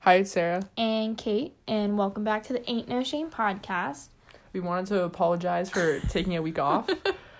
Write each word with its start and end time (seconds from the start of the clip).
Hi, 0.00 0.14
it's 0.16 0.30
Sarah. 0.32 0.62
and 0.78 1.16
Kate, 1.16 1.54
and 1.68 1.98
welcome 1.98 2.24
back 2.24 2.42
to 2.44 2.52
the 2.54 2.70
Ain't 2.70 2.88
No 2.88 3.02
Shame 3.02 3.28
podcast. 3.30 4.08
We 4.52 4.60
wanted 4.60 4.86
to 4.86 5.04
apologize 5.04 5.70
for 5.70 6.00
taking 6.08 6.36
a 6.36 6.42
week 6.42 6.58
off. 6.58 6.88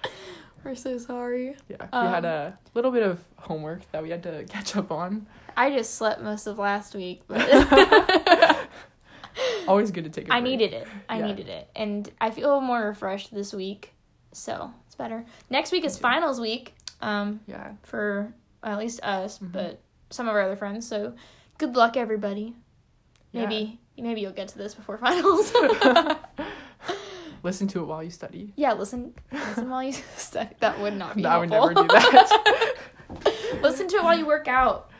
We're 0.65 0.75
so 0.75 0.99
sorry. 0.99 1.57
Yeah, 1.69 1.77
we 1.93 1.99
had 2.09 2.25
Um, 2.27 2.31
a 2.33 2.59
little 2.75 2.91
bit 2.91 3.03
of 3.03 3.19
homework 3.37 3.91
that 3.93 4.03
we 4.03 4.11
had 4.11 4.23
to 4.25 4.45
catch 4.45 4.77
up 4.77 4.91
on. 4.93 5.27
I 5.57 5.71
just 5.71 5.95
slept 5.95 6.21
most 6.21 6.47
of 6.47 6.59
last 6.59 6.95
week, 6.95 7.23
but 7.27 7.49
Always 9.67 9.91
good 9.91 10.05
to 10.05 10.11
take 10.11 10.29
a 10.29 10.35
I 10.35 10.41
break. 10.41 10.51
needed 10.59 10.73
it. 10.75 10.89
I 11.09 11.19
Yeah. 11.21 11.27
needed 11.29 11.49
it, 11.49 11.71
and 11.75 12.11
I 12.21 12.31
feel 12.31 12.61
more 12.61 12.89
refreshed 12.89 13.33
this 13.33 13.55
week, 13.55 13.95
so 14.33 14.71
it's 14.87 14.95
better. 14.97 15.25
Next 15.49 15.73
week 15.73 15.85
is 15.85 15.97
too. 15.97 16.03
finals 16.03 16.39
week, 16.39 16.75
um, 17.01 17.41
Yeah. 17.47 17.73
for 17.85 18.35
at 18.63 18.77
least 18.79 19.01
us, 19.03 19.39
Mhm. 19.39 19.53
but 19.53 19.81
some 20.11 20.29
of 20.29 20.35
our 20.35 20.43
other 20.43 20.57
friends. 20.57 20.87
So, 20.87 21.15
good 21.61 21.77
luck, 21.77 21.97
everybody. 21.97 22.55
Maybe 23.33 23.79
maybe 23.97 24.23
you'll 24.23 24.33
get 24.33 24.49
to 24.49 24.59
this 24.59 24.75
before 24.75 24.97
finals. 25.07 25.53
Listen 27.43 27.69
to 27.69 27.81
it 27.81 27.87
while 27.87 28.03
you 28.03 28.11
study. 28.11 28.53
yeah, 28.57 28.73
listen 28.75 29.15
listen 29.33 29.71
while 29.71 29.83
you 29.83 29.93
study. 30.17 30.51
That 30.61 30.79
would 30.81 30.95
not 30.95 31.17
be 31.17 31.25
I 31.25 31.39
would 31.39 31.49
never 31.51 31.73
do 31.73 31.87
that. 31.87 32.75
listen 33.63 33.89
to 33.89 33.97
it 33.97 34.03
while 34.05 34.17
you 34.19 34.27
work 34.27 34.47
out. 34.49 34.91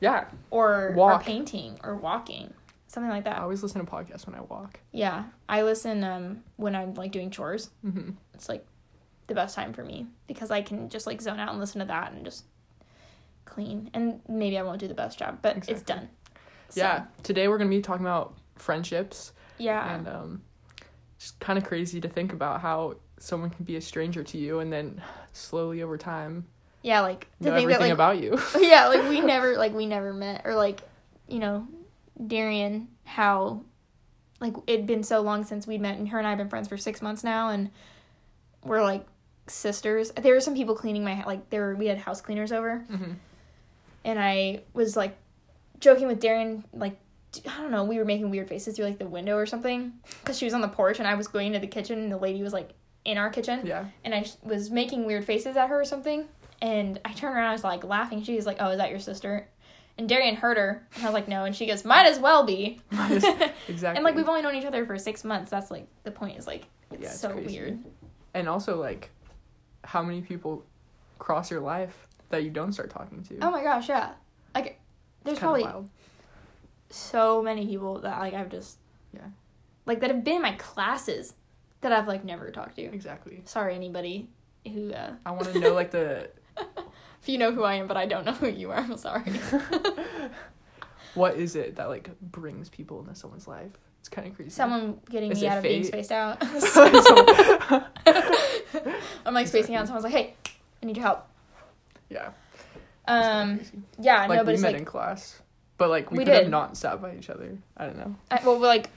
yeah. 0.00 0.24
or, 0.50 0.88
or 0.88 0.92
Walk. 0.94 1.22
painting 1.22 1.78
or 1.84 1.94
walking 1.96 2.52
something 2.88 3.10
like 3.10 3.24
that. 3.24 3.38
I 3.38 3.42
always 3.42 3.62
listen 3.62 3.84
to 3.84 3.90
podcasts 3.90 4.26
when 4.26 4.34
I 4.34 4.40
walk. 4.42 4.80
yeah 4.92 5.24
i 5.48 5.62
listen 5.62 6.04
um 6.04 6.42
when 6.56 6.74
i'm 6.76 6.92
like 6.94 7.10
doing 7.12 7.30
chores 7.30 7.70
hmm 7.82 8.10
it's 8.34 8.48
like 8.50 8.66
the 9.28 9.34
best 9.34 9.54
time 9.54 9.72
for 9.72 9.82
me 9.84 10.06
because 10.26 10.50
i 10.50 10.60
can 10.60 10.88
just 10.90 11.06
like 11.06 11.20
zone 11.22 11.40
out 11.40 11.50
and 11.50 11.58
listen 11.60 11.78
to 11.78 11.86
that 11.86 12.12
and 12.12 12.22
just 12.24 12.44
clean. 13.52 13.90
And 13.94 14.20
maybe 14.28 14.56
i 14.58 14.62
won't 14.62 14.80
do 14.80 14.88
the 14.88 14.94
best 14.94 15.18
job 15.18 15.38
but 15.42 15.68
it's 15.68 15.82
done. 15.82 16.08
So, 16.70 16.80
Yeah. 16.80 17.04
Today 17.22 17.48
we're 17.48 17.58
gonna 17.58 17.70
be 17.70 17.82
talking 17.82 18.04
about 18.06 18.34
friendships. 18.56 19.32
Yeah. 19.58 19.94
And 19.94 20.08
um, 20.08 20.42
it's 21.16 21.32
kind 21.32 21.58
of 21.58 21.64
crazy 21.64 22.00
to 22.00 22.08
think 22.08 22.32
about 22.32 22.60
how 22.60 22.96
someone 23.18 23.50
can 23.50 23.64
be 23.64 23.76
a 23.76 23.80
stranger 23.80 24.24
to 24.24 24.38
you 24.38 24.58
and 24.60 24.72
then 24.72 25.00
slowly 25.32 25.80
over 25.82 25.96
time 25.96 26.44
yeah 26.82 27.00
like 27.00 27.28
to 27.40 27.48
know 27.50 27.54
think 27.56 27.68
that 27.68 27.74
everything 27.74 27.80
like 27.82 27.92
about 27.92 28.20
you. 28.20 28.36
yeah 28.60 28.88
like 28.88 29.08
we 29.08 29.20
never 29.20 29.56
like 29.56 29.72
we 29.72 29.86
never 29.86 30.12
met 30.12 30.42
or 30.44 30.54
like 30.56 30.80
you 31.28 31.38
know 31.38 31.64
darian 32.26 32.88
how 33.04 33.62
like 34.40 34.54
it'd 34.66 34.86
been 34.86 35.04
so 35.04 35.20
long 35.20 35.44
since 35.44 35.64
we'd 35.68 35.80
met 35.80 35.96
and 35.96 36.08
her 36.08 36.18
and 36.18 36.26
i 36.26 36.30
have 36.30 36.38
been 36.38 36.48
friends 36.48 36.66
for 36.66 36.76
six 36.76 37.00
months 37.00 37.22
now 37.22 37.50
and 37.50 37.70
we're 38.64 38.82
like 38.82 39.06
sisters. 39.48 40.10
There 40.12 40.34
were 40.34 40.40
some 40.40 40.54
people 40.54 40.74
cleaning 40.74 41.04
my 41.04 41.22
like 41.24 41.50
there 41.50 41.62
were 41.66 41.74
we 41.74 41.86
had 41.86 41.98
house 41.98 42.20
cleaners 42.20 42.52
over. 42.52 42.78
Hmm 42.90 43.12
and 44.04 44.18
i 44.18 44.60
was 44.74 44.96
like 44.96 45.16
joking 45.80 46.06
with 46.06 46.20
darian 46.20 46.64
like 46.72 46.96
i 47.48 47.56
don't 47.60 47.70
know 47.70 47.84
we 47.84 47.98
were 47.98 48.04
making 48.04 48.30
weird 48.30 48.48
faces 48.48 48.76
through 48.76 48.84
like 48.84 48.98
the 48.98 49.06
window 49.06 49.36
or 49.36 49.46
something 49.46 49.92
because 50.20 50.38
she 50.38 50.44
was 50.44 50.54
on 50.54 50.60
the 50.60 50.68
porch 50.68 50.98
and 50.98 51.08
i 51.08 51.14
was 51.14 51.28
going 51.28 51.52
to 51.52 51.58
the 51.58 51.66
kitchen 51.66 51.98
and 51.98 52.12
the 52.12 52.16
lady 52.16 52.42
was 52.42 52.52
like 52.52 52.70
in 53.04 53.18
our 53.18 53.30
kitchen 53.30 53.66
Yeah. 53.66 53.86
and 54.04 54.14
I 54.14 54.24
was 54.44 54.70
making 54.70 55.06
weird 55.06 55.24
faces 55.24 55.56
at 55.56 55.68
her 55.70 55.80
or 55.80 55.84
something. 55.84 56.28
And 56.60 57.00
I 57.04 57.12
turned 57.12 57.34
around, 57.34 57.48
I 57.48 57.52
was 57.52 57.64
like 57.64 57.82
laughing. 57.82 58.22
She 58.22 58.36
was 58.36 58.46
like, 58.46 58.58
"Oh, 58.60 58.68
is 58.70 58.78
that 58.78 58.90
your 58.90 59.00
sister?" 59.00 59.48
And 59.98 60.08
Darian 60.08 60.36
heard 60.36 60.56
her, 60.56 60.86
and 60.94 61.02
I 61.02 61.06
was 61.08 61.12
like, 61.14 61.26
"No." 61.26 61.42
And 61.44 61.56
she 61.56 61.66
goes, 61.66 61.84
"Might 61.84 62.06
as 62.06 62.20
well 62.20 62.44
be." 62.46 62.80
Exactly. 62.92 63.96
and 63.96 64.04
like 64.04 64.14
we've 64.14 64.28
only 64.28 64.40
known 64.42 64.54
each 64.54 64.64
other 64.64 64.86
for 64.86 64.96
six 64.98 65.24
months. 65.24 65.50
That's 65.50 65.68
like 65.68 65.88
the 66.04 66.12
point. 66.12 66.38
Is 66.38 66.46
like 66.46 66.66
it's, 66.92 67.02
Yeah, 67.02 67.08
it's 67.08 67.18
so 67.18 67.30
crazy. 67.32 67.58
weird. 67.58 67.78
and 68.34 68.48
also 68.48 68.80
like 68.80 69.10
how 69.82 70.00
many 70.04 70.20
people 70.20 70.64
cross 71.18 71.50
your 71.50 71.60
life 71.60 72.06
that 72.32 72.42
you 72.42 72.50
don't 72.50 72.72
start 72.72 72.90
talking 72.90 73.22
to. 73.24 73.38
Oh 73.40 73.50
my 73.50 73.62
gosh, 73.62 73.88
yeah. 73.88 74.10
Like 74.54 74.80
there's 75.24 75.38
probably 75.38 75.62
wild. 75.62 75.88
so 76.90 77.40
many 77.42 77.66
people 77.66 78.00
that 78.00 78.18
like 78.18 78.34
I've 78.34 78.50
just 78.50 78.78
Yeah. 79.14 79.20
like 79.86 80.00
that 80.00 80.10
have 80.10 80.24
been 80.24 80.36
in 80.36 80.42
my 80.42 80.52
classes 80.52 81.34
that 81.80 81.92
I've 81.92 82.08
like 82.08 82.24
never 82.24 82.50
talked 82.50 82.76
to. 82.76 82.82
Exactly. 82.82 83.42
Sorry, 83.44 83.74
anybody 83.74 84.28
who 84.70 84.92
uh, 84.92 85.14
I 85.24 85.30
want 85.30 85.52
to 85.52 85.58
know 85.60 85.72
like 85.74 85.90
the 85.92 86.28
if 87.22 87.28
you 87.28 87.38
know 87.38 87.52
who 87.52 87.62
I 87.62 87.74
am, 87.74 87.86
but 87.86 87.96
I 87.96 88.06
don't 88.06 88.24
know 88.26 88.32
who 88.32 88.48
you 88.48 88.70
are. 88.72 88.78
I'm 88.78 88.96
sorry. 88.96 89.22
what 91.14 91.36
is 91.36 91.56
it 91.56 91.76
that 91.76 91.88
like 91.88 92.10
brings 92.20 92.68
people 92.68 93.00
into 93.00 93.14
someone's 93.14 93.46
life? 93.48 93.70
It's 94.00 94.08
kind 94.08 94.26
of 94.26 94.34
crazy. 94.34 94.50
Someone 94.50 94.98
getting 95.10 95.30
Is 95.30 95.40
me 95.40 95.46
out 95.48 95.58
of 95.58 95.62
being 95.62 95.84
spaced 95.84 96.10
out. 96.10 96.38
I'm 99.24 99.32
like 99.34 99.46
spacing 99.46 99.76
out, 99.76 99.80
and 99.80 99.88
someone's 99.88 100.04
like, 100.04 100.12
"Hey, 100.12 100.34
I 100.82 100.86
need 100.86 100.96
your 100.96 101.06
help." 101.06 101.28
Yeah. 102.12 102.30
Um, 103.08 103.60
yeah, 103.98 104.26
like 104.26 104.28
no, 104.30 104.36
but 104.38 104.46
we 104.46 104.52
it's 104.54 104.62
met 104.62 104.72
like, 104.72 104.80
in 104.80 104.84
class, 104.84 105.40
but 105.76 105.90
like 105.90 106.10
we, 106.10 106.18
We 106.18 106.24
could 106.24 106.34
have 106.34 106.42
did. 106.44 106.50
not 106.50 106.76
sat 106.76 107.02
by 107.02 107.16
each 107.16 107.30
other. 107.30 107.56
I 107.76 107.86
don't 107.86 107.96
know. 107.98 108.14
I, 108.30 108.40
well, 108.44 108.58
like 108.58 108.90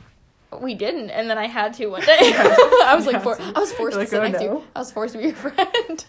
we 0.62 0.76
didn't, 0.76 1.10
and 1.10 1.28
then 1.30 1.38
I 1.38 1.48
had 1.48 1.74
to 1.76 1.88
one 1.88 2.02
day. 2.02 2.08
I 2.20 2.94
was 2.96 3.08
like, 3.08 3.24
for, 3.24 3.40
I 3.42 3.60
was 3.60 3.72
forced 3.74 3.96
you're 3.96 4.06
to 4.06 4.10
sit 4.10 4.20
like, 4.20 4.32
next 4.34 4.44
"Oh, 4.44 4.48
to 4.48 4.54
no." 4.54 4.60
you. 4.60 4.66
I 4.76 4.80
was 4.80 4.92
forced 4.92 5.14
to 5.14 5.18
be 5.20 5.26
your 5.26 5.36
friend. 5.36 6.06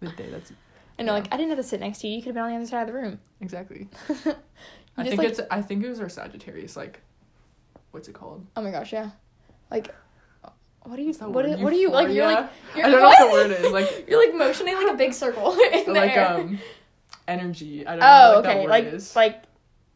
The 0.00 0.08
day 0.10 0.28
that's 0.30 0.52
and 0.98 1.06
no, 1.06 1.12
Yeah. 1.14 1.18
like 1.20 1.34
I 1.34 1.36
didn't 1.36 1.50
have 1.50 1.58
to 1.58 1.64
sit 1.64 1.80
next 1.80 1.98
to 2.02 2.08
you. 2.08 2.14
You 2.16 2.22
could 2.22 2.28
have 2.28 2.34
been 2.36 2.44
on 2.44 2.50
the 2.50 2.56
other 2.56 2.66
side 2.66 2.82
of 2.82 2.86
the 2.88 2.92
room. 2.94 3.18
exactly. 3.40 3.88
I 4.08 5.04
just, 5.04 5.16
think 5.16 5.18
like- 5.18 5.28
it's. 5.28 5.40
I 5.50 5.62
think 5.62 5.84
it 5.84 5.88
was 5.88 6.00
our 6.00 6.08
Sagittarius. 6.08 6.76
Like, 6.76 7.00
what's 7.90 8.06
it 8.08 8.14
called? 8.14 8.46
Oh 8.56 8.62
my 8.62 8.70
gosh, 8.70 8.92
yeah. 8.92 9.10
Like, 9.70 9.94
what 10.88 10.98
are 10.98 11.02
you? 11.02 11.12
What? 11.12 11.32
word? 11.32 11.60
What 11.60 11.72
are 11.72 11.76
you 11.76 11.90
like? 11.90 12.10
You're 12.10 12.26
like. 12.26 12.48
You're, 12.76 12.86
I 12.86 12.90
don't 12.90 13.02
what? 13.02 13.18
know 13.18 13.26
what 13.28 13.48
the 13.48 13.54
word 13.54 13.64
is. 13.64 13.72
Like, 13.72 14.06
You're 14.08 14.24
like 14.24 14.34
motioning 14.34 14.74
like 14.76 14.88
a 14.88 14.96
big 14.96 15.12
circle 15.12 15.52
in 15.72 15.86
the 15.86 15.92
like 15.92 16.16
air. 16.16 16.28
um, 16.34 16.58
energy. 17.26 17.86
I 17.86 17.90
don't 17.92 18.00
know 18.00 18.06
oh, 18.06 18.34
what 18.36 18.44
that 18.44 18.56
okay. 18.56 18.68
Like, 18.68 18.84
is. 18.84 19.14
like 19.16 19.42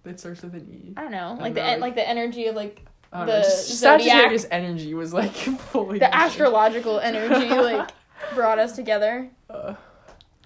it 0.04 0.20
starts 0.20 0.42
with 0.42 0.54
an 0.54 0.69
E. 0.70 0.94
I 0.97 1.02
don't 1.02 1.12
know, 1.12 1.36
like 1.41 1.54
don't 1.54 1.54
the 1.54 1.60
know, 1.62 1.66
en- 1.66 1.81
like- 1.81 1.94
the 1.94 2.08
energy 2.08 2.47
of 2.47 2.56
like 2.56 2.84
I 3.12 3.19
don't 3.19 3.26
the 3.26 3.42
know. 3.42 3.48
Sagittarius 3.48 4.47
energy 4.50 4.94
was 4.94 5.12
like 5.12 5.32
fully 5.72 5.98
the 5.98 6.14
astrological 6.14 6.98
energy 6.98 7.48
like 7.48 7.91
brought 8.34 8.58
us 8.58 8.75
together. 8.75 9.31
Uh, 9.50 9.75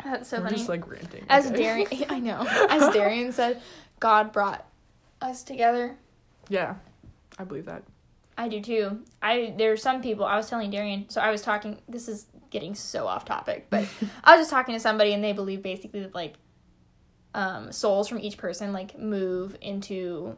That's 0.05 0.29
so 0.29 0.39
we're 0.39 0.45
funny. 0.45 0.57
just 0.57 0.69
like 0.69 0.89
ranting. 0.91 1.25
As 1.29 1.47
okay? 1.47 1.57
Darian, 1.63 2.05
I 2.11 2.19
know. 2.21 2.45
As 2.71 2.93
Darian 2.93 3.33
said, 3.33 3.63
God 4.01 4.33
brought 4.33 4.67
us 5.23 5.43
together. 5.43 5.97
yeah, 6.49 6.75
I 7.39 7.45
believe 7.45 7.67
that. 7.67 7.83
I 8.39 8.49
do 8.49 8.61
too. 8.61 9.03
I 9.23 9.55
there's 9.57 9.83
some 9.83 10.03
people. 10.03 10.25
I 10.25 10.37
was 10.37 10.49
telling 10.49 10.71
Darian. 10.71 11.09
So 11.09 11.21
I 11.21 11.31
was 11.31 11.43
talking. 11.43 11.81
This 11.89 12.09
is 12.09 12.27
getting 12.51 12.75
so 12.75 13.07
off 13.07 13.25
topic, 13.25 13.67
but 13.71 13.87
I 14.25 14.37
was 14.37 14.43
just 14.43 14.51
talking 14.51 14.75
to 14.75 14.81
somebody, 14.81 15.13
and 15.13 15.25
they 15.25 15.33
believe 15.33 15.63
basically 15.63 16.01
that 16.01 16.15
like, 16.15 16.35
um, 17.35 17.73
souls 17.73 18.09
from 18.09 18.19
each 18.19 18.37
person 18.37 18.73
like 18.73 18.99
move 18.99 19.57
into 19.61 20.37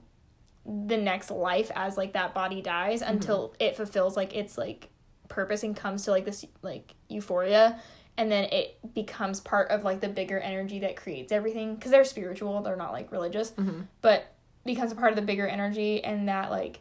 the 0.86 0.96
next 0.96 1.30
life 1.30 1.70
as 1.74 1.96
like 1.96 2.12
that 2.12 2.34
body 2.34 2.60
dies 2.60 3.00
until 3.00 3.54
it 3.58 3.74
fulfills 3.76 4.16
like 4.16 4.34
its 4.34 4.58
like 4.58 4.90
purpose 5.28 5.62
and 5.62 5.74
comes 5.74 6.04
to 6.04 6.10
like 6.10 6.24
this 6.24 6.44
like 6.62 6.94
euphoria 7.08 7.80
and 8.18 8.30
then 8.30 8.44
it 8.44 8.78
becomes 8.94 9.40
part 9.40 9.70
of 9.70 9.84
like 9.84 10.00
the 10.00 10.08
bigger 10.08 10.38
energy 10.40 10.80
that 10.80 10.96
creates 10.96 11.32
everything 11.32 11.74
because 11.74 11.90
they're 11.90 12.04
spiritual 12.04 12.60
they're 12.62 12.76
not 12.76 12.92
like 12.92 13.10
religious 13.12 13.50
hmm 13.50 13.80
but 14.02 14.34
becomes 14.66 14.92
a 14.92 14.94
part 14.94 15.10
of 15.10 15.16
the 15.16 15.22
bigger 15.22 15.46
energy 15.46 16.04
and 16.04 16.28
that 16.28 16.50
like 16.50 16.80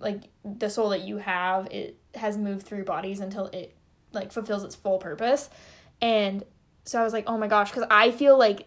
like 0.00 0.24
the 0.44 0.68
soul 0.68 0.88
that 0.88 1.02
you 1.02 1.18
have 1.18 1.66
it 1.66 1.98
has 2.14 2.36
moved 2.36 2.66
through 2.66 2.84
bodies 2.84 3.20
until 3.20 3.46
it 3.46 3.76
like 4.12 4.32
fulfills 4.32 4.64
its 4.64 4.74
full 4.74 4.98
purpose. 4.98 5.48
And 6.00 6.44
so 6.84 7.00
i 7.00 7.04
was 7.04 7.12
like 7.12 7.24
oh 7.26 7.38
my 7.38 7.46
gosh 7.46 7.70
because 7.70 7.86
i 7.90 8.10
feel 8.10 8.38
like 8.38 8.66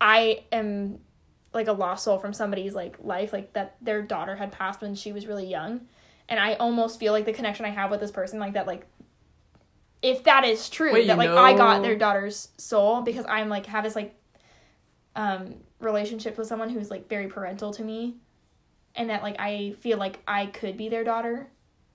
i 0.00 0.42
am 0.52 0.98
like 1.52 1.66
a 1.66 1.72
lost 1.72 2.04
soul 2.04 2.18
from 2.18 2.32
somebody's 2.32 2.74
like 2.74 2.96
life 3.02 3.32
like 3.32 3.52
that 3.54 3.76
their 3.80 4.02
daughter 4.02 4.36
had 4.36 4.52
passed 4.52 4.80
when 4.80 4.94
she 4.94 5.12
was 5.12 5.26
really 5.26 5.46
young. 5.46 5.82
And 6.28 6.38
i 6.38 6.54
almost 6.54 7.00
feel 7.00 7.12
like 7.12 7.24
the 7.24 7.32
connection 7.32 7.64
i 7.64 7.70
have 7.70 7.90
with 7.90 8.00
this 8.00 8.10
person 8.10 8.38
like 8.38 8.54
that 8.54 8.66
like 8.66 8.86
if 10.02 10.24
that 10.24 10.44
is 10.44 10.68
true 10.68 10.92
Wait, 10.92 11.08
that 11.08 11.18
like 11.18 11.30
i 11.30 11.56
got 11.56 11.82
their 11.82 11.96
daughter's 11.96 12.48
soul 12.56 13.02
because 13.02 13.26
i'm 13.28 13.48
like 13.48 13.66
have 13.66 13.82
this 13.82 13.96
like 13.96 14.14
um 15.16 15.56
relationship 15.80 16.38
with 16.38 16.46
someone 16.46 16.68
who's 16.68 16.88
like 16.90 17.08
very 17.08 17.26
parental 17.26 17.72
to 17.72 17.82
me 17.82 18.14
and 18.96 19.10
that 19.10 19.22
like 19.22 19.36
I 19.38 19.74
feel 19.80 19.98
like 19.98 20.20
I 20.26 20.46
could 20.46 20.76
be 20.76 20.88
their 20.88 21.04
daughter 21.04 21.48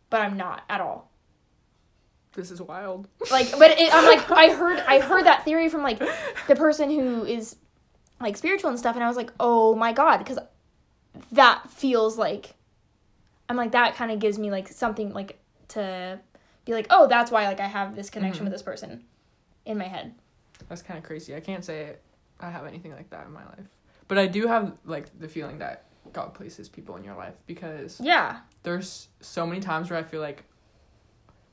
but 0.09 0.21
I'm 0.21 0.38
not 0.38 0.63
at 0.69 0.81
all. 0.81 1.09
This 2.33 2.51
is 2.51 2.62
wild. 2.62 3.07
Like 3.31 3.51
but 3.57 3.71
it, 3.80 3.94
I'm 3.94 4.06
like 4.06 4.30
I 4.31 4.53
heard 4.56 4.80
I 4.80 5.00
heard 5.00 5.25
that 5.25 5.44
theory 5.45 5.69
from 5.69 5.83
like 5.83 6.00
the 6.47 6.56
person 6.56 6.89
who 6.89 7.25
is 7.25 7.56
like 8.19 8.38
spiritual 8.38 8.69
and 8.69 8.80
stuff 8.80 8.95
and 8.95 9.03
I 9.03 9.07
was 9.07 9.18
like, 9.18 9.31
"Oh 9.39 9.75
my 9.75 9.92
god," 9.94 10.25
cuz 10.25 10.38
that 11.31 11.69
feels 11.69 12.18
like 12.18 12.56
I'm 13.50 13.57
like 13.57 13.71
that 13.71 13.95
kind 13.95 14.12
of 14.12 14.19
gives 14.19 14.38
me 14.39 14.51
like 14.51 14.68
something 14.68 15.13
like 15.13 15.39
to 15.69 16.19
be 16.65 16.74
like, 16.74 16.88
"Oh, 16.89 17.07
that's 17.07 17.31
why 17.31 17.48
like 17.48 17.59
I 17.59 17.68
have 17.68 17.95
this 17.95 18.09
connection 18.09 18.41
Mhm. 18.41 18.45
with 18.45 18.53
this 18.53 18.62
person 18.63 19.03
in 19.65 19.77
my 19.77 19.86
head." 19.86 20.13
That's 20.69 20.81
kind 20.81 20.98
of 20.98 21.03
crazy. 21.03 21.36
I 21.36 21.39
can't 21.39 21.63
say 21.63 21.95
I 22.39 22.50
have 22.50 22.65
anything 22.65 22.91
like 22.94 23.09
that 23.12 23.25
in 23.27 23.33
my 23.33 23.45
life, 23.45 23.68
but 24.07 24.18
I 24.18 24.27
do 24.27 24.48
have 24.48 24.74
like 24.86 25.18
the 25.19 25.27
feeling 25.27 25.59
that 25.59 25.83
God 26.13 26.33
places 26.33 26.69
people 26.69 26.95
in 26.95 27.03
your 27.03 27.15
life 27.15 27.33
because 27.47 27.99
Yeah. 28.01 28.39
there's 28.63 29.07
so 29.21 29.45
many 29.45 29.59
times 29.61 29.89
where 29.89 29.99
I 29.99 30.03
feel 30.03 30.21
like 30.21 30.43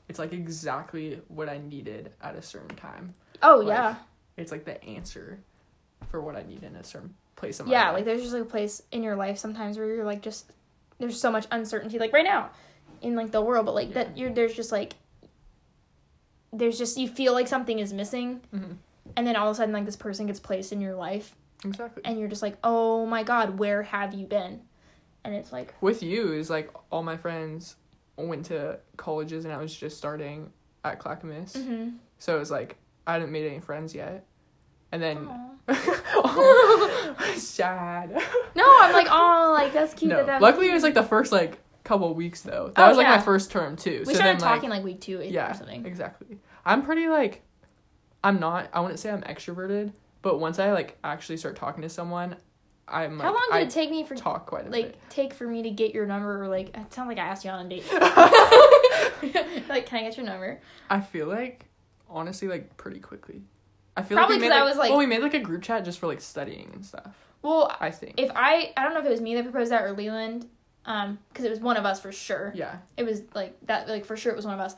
it's 0.07 0.19
like 0.19 0.33
exactly 0.33 1.21
what 1.27 1.49
I 1.49 1.57
needed 1.57 2.11
at 2.21 2.35
a 2.35 2.41
certain 2.41 2.75
time. 2.75 3.13
Oh, 3.41 3.57
Like, 3.57 3.67
yeah. 3.67 3.95
It's 4.37 4.51
like 4.51 4.65
the 4.65 4.83
answer 4.83 5.39
for 6.09 6.21
what 6.21 6.35
I 6.35 6.43
need 6.43 6.63
in 6.63 6.75
a 6.75 6.83
certain 6.83 7.13
place 7.35 7.59
in 7.59 7.65
my 7.65 7.71
yeah 7.71 7.85
life. 7.87 7.93
like 7.95 8.05
there's 8.05 8.21
just 8.21 8.33
like 8.33 8.43
a 8.43 8.45
place 8.45 8.81
in 8.91 9.01
your 9.03 9.15
life 9.15 9.37
sometimes 9.37 9.77
where 9.77 9.87
you're 9.87 10.05
like 10.05 10.21
just 10.21 10.51
there's 10.99 11.19
so 11.19 11.31
much 11.31 11.45
uncertainty 11.51 11.97
like 11.99 12.13
right 12.13 12.23
now 12.23 12.49
in 13.01 13.15
like 13.15 13.31
the 13.31 13.41
world 13.41 13.65
but 13.65 13.73
like 13.75 13.87
Yeah. 13.89 13.93
that 14.03 14.17
you're 14.17 14.31
there's 14.31 14.53
just 14.53 14.71
like 14.71 14.93
there's 16.51 16.77
just 16.77 16.97
you 16.97 17.07
feel 17.07 17.33
like 17.33 17.47
something 17.47 17.79
is 17.79 17.91
missing 17.93 18.41
Mhm. 18.53 18.77
and 19.17 19.25
then 19.27 19.35
all 19.35 19.47
of 19.49 19.53
a 19.53 19.55
sudden 19.55 19.73
like 19.73 19.85
this 19.85 19.95
person 19.95 20.27
gets 20.27 20.39
placed 20.39 20.71
in 20.71 20.79
your 20.81 20.93
life 20.95 21.35
exactly. 21.65 22.01
and 22.05 22.19
you're 22.19 22.27
just 22.27 22.41
like 22.41 22.57
oh 22.63 23.05
my 23.05 23.23
god 23.23 23.57
where 23.59 23.83
have 23.83 24.13
you 24.13 24.25
been 24.25 24.61
and 25.23 25.33
it's 25.33 25.51
like 25.51 25.73
With 25.81 26.03
you 26.03 26.33
is 26.33 26.49
like 26.49 26.69
all 26.91 27.03
my 27.03 27.17
friends 27.17 27.75
went 28.17 28.45
to 28.47 28.79
colleges 28.97 29.45
and 29.45 29.53
I 29.53 29.57
was 29.57 29.73
just 29.75 29.97
starting 29.97 30.51
at 30.83 30.99
Clackamas, 30.99 31.53
mm-hmm. 31.53 31.91
so 32.19 32.35
it 32.35 32.39
was 32.39 32.51
like 32.51 32.77
I 33.07 33.13
hadn't 33.13 33.31
made 33.31 33.47
any 33.47 33.59
friends 33.59 33.95
yet, 33.95 34.25
and 34.91 35.01
then 35.01 35.29
sad. 37.37 38.11
no 38.55 38.65
i'm 38.81 38.91
like 38.91 39.07
oh 39.09 39.53
like 39.57 39.71
that's 39.71 39.93
cute 39.93 40.09
no, 40.09 40.17
that 40.17 40.25
that 40.27 40.41
luckily 40.41 40.69
it 40.69 40.73
was 40.73 40.83
like 40.83 40.93
the 40.93 41.03
first 41.03 41.31
like 41.31 41.57
couple 41.83 42.13
weeks 42.13 42.41
though. 42.41 42.71
That 42.75 42.85
Oh, 42.85 42.87
was 42.89 42.97
like 42.97 43.07
yeah. 43.07 43.17
my 43.17 43.21
first 43.21 43.51
term 43.51 43.75
too. 43.75 43.99
we 43.99 44.05
so 44.05 44.13
started 44.13 44.39
then, 44.39 44.41
like, 44.41 44.55
talking 44.55 44.69
like, 44.69 44.83
week 44.83 45.01
two 45.01 45.21
yeah, 45.21 45.51
or 45.51 45.53
something 45.53 45.85
exactly. 45.85 46.37
I'm 46.65 46.83
pretty 46.83 47.07
like, 47.07 47.41
I'm 48.23 48.39
not. 48.39 48.69
I 48.73 48.79
wouldn't 48.79 48.99
say 48.99 49.11
I'm 49.11 49.21
extroverted, 49.21 49.93
but 50.23 50.39
once 50.39 50.57
I 50.57 50.71
like 50.71 50.97
actually 51.03 51.37
start 51.37 51.55
talking 51.55 51.83
to 51.83 51.89
someone, 51.89 52.35
I'm 52.87 53.17
like 53.19 53.25
how 53.27 53.31
long 53.33 53.43
did 53.51 53.55
I 53.55 53.61
it 53.61 53.69
take 53.69 53.91
me 53.91 54.03
for 54.03 54.15
talk 54.15 54.47
quite 54.47 54.65
a 54.65 54.69
like 54.71 54.85
bit. 54.87 54.99
take 55.09 55.33
for 55.35 55.45
me 55.47 55.61
to 55.63 55.69
get 55.69 55.93
your 55.93 56.05
number 56.07 56.41
or 56.41 56.47
like 56.47 56.75
it 56.75 56.91
sounds 56.93 57.07
like 57.07 57.19
I 57.19 57.21
asked 57.27 57.45
you 57.45 57.51
on 57.51 57.65
a 57.65 57.69
date. 57.69 57.83
like, 59.69 59.85
can 59.85 59.99
I 59.99 60.03
get 60.03 60.17
your 60.17 60.25
number? 60.25 60.59
I 60.89 60.99
feel 61.01 61.27
like 61.27 61.65
honestly 62.09 62.47
like 62.47 62.75
pretty 62.77 62.99
quickly. 62.99 63.41
I 63.95 64.01
feel 64.01 64.17
Probably 64.17 64.37
like 64.37 64.41
we 64.41 64.47
'cause 64.49 64.55
made, 64.55 64.61
I 64.61 64.63
was, 64.63 64.77
like- 64.77 64.89
well 64.89 64.97
we 64.99 65.05
made 65.05 65.21
like 65.21 65.33
a 65.35 65.39
group 65.39 65.61
chat 65.61 65.85
just 65.85 65.99
for 65.99 66.07
like 66.07 66.21
studying 66.21 66.71
and 66.73 66.85
stuff. 66.85 67.15
Well, 67.41 67.75
I 67.79 67.91
think. 67.91 68.15
if 68.17 68.31
I 68.33 68.71
I 68.77 68.83
don't 68.83 68.93
know 68.93 69.01
if 69.01 69.05
it 69.05 69.09
was 69.11 69.21
me 69.21 69.35
that 69.35 69.43
proposed 69.43 69.71
that 69.71 69.83
or 69.83 69.91
Leland, 69.91 70.47
um, 70.85 71.19
because 71.29 71.45
it 71.45 71.49
was 71.49 71.59
one 71.59 71.75
of 71.77 71.85
us 71.85 71.99
for 72.01 72.11
sure. 72.11 72.51
yeah, 72.55 72.77
It 72.97 73.03
was 73.03 73.21
like 73.35 73.55
that, 73.67 73.87
like 73.89 74.05
for 74.05 74.15
sure 74.17 74.31
it 74.31 74.35
was 74.35 74.45
one 74.45 74.53
of 74.55 74.59
us. 74.61 74.75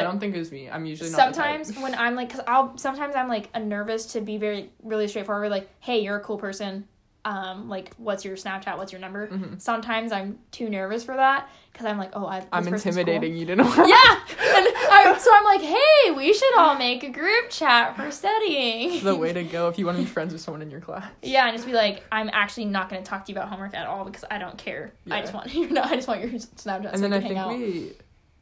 I 0.00 0.02
don't 0.04 0.18
think 0.20 0.34
it 0.34 0.38
was 0.38 0.52
me. 0.52 0.68
I'm 0.70 0.84
usually 0.84 1.10
not 1.10 1.16
the 1.16 1.22
type. 1.40 1.64
sometimes 1.64 1.78
when 1.82 1.94
I'm 1.94 2.14
like, 2.14 2.30
cause 2.30 2.40
I'll 2.46 2.76
sometimes 2.78 3.14
I'm 3.16 3.28
like 3.28 3.48
a 3.54 3.60
nervous 3.60 4.06
to 4.12 4.20
be 4.20 4.36
very 4.38 4.70
really 4.82 5.08
straightforward. 5.08 5.50
Like, 5.50 5.68
hey, 5.80 6.00
you're 6.02 6.16
a 6.16 6.20
cool 6.20 6.38
person. 6.38 6.86
Um, 7.24 7.68
like, 7.68 7.94
what's 7.98 8.24
your 8.24 8.34
Snapchat? 8.34 8.76
What's 8.78 8.90
your 8.90 9.00
number? 9.00 9.28
Mhm. 9.28 9.62
Sometimes 9.62 10.10
I'm 10.10 10.40
too 10.50 10.68
nervous 10.68 11.04
for 11.04 11.14
that 11.14 11.48
because 11.72 11.86
I'm 11.86 11.96
like, 11.96 12.10
oh, 12.14 12.26
I. 12.26 12.44
I'm 12.52 12.64
person's 12.64 12.82
cool. 12.82 13.00
intimidating 13.00 13.36
you 13.36 13.46
to 13.46 13.54
know. 13.56 13.64
yeah 13.64 14.18
and 14.54 14.66
I, 14.90 15.16
so 15.18 15.30
i'm 15.34 15.44
like 15.44 15.62
hey 15.62 16.10
we 16.16 16.34
should 16.34 16.58
all 16.58 16.76
make 16.76 17.02
a 17.02 17.08
group 17.08 17.48
chat 17.48 17.96
for 17.96 18.10
studying 18.10 19.02
the 19.04 19.14
way 19.14 19.32
to 19.32 19.42
go 19.44 19.68
if 19.68 19.78
you 19.78 19.86
want 19.86 19.96
to 19.98 20.02
be 20.04 20.08
friends 20.16 20.32
with 20.32 20.42
someone 20.42 20.60
in 20.62 20.70
your 20.70 20.80
class. 20.80 21.04
yeah 21.22 21.46
and 21.46 21.56
just 21.56 21.66
be 21.66 21.72
like 21.72 22.02
i'm 22.12 22.28
actually 22.32 22.64
not 22.66 22.88
going 22.90 23.02
to 23.02 23.08
talk 23.08 23.24
to 23.24 23.32
you 23.32 23.38
about 23.38 23.48
homework 23.48 23.74
at 23.74 23.86
all 23.86 24.04
because 24.04 24.24
i 24.30 24.38
don't 24.38 24.58
care 24.58 24.92
i 25.10 25.20
just 25.20 25.32
want 25.32 25.52
you 25.54 25.70
know, 25.70 25.82
i 25.82 25.94
just 25.96 26.08
want 26.08 26.20
your 26.20 26.30
snapchat 26.30 26.88
and 26.92 26.96
so 26.96 27.02
then 27.02 27.12
I 27.12 27.20
think 27.20 27.34
hang 27.34 27.38
out. 27.38 27.56
we, 27.56 27.92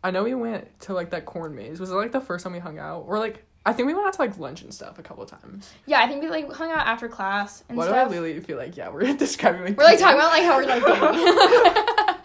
I 0.02 0.10
know 0.10 0.24
we 0.24 0.34
went 0.34 0.80
to 0.80 0.94
like 0.94 1.10
that 1.10 1.26
corn 1.26 1.54
maze. 1.54 1.78
Was 1.80 1.90
it 1.90 1.94
like 1.94 2.12
the 2.12 2.20
first 2.20 2.44
time 2.44 2.52
we 2.52 2.58
hung 2.58 2.78
out, 2.78 3.04
or 3.06 3.18
like 3.18 3.44
I 3.66 3.72
think 3.74 3.86
we 3.86 3.94
went 3.94 4.06
out 4.06 4.14
to 4.14 4.20
like 4.22 4.38
lunch 4.38 4.62
and 4.62 4.72
stuff 4.72 4.98
a 4.98 5.02
couple 5.02 5.22
of 5.22 5.28
times. 5.28 5.70
yeah 5.84 6.00
i 6.00 6.08
think 6.08 6.22
we 6.22 6.30
like 6.30 6.50
hung 6.50 6.70
out 6.70 6.86
after 6.86 7.08
class 7.08 7.62
and 7.68 7.76
Why 7.76 7.86
do 7.86 7.92
I 7.92 8.00
stuff 8.04 8.12
really 8.12 8.40
feel 8.40 8.56
like 8.56 8.74
yeah 8.74 8.88
we're 8.88 9.14
describing 9.16 9.62
like 9.64 9.76
we're 9.76 9.84
like 9.84 9.98
talking 9.98 10.16
about 10.18 10.30
like 10.30 10.44
how 10.44 10.56
we're 10.56 10.66
like 10.66 10.84
dating. 11.84 12.16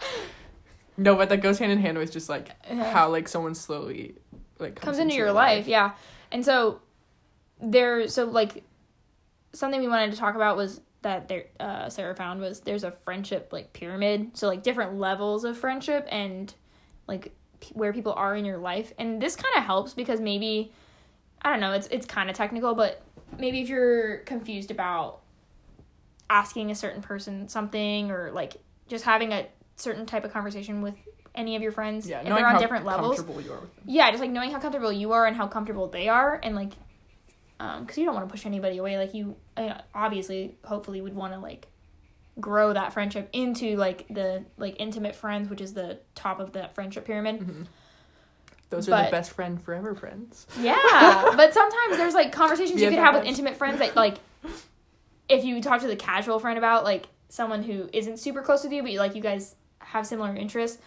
No, 0.98 1.14
but 1.14 1.28
that 1.28 1.42
goes 1.42 1.58
hand 1.58 1.70
in 1.72 1.78
hand 1.78 1.98
with 1.98 2.10
just 2.10 2.28
like 2.30 2.50
how 2.66 3.10
like 3.10 3.28
someone 3.28 3.54
slowly 3.54 4.14
like 4.58 4.76
comes 4.76 4.98
into 4.98 5.14
your 5.14 5.30
life, 5.32 5.66
yeah. 5.68 5.92
And 6.32 6.42
so 6.44 6.80
there, 7.60 8.08
so 8.08 8.24
like 8.24 8.64
something 9.52 9.78
we 9.80 9.88
wanted 9.88 10.12
to 10.12 10.16
talk 10.16 10.34
about 10.36 10.56
was 10.56 10.80
that 11.02 11.28
there, 11.28 11.44
uh, 11.60 11.90
Sarah 11.90 12.14
found 12.16 12.40
was 12.40 12.60
there's 12.60 12.82
a 12.82 12.90
friendship 12.90 13.50
like 13.52 13.74
pyramid, 13.74 14.38
so 14.38 14.48
like 14.48 14.62
different 14.62 14.98
levels 14.98 15.44
of 15.44 15.58
friendship 15.58 16.08
and 16.10 16.54
like 17.06 17.34
where 17.74 17.92
people 17.92 18.12
are 18.14 18.34
in 18.36 18.44
your 18.44 18.58
life, 18.58 18.92
and 18.98 19.20
this 19.20 19.36
kind 19.36 19.54
of 19.56 19.64
helps 19.64 19.94
because 19.94 20.20
maybe 20.20 20.72
I 21.42 21.50
don't 21.50 21.60
know, 21.60 21.72
it's 21.72 21.86
it's 21.88 22.06
kind 22.06 22.28
of 22.30 22.36
technical, 22.36 22.74
but 22.74 23.02
maybe 23.38 23.60
if 23.60 23.68
you're 23.68 24.18
confused 24.18 24.70
about 24.70 25.20
asking 26.28 26.70
a 26.70 26.74
certain 26.74 27.02
person 27.02 27.48
something 27.48 28.10
or 28.10 28.30
like 28.32 28.56
just 28.88 29.04
having 29.04 29.32
a 29.32 29.46
certain 29.76 30.06
type 30.06 30.24
of 30.24 30.32
conversation 30.32 30.82
with 30.82 30.94
any 31.34 31.54
of 31.54 31.62
your 31.62 31.70
friends 31.72 32.08
Yeah, 32.08 32.20
and 32.20 32.28
they're 32.36 32.46
on 32.46 32.54
how 32.54 32.60
different 32.60 32.84
levels 32.86 33.16
comfortable 33.16 33.40
you 33.42 33.52
are 33.52 33.60
with 33.60 33.74
them. 33.76 33.84
yeah 33.86 34.10
just 34.10 34.20
like 34.22 34.30
knowing 34.30 34.50
how 34.50 34.58
comfortable 34.58 34.90
you 34.92 35.12
are 35.12 35.26
and 35.26 35.36
how 35.36 35.46
comfortable 35.46 35.86
they 35.88 36.08
are 36.08 36.40
and 36.42 36.56
like 36.56 36.72
um 37.60 37.82
because 37.82 37.98
you 37.98 38.04
don't 38.06 38.14
want 38.14 38.26
to 38.26 38.32
push 38.32 38.46
anybody 38.46 38.78
away 38.78 38.96
like 38.96 39.12
you 39.14 39.36
uh, 39.56 39.74
obviously 39.94 40.56
hopefully 40.64 41.00
would 41.00 41.14
want 41.14 41.32
to 41.34 41.38
like 41.38 41.66
grow 42.40 42.72
that 42.72 42.92
friendship 42.92 43.28
into 43.32 43.76
like 43.76 44.06
the 44.08 44.44
like 44.58 44.76
intimate 44.78 45.14
friends 45.16 45.48
which 45.48 45.60
is 45.60 45.72
the 45.74 45.98
top 46.14 46.38
of 46.40 46.52
that 46.52 46.74
friendship 46.74 47.04
pyramid 47.06 47.40
Mm-hmm. 47.40 47.62
Those 48.68 48.88
are 48.88 49.04
the 49.04 49.10
best 49.12 49.30
friend 49.32 49.62
forever 49.62 49.94
friends. 49.94 50.46
yeah 50.60 50.74
but 51.36 51.54
sometimes 51.54 51.96
there's 51.96 52.14
like 52.14 52.32
conversations 52.32 52.80
Yeah, 52.80 52.88
you 52.88 52.96
could 52.96 53.02
have 53.04 53.14
with 53.14 53.24
intimate 53.24 53.56
friends 53.56 53.78
that 53.78 53.94
like 53.96 54.16
if 55.28 55.44
you 55.44 55.60
talk 55.62 55.80
to 55.82 55.86
the 55.86 55.96
casual 55.96 56.38
friend 56.38 56.58
about 56.58 56.84
like 56.84 57.06
someone 57.28 57.62
who 57.62 57.88
isn't 57.92 58.18
super 58.18 58.42
close 58.42 58.62
with 58.64 58.72
you 58.72 58.82
but 58.82 58.92
like 58.94 59.14
you 59.14 59.22
guys 59.22 59.54
have 59.78 60.06
similar 60.06 60.34
interests 60.34 60.78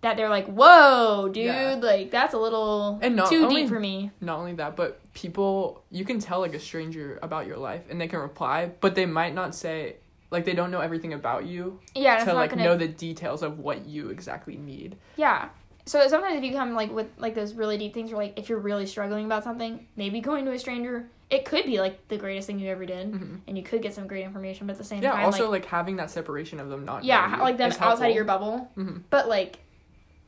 that 0.00 0.16
they're 0.16 0.28
like 0.28 0.46
whoa 0.46 1.28
dude 1.32 1.46
Yeah. 1.46 1.78
like 1.82 2.10
that's 2.10 2.34
a 2.34 2.38
little 2.38 2.98
And 3.02 3.16
not 3.16 3.28
too 3.28 3.44
only- 3.44 3.62
deep 3.62 3.68
for 3.68 3.80
me 3.80 4.10
Not 4.20 4.38
only 4.38 4.54
that, 4.54 4.76
but 4.76 5.00
people 5.12 5.82
you 5.90 6.04
can 6.04 6.18
tell 6.20 6.40
like 6.40 6.54
a 6.54 6.60
stranger 6.60 7.18
about 7.22 7.46
your 7.46 7.56
life 7.56 7.82
and 7.90 8.00
they 8.00 8.06
can 8.08 8.20
reply, 8.20 8.70
but 8.80 8.94
they 8.94 9.06
might 9.06 9.34
not 9.34 9.54
say 9.54 9.96
like 10.34 10.44
they 10.44 10.52
don't 10.52 10.70
know 10.70 10.80
everything 10.80 11.12
about 11.14 11.46
you 11.46 11.78
yeah 11.94 12.22
to 12.24 12.34
like 12.34 12.50
gonna 12.50 12.64
know 12.64 12.76
the 12.76 12.88
details 12.88 13.42
of 13.42 13.58
what 13.60 13.86
you 13.86 14.10
exactly 14.10 14.56
need. 14.56 14.96
Yeah. 15.16 15.48
So 15.86 16.06
sometimes 16.08 16.36
if 16.36 16.42
you 16.44 16.52
come 16.52 16.74
like 16.74 16.90
with 16.92 17.06
like 17.18 17.34
those 17.34 17.54
really 17.54 17.78
deep 17.78 17.94
things, 17.94 18.12
or 18.12 18.16
like 18.16 18.38
if 18.38 18.48
you're 18.48 18.58
really 18.58 18.84
struggling 18.86 19.24
about 19.26 19.44
something, 19.44 19.86
maybe 19.96 20.20
going 20.20 20.44
to 20.46 20.52
a 20.52 20.58
stranger, 20.58 21.08
it 21.30 21.44
could 21.44 21.64
be 21.66 21.78
like 21.78 22.08
the 22.08 22.16
greatest 22.16 22.46
thing 22.46 22.58
you 22.58 22.68
ever 22.70 22.84
did, 22.84 23.12
Mhm. 23.12 23.40
and 23.46 23.56
you 23.56 23.62
could 23.62 23.80
get 23.82 23.94
some 23.94 24.06
great 24.06 24.24
information. 24.24 24.66
But 24.66 24.72
at 24.72 24.78
the 24.78 24.84
same 24.84 25.02
Yeah, 25.02 25.12
time, 25.12 25.26
also 25.26 25.44
like 25.50 25.62
like, 25.62 25.66
having 25.66 25.96
that 25.96 26.10
separation 26.10 26.58
of 26.58 26.68
them 26.68 26.84
not 26.84 27.04
yeah, 27.04 27.36
like 27.40 27.56
them 27.58 27.70
outside 27.80 28.08
of 28.08 28.14
your 28.16 28.24
bubble. 28.24 28.70
Mhm. 28.76 29.02
But 29.10 29.28
like 29.28 29.58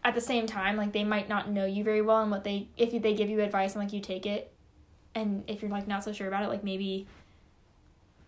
at 0.05 0.14
the 0.14 0.20
same 0.20 0.47
time, 0.47 0.76
like 0.76 0.93
they 0.93 1.05
might 1.05 1.29
not 1.29 1.50
know 1.50 1.64
you 1.67 1.82
very 1.82 2.02
well, 2.02 2.23
and 2.23 2.31
what 2.31 2.44
they 2.44 2.69
if 2.76 2.91
they 3.02 3.14
give 3.14 3.29
you 3.29 3.41
advice 3.41 3.75
and 3.75 3.82
like 3.82 3.93
you 3.93 4.00
take 4.00 4.25
it, 4.26 4.52
and 5.14 5.43
if 5.49 5.62
you're 5.62 5.70
like 5.70 5.88
not 5.88 6.05
so 6.05 6.12
sure 6.12 6.29
about 6.29 6.44
it, 6.44 6.49
like 6.49 6.62
maybe 6.64 7.06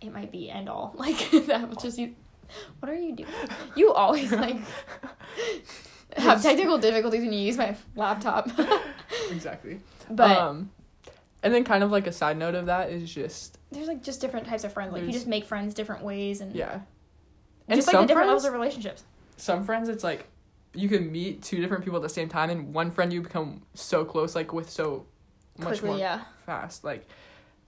it 0.01 0.13
might 0.13 0.31
be 0.33 0.51
end 0.51 0.69
all. 0.69 0.95
Like 0.99 1.31
that 1.47 1.69
was 1.69 1.79
just 1.79 1.99
you. 1.99 2.15
What 2.81 2.91
are 2.91 2.97
you 2.97 3.15
doing? 3.17 3.29
You 3.77 3.93
always 3.93 4.33
like 4.33 4.57
have 6.17 6.43
technical 6.43 6.79
difficulties 6.79 7.21
when 7.23 7.33
you 7.33 7.41
use 7.41 7.57
my 7.57 7.77
laptop. 7.97 8.49
exactly. 9.31 9.81
but 10.11 10.37
um 10.37 10.71
and 11.43 11.53
then 11.55 11.63
kind 11.65 11.85
of 11.85 11.91
like 11.93 12.07
a 12.07 12.13
side 12.13 12.37
note 12.37 12.55
of 12.55 12.67
that 12.67 12.91
is 12.91 13.13
just 13.13 13.59
there's 13.71 13.87
like 13.87 14.03
just 14.03 14.21
different 14.21 14.47
types 14.47 14.65
of 14.65 14.73
friends. 14.73 14.93
Like 14.93 15.05
you 15.05 15.13
just 15.13 15.27
make 15.27 15.45
friends 15.45 15.75
different 15.75 16.03
ways, 16.03 16.41
and 16.41 16.55
yeah. 16.55 16.81
just 17.71 17.87
like 17.87 18.01
the 18.01 18.07
different 18.07 18.29
levels 18.29 18.45
of 18.47 18.53
relationships. 18.55 19.05
some 19.37 19.63
friends 19.65 19.89
it's 19.89 20.03
like 20.03 20.27
you 20.75 20.89
can 20.89 21.13
meet 21.13 21.43
two 21.43 21.61
different 21.61 21.85
people 21.85 21.97
at 21.99 22.03
the 22.03 22.09
same 22.09 22.29
time 22.29 22.51
and 22.51 22.73
one 22.75 22.91
friend 22.91 23.13
you 23.13 23.21
become 23.23 23.63
so 23.75 24.05
close 24.05 24.35
like 24.35 24.53
with 24.53 24.69
so 24.71 25.07
much 25.59 25.69
Quickly, 25.69 25.89
more 25.91 25.99
yeah. 25.99 26.23
fast 26.47 26.85
like 26.85 27.07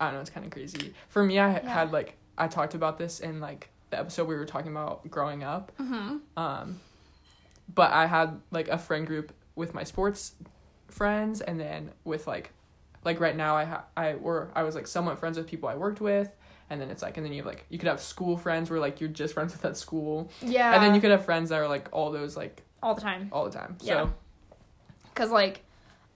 i 0.01 0.07
don't 0.07 0.15
know 0.15 0.21
it's 0.21 0.31
kind 0.31 0.45
of 0.45 0.53
crazy 0.53 0.95
for 1.09 1.25
me 1.25 1.39
i 1.39 1.53
Yeah. 1.53 1.69
had 1.69 1.93
like 1.93 2.17
i 2.41 2.49
talked 2.49 2.75
about 2.75 2.99
this 2.99 3.21
in 3.21 3.41
like 3.41 3.69
the 3.91 3.99
episode 3.99 4.27
we 4.29 4.35
were 4.35 4.47
talking 4.47 4.71
about 4.71 5.09
growing 5.11 5.43
up 5.45 5.73
Mm-hmm. 5.79 6.17
um 6.37 6.81
but 7.73 7.93
i 7.93 8.07
had 8.07 8.41
like 8.51 8.69
a 8.69 8.79
friend 8.79 9.07
group 9.07 9.33
with 9.55 9.75
my 9.75 9.85
sports 9.85 10.33
friends 10.89 11.41
and 11.41 11.59
then 11.61 11.91
with 12.05 12.27
like 12.27 12.51
like 13.05 13.21
right 13.21 13.37
now 13.37 13.57
i 13.57 13.65
ha- 13.65 13.85
i 13.97 14.15
were 14.15 14.51
i 14.55 14.63
was 14.63 14.75
like 14.75 14.87
somewhat 14.87 15.19
friends 15.19 15.37
with 15.39 15.47
people 15.47 15.69
i 15.69 15.75
worked 15.75 16.01
with 16.01 16.31
and 16.69 16.81
then 16.81 16.91
it's 16.91 17.03
like 17.03 17.17
and 17.17 17.25
then 17.27 17.33
you 17.33 17.39
have 17.39 17.47
like 17.47 17.65
you 17.69 17.79
could 17.79 17.89
have 17.89 18.01
school 18.01 18.37
friends 18.37 18.71
where 18.71 18.79
like 18.81 19.01
you're 19.01 19.09
just 19.11 19.35
friends 19.35 19.53
with 19.53 19.65
at 19.65 19.77
school 19.77 20.31
Yeah. 20.41 20.73
and 20.75 20.83
then 20.83 20.95
you 20.95 21.01
could 21.01 21.11
have 21.11 21.25
friends 21.25 21.51
that 21.51 21.61
are 21.61 21.69
like 21.69 21.89
all 21.93 22.11
those 22.13 22.37
like 22.37 22.63
all 22.83 22.95
the 22.95 23.01
time. 23.03 23.29
all 23.33 23.45
the 23.45 23.51
time. 23.51 23.77
Yeah. 23.83 24.05
So 24.05 24.13
Cause 25.15 25.31
like, 25.31 25.63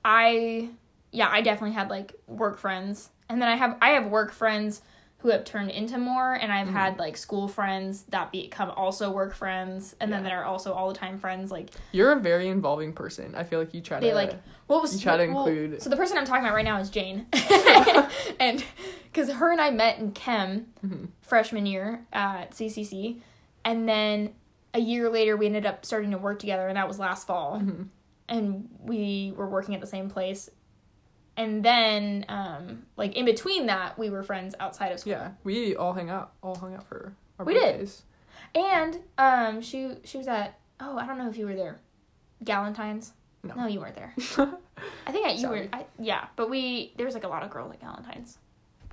I 0.04 0.70
yeah 1.12 1.28
I 1.30 1.40
definitely 1.42 1.74
had 1.74 1.90
like 1.90 2.14
work 2.26 2.56
friends, 2.58 3.10
and 3.28 3.40
then 3.42 3.48
I 3.48 3.56
have 3.56 3.76
I 3.82 3.90
have 3.90 4.06
work 4.06 4.32
friends 4.32 4.80
who 5.24 5.30
have 5.30 5.42
turned 5.42 5.70
into 5.70 5.96
more, 5.96 6.34
and 6.34 6.52
I've 6.52 6.68
Mhm. 6.68 6.72
had 6.72 6.98
like 6.98 7.16
school 7.16 7.48
friends 7.48 8.02
that 8.10 8.30
become 8.30 8.70
also 8.72 9.10
work 9.10 9.32
friends, 9.34 9.96
and 9.98 10.12
then 10.12 10.22
that 10.24 10.32
are 10.32 10.44
also 10.44 10.74
all 10.74 10.88
the 10.88 10.94
time 10.94 11.18
friends. 11.18 11.50
Like 11.50 11.70
you're 11.92 12.12
a 12.12 12.20
very 12.20 12.48
involving 12.48 12.92
person. 12.92 13.34
I 13.34 13.42
feel 13.42 13.58
like 13.58 13.72
you 13.72 13.80
try 13.80 14.00
They, 14.00 14.10
to 14.10 14.14
like, 14.14 14.34
what 14.66 14.82
was 14.82 14.92
You 14.94 15.00
try 15.00 15.16
to 15.26 15.32
well, 15.32 15.46
include- 15.46 15.80
So 15.80 15.88
the 15.88 15.96
person 15.96 16.18
I'm 16.18 16.26
talking 16.26 16.44
about 16.44 16.54
right 16.54 16.64
now 16.64 16.78
is 16.78 16.90
Jane, 16.90 17.26
and 18.38 18.62
because 19.04 19.30
her 19.32 19.50
and 19.50 19.62
I 19.62 19.70
met 19.70 19.98
in 19.98 20.12
chem 20.12 20.66
Mhm. 20.86 21.08
freshman 21.22 21.64
year 21.64 22.04
at 22.12 22.52
CCC, 22.54 23.22
and 23.64 23.88
then 23.88 24.34
a 24.74 24.78
year 24.78 25.08
later 25.08 25.38
we 25.38 25.46
ended 25.46 25.64
up 25.64 25.86
starting 25.86 26.10
to 26.10 26.18
work 26.18 26.38
together, 26.38 26.68
and 26.68 26.76
that 26.76 26.86
was 26.86 26.98
last 26.98 27.26
fall, 27.26 27.58
Mhm. 27.62 27.86
and 28.28 28.68
we 28.78 29.32
were 29.34 29.48
working 29.48 29.74
at 29.74 29.80
the 29.80 29.86
same 29.86 30.10
place. 30.10 30.50
And 31.36 31.64
then, 31.64 32.24
um, 32.28 32.84
like 32.96 33.16
in 33.16 33.24
between 33.24 33.66
that, 33.66 33.98
we 33.98 34.08
were 34.10 34.22
friends 34.22 34.54
outside 34.60 34.92
of 34.92 35.00
school. 35.00 35.12
yeah, 35.12 35.30
we 35.42 35.74
all 35.74 35.92
hang 35.92 36.10
out, 36.10 36.32
all 36.42 36.54
hung 36.54 36.74
out 36.74 36.86
for 36.86 37.12
our 37.38 37.44
We 37.44 37.54
did. 37.54 37.90
And 38.54 39.00
um, 39.18 39.60
she 39.60 39.96
she 40.04 40.18
was 40.18 40.28
at 40.28 40.58
oh 40.80 40.96
I 40.96 41.06
don't 41.06 41.18
know 41.18 41.28
if 41.28 41.36
you 41.36 41.46
were 41.46 41.56
there, 41.56 41.80
Galentine's. 42.44 43.12
No. 43.42 43.54
No, 43.54 43.66
you 43.66 43.80
weren't 43.80 43.96
there. 43.96 44.14
I 45.06 45.12
think 45.12 45.26
I, 45.26 45.32
you 45.32 45.48
were. 45.48 45.68
I, 45.72 45.84
yeah, 45.98 46.26
but 46.36 46.48
we 46.48 46.92
there 46.96 47.04
was 47.04 47.14
like 47.14 47.24
a 47.24 47.28
lot 47.28 47.42
of 47.42 47.50
girls 47.50 47.72
at 47.72 47.80
Galentine's. 47.80 48.38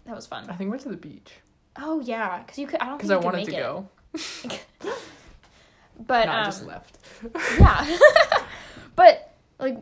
That 0.06 0.16
was 0.16 0.26
fun. 0.26 0.50
I 0.50 0.56
think 0.56 0.62
we 0.68 0.72
went 0.72 0.82
to 0.82 0.90
the 0.90 0.98
beach 0.98 1.32
Oh 1.76 2.02
yeah, 2.02 2.40
because 2.40 2.58
you 2.58 2.68
could. 2.68 2.80
I 2.82 2.86
don't 2.86 2.98
because 2.98 3.10
think 3.10 3.22
I 3.22 3.26
wanted 3.26 3.46
to 3.46 3.52
it. 3.52 3.60
go. 3.60 3.90
But 6.08 6.26
no, 6.26 6.32
I 6.32 6.40
um, 6.40 6.46
just 6.46 6.66
left. 6.66 6.98
yeah, 7.60 7.98
but 8.96 9.36
like 9.60 9.78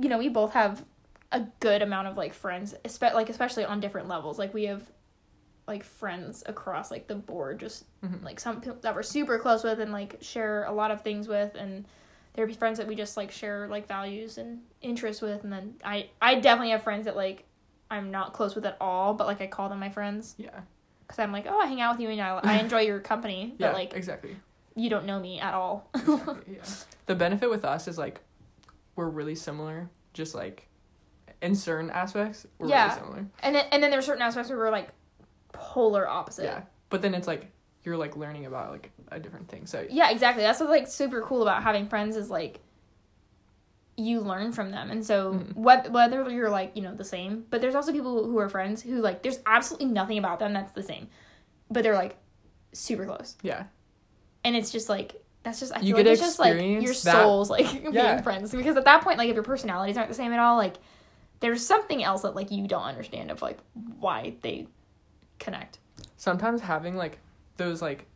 you 0.00 0.08
know, 0.08 0.16
we 0.16 0.30
both 0.30 0.54
have 0.54 0.82
a 1.32 1.42
good 1.60 1.82
amount 1.82 2.08
of 2.08 2.16
like 2.16 2.32
friends, 2.34 2.74
espe- 2.84 3.14
like 3.14 3.28
especially 3.28 3.64
on 3.64 3.80
different 3.80 4.08
levels. 4.08 4.38
Like 4.38 4.54
we 4.54 4.64
have 4.64 4.82
like 5.66 5.84
friends 5.84 6.42
across 6.46 6.90
like 6.90 7.06
the 7.08 7.14
board, 7.14 7.60
just 7.60 7.84
Mhm. 8.02 8.22
like 8.24 8.40
some 8.40 8.60
people 8.60 8.78
that 8.80 8.94
we're 8.94 9.02
super 9.02 9.38
close 9.38 9.62
with 9.62 9.80
and 9.80 9.92
like 9.92 10.16
share 10.22 10.64
a 10.64 10.72
lot 10.72 10.90
of 10.90 11.02
things 11.02 11.28
with, 11.28 11.54
and 11.54 11.86
there 12.32 12.46
be 12.46 12.54
friends 12.54 12.78
that 12.78 12.86
we 12.86 12.94
just 12.94 13.16
like 13.16 13.30
share 13.30 13.68
like 13.68 13.86
values 13.86 14.38
and 14.38 14.60
interests 14.80 15.20
with, 15.20 15.44
and 15.44 15.52
then 15.52 15.74
I 15.84 16.08
I 16.22 16.36
definitely 16.36 16.70
have 16.70 16.82
friends 16.82 17.04
that 17.04 17.16
like 17.16 17.44
I'm 17.90 18.10
not 18.10 18.32
close 18.32 18.54
with 18.54 18.64
at 18.64 18.76
all, 18.80 19.12
but 19.14 19.26
like 19.26 19.40
I 19.40 19.46
call 19.46 19.68
them 19.68 19.78
my 19.80 19.90
friends 19.90 20.34
Yeah. 20.38 20.60
because 21.00 21.18
I'm 21.18 21.32
like, 21.32 21.46
oh, 21.48 21.58
I 21.58 21.66
hang 21.66 21.80
out 21.80 21.94
with 21.96 22.02
you 22.02 22.08
and 22.10 22.20
I, 22.20 22.38
I 22.42 22.58
enjoy 22.60 22.80
your 22.82 23.00
company, 23.00 23.54
but 23.58 23.66
Yeah. 23.66 23.72
like 23.72 23.92
exactly. 23.94 24.36
you 24.74 24.88
don't 24.88 25.04
know 25.06 25.18
me 25.20 25.40
at 25.40 25.52
all. 25.54 25.90
Exactly, 25.94 26.54
yeah. 26.56 26.64
The 27.06 27.14
benefit 27.14 27.50
with 27.50 27.64
us 27.66 27.88
is 27.88 27.98
like 27.98 28.20
we're 28.96 29.08
really 29.08 29.34
similar. 29.34 29.90
Just 30.14 30.34
like 30.34 30.67
in 31.42 31.54
certain 31.54 31.90
aspects, 31.90 32.46
we're 32.58 32.68
Yeah. 32.68 32.88
really 32.88 33.00
similar. 33.00 33.26
and 33.42 33.54
then 33.54 33.66
and 33.72 33.82
then 33.82 33.90
there's 33.90 34.06
certain 34.06 34.22
aspects 34.22 34.50
where 34.50 34.58
we're 34.58 34.70
like 34.70 34.88
polar 35.52 36.06
opposite. 36.08 36.44
Yeah. 36.44 36.62
But 36.90 37.02
then 37.02 37.14
it's 37.14 37.26
like 37.26 37.50
you're 37.84 37.96
like 37.96 38.16
learning 38.16 38.46
about 38.46 38.70
like 38.72 38.90
a 39.12 39.18
different 39.20 39.48
thing. 39.48 39.66
So 39.66 39.86
Yeah, 39.88 40.10
exactly. 40.10 40.42
That's 40.42 40.60
what's 40.60 40.70
like 40.70 40.88
super 40.88 41.22
cool 41.22 41.42
about 41.42 41.62
having 41.62 41.88
friends 41.88 42.16
is 42.16 42.28
like 42.30 42.60
you 43.96 44.20
learn 44.20 44.52
from 44.52 44.70
them. 44.70 44.90
And 44.90 45.04
so 45.04 45.34
Mhm. 45.34 45.56
whether 45.56 45.90
whether 45.90 46.30
you're 46.30 46.50
like, 46.50 46.72
you 46.76 46.82
know, 46.82 46.94
the 46.94 47.04
same, 47.04 47.46
but 47.50 47.60
there's 47.60 47.74
also 47.74 47.92
people 47.92 48.24
who 48.26 48.38
are 48.38 48.48
friends 48.48 48.82
who 48.82 49.00
like 49.00 49.22
there's 49.22 49.40
absolutely 49.46 49.86
nothing 49.88 50.18
about 50.18 50.38
them 50.38 50.52
that's 50.52 50.72
the 50.72 50.82
same. 50.82 51.08
But 51.70 51.82
they're 51.82 51.94
like 51.96 52.16
super 52.72 53.04
close. 53.06 53.36
yeah. 53.42 53.64
And 54.44 54.54
it's 54.56 54.70
just 54.70 54.88
like 54.88 55.22
that's 55.42 55.60
just 55.60 55.72
I 55.74 55.80
You 55.80 55.94
feel 55.94 56.04
get 56.04 56.06
like 56.06 56.12
it's 56.14 56.20
just 56.20 56.38
like 56.38 56.60
your 56.60 56.80
that- 56.82 56.94
souls 56.94 57.48
like 57.50 57.72
Yeah. 57.92 58.12
being 58.12 58.22
friends. 58.22 58.52
Because 58.52 58.76
at 58.76 58.84
that 58.84 59.02
point, 59.02 59.18
like 59.18 59.28
if 59.28 59.34
your 59.34 59.42
personalities 59.44 59.96
aren't 59.96 60.08
the 60.08 60.14
same 60.14 60.32
at 60.32 60.38
all, 60.38 60.56
like 60.56 60.76
there's 61.40 61.64
something 61.64 62.02
else 62.02 62.22
that 62.22 62.34
like 62.34 62.50
you 62.50 62.66
don't 62.66 62.82
understand 62.82 63.30
of 63.30 63.42
like 63.42 63.58
why 64.00 64.34
they 64.42 64.66
connect. 65.38 65.78
Sometimes 66.16 66.60
having 66.60 66.96
like 66.96 67.18
those 67.56 67.80
like 67.82 68.06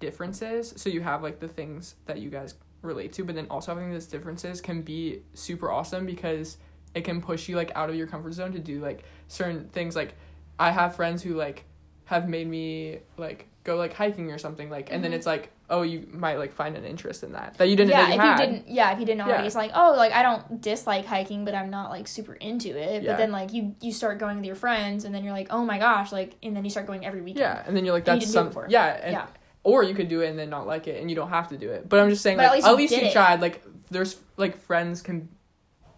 differences, 0.00 0.72
so 0.76 0.90
you 0.90 1.00
have 1.00 1.22
like 1.22 1.38
the 1.38 1.48
things 1.48 1.94
that 2.06 2.18
you 2.18 2.30
guys 2.30 2.54
relate 2.82 3.12
to, 3.14 3.24
but 3.24 3.34
then 3.34 3.46
also 3.48 3.74
having 3.74 3.92
those 3.92 4.06
differences 4.06 4.60
can 4.60 4.82
be 4.82 5.20
super 5.34 5.70
awesome 5.70 6.04
because 6.04 6.58
it 6.94 7.04
can 7.04 7.20
push 7.22 7.48
you 7.48 7.56
like 7.56 7.70
out 7.74 7.88
of 7.88 7.94
your 7.96 8.06
comfort 8.06 8.32
zone 8.32 8.52
to 8.52 8.58
do 8.58 8.80
like 8.80 9.04
certain 9.28 9.68
things 9.68 9.96
like 9.96 10.14
I 10.58 10.70
have 10.70 10.94
friends 10.96 11.22
who 11.22 11.34
like 11.34 11.64
have 12.04 12.28
made 12.28 12.46
me 12.48 12.98
like 13.16 13.48
go 13.64 13.76
like 13.76 13.94
hiking 13.94 14.30
or 14.30 14.36
something 14.38 14.68
like 14.68 14.92
and 14.92 15.02
then 15.02 15.12
Mhm. 15.12 15.14
it's 15.14 15.26
like 15.26 15.50
oh 15.72 15.82
you 15.82 16.06
might 16.12 16.38
like 16.38 16.52
find 16.52 16.76
an 16.76 16.84
interest 16.84 17.24
in 17.24 17.32
that 17.32 17.56
that 17.58 17.68
you 17.68 17.74
didn't 17.74 17.90
yeah, 17.90 18.02
know 18.02 18.08
you 18.08 18.14
if 18.14 18.20
had. 18.20 18.38
you 18.40 18.46
didn't, 18.46 18.68
yeah, 18.68 18.92
if 18.92 19.00
you 19.00 19.06
didn't 19.06 19.22
already, 19.22 19.42
Yeah. 19.42 19.46
it's 19.46 19.56
like, 19.56 19.72
oh, 19.74 19.94
like 19.96 20.12
I 20.12 20.22
don't 20.22 20.60
dislike 20.60 21.06
hiking, 21.06 21.44
but 21.44 21.54
I'm 21.54 21.70
not 21.70 21.90
like 21.90 22.06
super 22.06 22.34
into 22.34 22.76
it. 22.76 23.02
Yeah. 23.02 23.12
But 23.12 23.18
then 23.18 23.32
like 23.32 23.52
you 23.52 23.74
you 23.80 23.90
start 23.90 24.18
going 24.18 24.36
with 24.36 24.44
your 24.44 24.54
friends, 24.54 25.04
and 25.04 25.14
then 25.14 25.24
you're 25.24 25.32
like, 25.32 25.48
oh 25.50 25.64
my 25.64 25.78
gosh, 25.78 26.12
like, 26.12 26.36
and 26.42 26.54
then 26.54 26.62
you 26.64 26.70
start 26.70 26.86
going 26.86 27.04
every 27.04 27.22
weekend. 27.22 27.40
Yeah, 27.40 27.64
and 27.66 27.76
then 27.76 27.84
you're 27.84 27.94
like, 27.94 28.04
that's 28.04 28.30
some 28.30 28.52
yeah, 28.68 29.00
and, 29.02 29.12
Yeah. 29.12 29.26
Or 29.64 29.82
you 29.82 29.94
could 29.94 30.08
do 30.08 30.20
it 30.20 30.28
and 30.28 30.38
then 30.38 30.50
not 30.50 30.66
like 30.66 30.86
it, 30.88 31.00
and 31.00 31.08
you 31.08 31.16
don't 31.16 31.30
have 31.30 31.48
to 31.48 31.56
do 31.56 31.70
it. 31.70 31.88
But 31.88 32.00
I'm 32.00 32.10
just 32.10 32.22
saying, 32.22 32.36
But 32.36 32.46
at 32.46 32.50
like, 32.50 32.56
least 32.56 32.66
at 32.66 32.70
you 32.70 32.76
least 32.76 32.96
you 32.96 33.00
it. 33.08 33.12
tried. 33.12 33.40
Like, 33.40 33.62
there's 33.90 34.18
like 34.36 34.58
friends 34.58 35.00
can, 35.02 35.28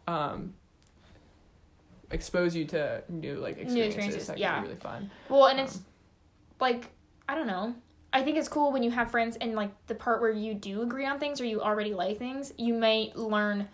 um, 0.07 0.54
expose 2.11 2.54
you 2.54 2.64
to 2.66 3.02
new 3.09 3.37
like 3.37 3.59
experiences, 3.59 3.95
experiences, 3.97 4.26
that 4.28 4.38
yeah. 4.38 4.54
can 4.54 4.62
be 4.62 4.69
really 4.69 4.81
fun. 4.81 5.11
Well, 5.28 5.47
and 5.47 5.59
it's 5.61 5.76
Um, 5.76 5.85
like 6.61 6.90
I 7.28 7.35
don't 7.35 7.47
know. 7.47 7.75
I 8.14 8.23
think 8.23 8.38
it's 8.38 8.49
cool 8.49 8.73
when 8.73 8.83
you 8.85 8.92
have 8.92 9.11
friends 9.11 9.37
and 9.40 9.54
like 9.54 9.73
the 9.88 9.94
part 9.94 10.21
where 10.21 10.30
you 10.30 10.54
do 10.54 10.83
agree 10.83 11.04
on 11.04 11.18
things 11.18 11.40
or 11.40 11.44
you 11.44 11.61
already 11.61 11.92
like 11.92 12.16
things, 12.18 12.52
you 12.56 12.73
may 12.73 13.12
learn 13.16 13.68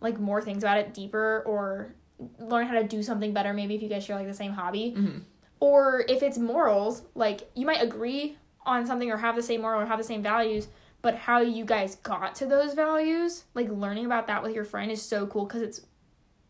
like 0.00 0.18
more 0.18 0.42
things 0.42 0.64
about 0.64 0.78
it 0.78 0.92
deeper 0.92 1.42
or 1.46 1.94
learn 2.40 2.66
how 2.66 2.74
to 2.74 2.82
do 2.84 3.02
something 3.02 3.32
better 3.32 3.52
maybe 3.54 3.76
if 3.76 3.82
you 3.82 3.88
guys 3.88 4.04
share 4.04 4.16
like 4.16 4.26
the 4.26 4.34
same 4.34 4.52
hobby. 4.52 4.94
mhm. 4.98 5.22
or 5.60 6.04
if 6.08 6.22
it's 6.22 6.38
morals, 6.38 7.02
like 7.14 7.48
you 7.54 7.64
might 7.64 7.80
agree 7.80 8.36
on 8.66 8.84
something 8.86 9.10
or 9.10 9.16
have 9.16 9.36
the 9.36 9.42
same 9.42 9.60
moral 9.62 9.80
or 9.80 9.86
have 9.86 9.98
the 9.98 10.04
same 10.04 10.22
values, 10.22 10.68
but 11.00 11.14
how 11.14 11.40
you 11.40 11.64
guys 11.64 11.94
got 11.96 12.34
to 12.34 12.46
those 12.46 12.74
values, 12.74 13.44
like 13.54 13.68
learning 13.68 14.04
about 14.06 14.26
that 14.26 14.42
with 14.42 14.52
your 14.54 14.64
friend 14.64 14.90
is 14.90 15.00
so 15.00 15.26
cool 15.28 15.46
because 15.46 15.62
it's 15.62 15.80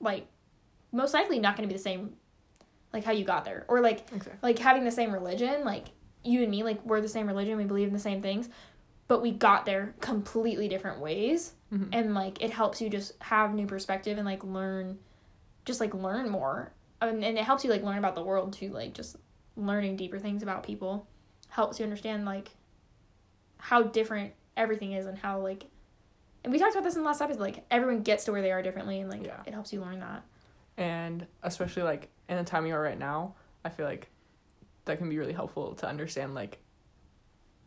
like 0.00 0.26
most 0.92 1.12
likely 1.12 1.38
not 1.38 1.56
going 1.56 1.68
to 1.68 1.72
be 1.72 1.76
the 1.76 1.82
same, 1.82 2.14
like 2.92 3.04
how 3.04 3.12
you 3.12 3.24
got 3.24 3.44
there, 3.44 3.66
or 3.68 3.80
like 3.82 4.08
like 4.42 4.58
having 4.58 4.84
the 4.84 4.90
same 4.90 5.12
religion, 5.12 5.64
like 5.64 5.88
you 6.24 6.42
and 6.42 6.50
me, 6.50 6.62
like 6.62 6.84
we're 6.84 7.00
the 7.00 7.08
same 7.08 7.26
religion, 7.26 7.56
we 7.56 7.64
believe 7.64 7.88
in 7.88 7.94
the 7.94 7.98
same 8.00 8.20
things, 8.22 8.48
but 9.06 9.22
we 9.22 9.30
got 9.30 9.64
there 9.66 9.94
completely 10.00 10.68
different 10.68 11.00
ways, 11.00 11.54
Mhm. 11.72 11.88
and 11.92 12.14
like 12.14 12.42
it 12.42 12.50
helps 12.50 12.80
you 12.80 12.88
just 12.90 13.12
have 13.22 13.54
new 13.54 13.66
perspective 13.66 14.18
and 14.18 14.26
like 14.26 14.42
learn, 14.44 14.98
just 15.64 15.80
like 15.80 15.94
learn 15.94 16.28
more, 16.30 16.72
and, 17.00 17.24
and 17.24 17.38
it 17.38 17.44
helps 17.44 17.64
you 17.64 17.70
like 17.70 17.82
learn 17.82 17.98
about 17.98 18.14
the 18.14 18.22
world 18.22 18.52
too, 18.52 18.68
like 18.70 18.92
just 18.94 19.16
learning 19.56 19.96
deeper 19.96 20.18
things 20.18 20.42
about 20.42 20.62
people 20.62 21.06
helps 21.48 21.78
you 21.80 21.84
understand 21.84 22.24
like 22.24 22.50
how 23.58 23.82
different 23.82 24.32
everything 24.56 24.92
is 24.92 25.06
and 25.06 25.18
how 25.18 25.40
like 25.40 25.64
and 26.44 26.52
we 26.52 26.58
talked 26.58 26.72
about 26.74 26.84
this 26.84 26.94
in 26.94 27.02
the 27.02 27.06
last 27.06 27.20
episode 27.20 27.40
like 27.40 27.64
everyone 27.70 28.02
gets 28.02 28.24
to 28.24 28.32
where 28.32 28.42
they 28.42 28.52
are 28.52 28.62
differently 28.62 29.00
and 29.00 29.10
like 29.10 29.24
Yeah. 29.24 29.40
it 29.46 29.52
helps 29.52 29.72
you 29.72 29.80
learn 29.80 29.98
that 30.00 30.22
And 30.76 31.26
especially 31.42 31.82
like 31.82 32.08
in 32.28 32.36
the 32.36 32.44
time 32.44 32.66
you 32.66 32.74
are 32.74 32.80
right 32.80 32.98
now, 32.98 33.34
I 33.64 33.68
feel 33.70 33.86
like 33.86 34.08
that 34.88 34.98
can 34.98 35.08
be 35.08 35.16
really 35.18 35.32
helpful 35.32 35.74
to 35.76 35.88
understand 35.88 36.34
like 36.34 36.58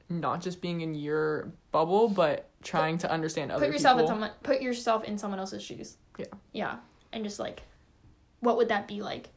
not 0.10 0.42
just 0.42 0.62
being 0.62 0.82
in 0.82 0.94
your 0.94 1.54
bubble, 1.72 2.10
but 2.10 2.50
trying 2.62 2.98
to 3.00 3.10
understand 3.10 3.52
other 3.52 3.66
put 3.66 3.74
yourself 3.74 3.96
people. 3.96 4.02
in 4.02 4.08
someone 4.14 4.32
put 4.44 4.62
yourself 4.62 5.04
in 5.06 5.18
someone 5.18 5.40
else's 5.40 5.64
shoes 5.64 5.98
Yeah. 6.18 6.26
yeah 6.52 6.76
and 7.14 7.24
just 7.24 7.40
like 7.40 7.64
what 8.42 8.58
would 8.58 8.68
that 8.70 8.88
be 8.88 9.02
like 9.02 9.30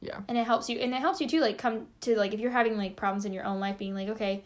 Yeah. 0.00 0.20
and 0.28 0.38
it 0.38 0.46
helps 0.46 0.68
you 0.68 0.78
and 0.78 0.92
it 0.94 1.00
helps 1.00 1.20
you 1.20 1.26
too 1.26 1.40
like 1.40 1.58
come 1.58 1.86
to 2.02 2.14
like 2.16 2.32
if 2.34 2.38
you're 2.40 2.52
having 2.52 2.76
like 2.76 2.94
problems 2.96 3.24
in 3.24 3.32
your 3.32 3.44
own 3.44 3.58
life 3.58 3.76
being 3.78 3.94
like 3.94 4.08
okay 4.10 4.44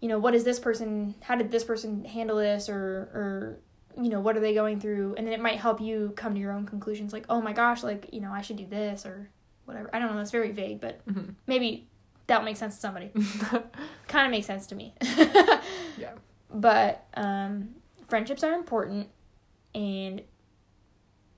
you 0.00 0.08
know 0.08 0.18
what 0.18 0.34
is 0.34 0.42
this 0.44 0.58
person 0.58 1.14
how 1.20 1.36
did 1.36 1.50
this 1.52 1.62
person 1.64 2.04
handle 2.04 2.36
this 2.38 2.68
or 2.68 2.80
or 3.14 3.58
you 4.02 4.08
know 4.10 4.18
what 4.20 4.36
are 4.36 4.40
they 4.40 4.52
going 4.54 4.80
through 4.80 5.14
and 5.16 5.26
then 5.26 5.32
it 5.34 5.40
might 5.40 5.58
help 5.58 5.80
you 5.80 6.12
come 6.16 6.34
to 6.34 6.40
your 6.40 6.52
own 6.52 6.66
conclusions 6.66 7.12
like 7.12 7.24
oh 7.28 7.40
my 7.40 7.52
gosh 7.52 7.82
like 7.84 8.08
you 8.12 8.20
know 8.20 8.32
i 8.32 8.40
should 8.42 8.56
do 8.56 8.66
this 8.66 9.06
or 9.06 9.30
whatever 9.66 9.90
i 9.92 9.98
don't 9.98 10.10
know 10.10 10.16
that's 10.16 10.30
very 10.30 10.50
vague 10.52 10.80
but 10.80 11.04
Mhm. 11.06 11.34
maybe 11.46 11.86
that'll 12.26 12.44
make 12.44 12.56
sense 12.56 12.74
to 12.76 12.80
somebody 12.80 13.10
kind 14.08 14.26
of 14.26 14.30
makes 14.30 14.46
sense 14.46 14.66
to 14.68 14.74
me 14.74 14.94
Yeah. 15.98 16.12
but 16.52 17.04
um 17.14 17.74
friendships 18.08 18.42
are 18.42 18.52
important 18.54 19.08
and 19.74 20.22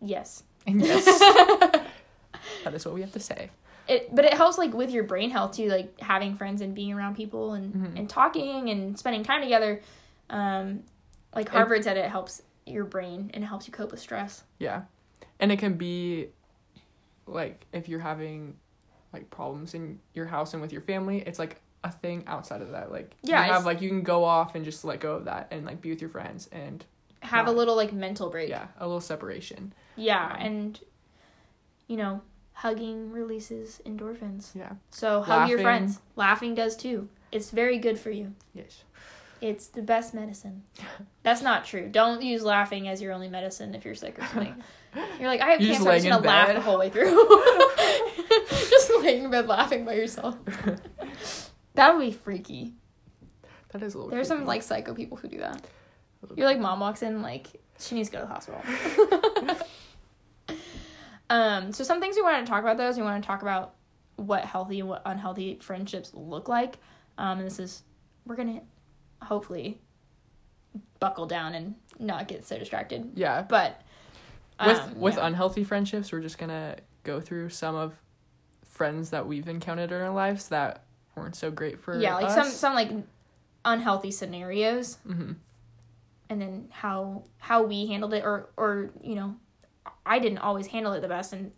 yes 0.01 0.45
And 0.67 0.81
yes, 0.81 1.05
that 2.65 2.75
is 2.75 2.85
what 2.85 2.95
we 2.95 3.01
have 3.01 3.13
to 3.13 3.21
say. 3.21 3.51
it 3.89 4.15
but 4.15 4.25
it 4.25 4.35
helps 4.35 4.59
like 4.59 4.73
with 4.75 4.91
your 4.91 5.05
brain 5.05 5.31
health 5.31 5.53
too 5.57 5.69
like 5.69 5.99
having 6.01 6.35
friends 6.37 6.61
and 6.61 6.75
being 6.75 6.93
around 6.93 7.17
people 7.17 7.55
and 7.55 7.75
Mhm. 7.75 7.99
and 7.99 8.09
talking 8.11 8.71
and 8.71 8.99
spending 8.99 9.23
time 9.25 9.41
together 9.43 9.81
um 10.31 10.83
like 11.35 11.49
harvard 11.49 11.85
said 11.85 11.97
it 11.97 12.11
helps 12.11 12.43
your 12.67 12.85
brain 12.85 13.31
and 13.33 13.43
it 13.43 13.47
helps 13.47 13.67
you 13.67 13.73
cope 13.73 13.91
with 13.91 14.01
stress 14.01 14.45
Yeah. 14.59 14.83
And 15.41 15.51
it 15.53 15.59
can 15.59 15.75
be 15.75 16.29
like 17.29 17.67
if 17.73 17.89
you're 17.89 18.01
having 18.01 18.57
like 19.13 19.31
problems 19.31 19.75
in 19.75 20.01
your 20.15 20.27
house 20.27 20.53
and 20.53 20.63
with 20.63 20.73
your 20.73 20.83
family, 20.83 21.23
it's 21.27 21.39
like 21.39 21.61
a 21.85 21.91
thing 21.91 22.25
outside 22.27 22.61
of 22.63 22.73
that. 22.73 22.91
Like 22.91 23.15
Yeah, 23.23 23.47
you 23.47 23.53
have 23.53 23.65
like 23.65 23.81
you 23.81 23.89
can 23.89 24.03
go 24.03 24.25
off 24.25 24.55
and 24.55 24.65
just 24.65 24.85
let 24.85 25.01
go 25.01 25.15
of 25.15 25.25
that 25.27 25.49
and 25.51 25.65
like 25.65 25.81
be 25.81 25.91
with 25.91 26.01
your 26.01 26.11
friends 26.11 26.49
and 26.53 26.85
have 27.21 27.47
a 27.49 27.53
little 27.53 27.75
like 27.77 27.93
mental 27.93 28.31
break 28.31 28.49
yeah, 28.49 28.69
a 28.79 28.87
little 28.87 29.01
separation. 29.01 29.73
Yeah, 29.97 30.25
Um, 30.35 30.41
and 30.41 30.81
you 31.87 31.97
know 31.97 32.21
hugging 32.53 33.13
releases 33.13 33.81
endorphins 33.87 34.55
Yeah. 34.55 34.73
so 34.91 35.23
hug 35.23 35.49
your 35.49 35.61
friends 35.61 36.01
laughing 36.17 36.57
does 36.57 36.77
too 36.77 37.09
it's 37.31 37.51
very 37.51 37.79
good 37.79 37.99
for 37.99 38.11
you 38.11 38.35
Yes. 38.53 38.83
It's 39.41 39.69
the 39.69 39.83
best 39.83 40.15
medicine. 40.15 40.65
That's 41.23 41.43
not 41.43 41.65
true. 41.65 41.89
Don't 41.89 42.21
use 42.23 42.43
laughing 42.43 42.89
as 42.89 43.01
your 43.01 43.13
only 43.13 43.29
medicine 43.29 43.73
if 43.75 43.85
you're 43.85 43.95
sick 43.95 44.19
or 44.19 44.27
something. 44.27 44.65
You're 45.19 45.29
like, 45.29 45.41
I 45.41 45.51
have 45.51 45.61
You're 45.61 45.75
just 45.75 45.85
cancer. 45.85 45.91
I'm 45.91 46.03
just 46.03 46.09
gonna 46.09 46.27
laugh 46.27 46.55
the 46.55 46.61
whole 46.61 46.79
way 46.79 46.91
through. 46.91 47.11
just 48.51 48.91
laying 49.01 49.25
in 49.25 49.31
bed 49.31 49.47
laughing 49.47 49.85
by 49.85 49.95
yourself. 49.95 50.37
That 51.79 51.97
would 51.97 52.05
be 52.05 52.11
freaky. 52.11 52.73
That 53.71 53.85
is 53.85 53.95
a 53.95 53.99
little 53.99 54.11
There's 54.11 54.27
some 54.27 54.45
like 54.45 54.65
psycho 54.65 54.95
people 54.95 55.17
who 55.17 55.29
do 55.29 55.39
that. 55.39 55.65
You're 56.35 56.47
like, 56.47 56.59
mom 56.59 56.81
walks 56.81 57.05
in, 57.05 57.23
like 57.23 57.47
she 57.79 57.95
needs 57.95 58.09
to 58.09 58.17
go 58.17 58.23
to 58.23 58.27
the 58.27 58.33
hospital. 58.33 59.57
um. 61.31 61.73
So 61.73 61.85
some 61.85 62.01
things 62.01 62.17
we 62.17 62.23
want 62.23 62.45
to 62.45 62.51
talk 62.51 62.63
about, 62.63 62.79
though, 62.79 62.89
is 62.89 62.97
we 62.97 63.05
want 63.05 63.23
to 63.23 63.27
talk 63.27 63.43
about 63.43 63.75
what 64.17 64.45
healthy 64.45 64.81
and 64.81 64.89
what 64.89 65.03
unhealthy 65.07 65.59
friendships 65.63 66.11
look 66.15 66.49
like. 66.49 66.79
Um, 67.17 67.39
and 67.39 67.47
this 67.47 67.61
is 67.61 67.85
we're 68.27 68.35
gonna 68.35 68.63
hopefully 69.23 69.79
buckle 70.99 71.27
down 71.27 71.55
and 71.55 71.77
not 72.01 72.27
get 72.27 72.45
so 72.45 72.59
distracted. 72.59 73.13
Yeah. 73.15 73.43
But 73.43 73.81
With 74.65 74.79
um, 74.79 74.99
with 75.01 75.17
yeah. 75.17 75.27
unhealthy 75.27 75.65
friendships, 75.65 76.11
we're 76.13 76.21
just 76.21 76.39
gonna 76.39 76.77
go 77.05 77.21
through 77.21 77.51
some 77.51 77.75
of 77.75 77.95
friends 78.67 79.11
that 79.11 79.27
we've 79.27 79.49
encountered 79.49 79.93
in 79.93 80.01
our 80.01 80.11
lives 80.11 80.49
that 80.49 80.85
weren't 81.15 81.37
so 81.37 81.51
great 81.51 81.81
for 81.81 81.99
yeah, 82.01 82.15
like 82.15 82.27
us. 82.27 82.35
some 82.35 82.49
some 82.51 82.75
like 82.75 82.91
unhealthy 83.65 84.11
scenarios, 84.11 84.97
hmm 85.07 85.33
and 86.31 86.43
then 86.43 86.69
how 86.71 87.25
how 87.39 87.63
we 87.63 87.87
handled 87.87 88.13
it, 88.15 88.25
or 88.25 88.51
or 88.57 88.91
you 89.03 89.15
know, 89.15 89.37
I 90.05 90.19
didn't 90.19 90.39
always 90.39 90.67
handle 90.67 90.93
it 90.93 91.01
the 91.01 91.09
best. 91.09 91.33
And 91.33 91.53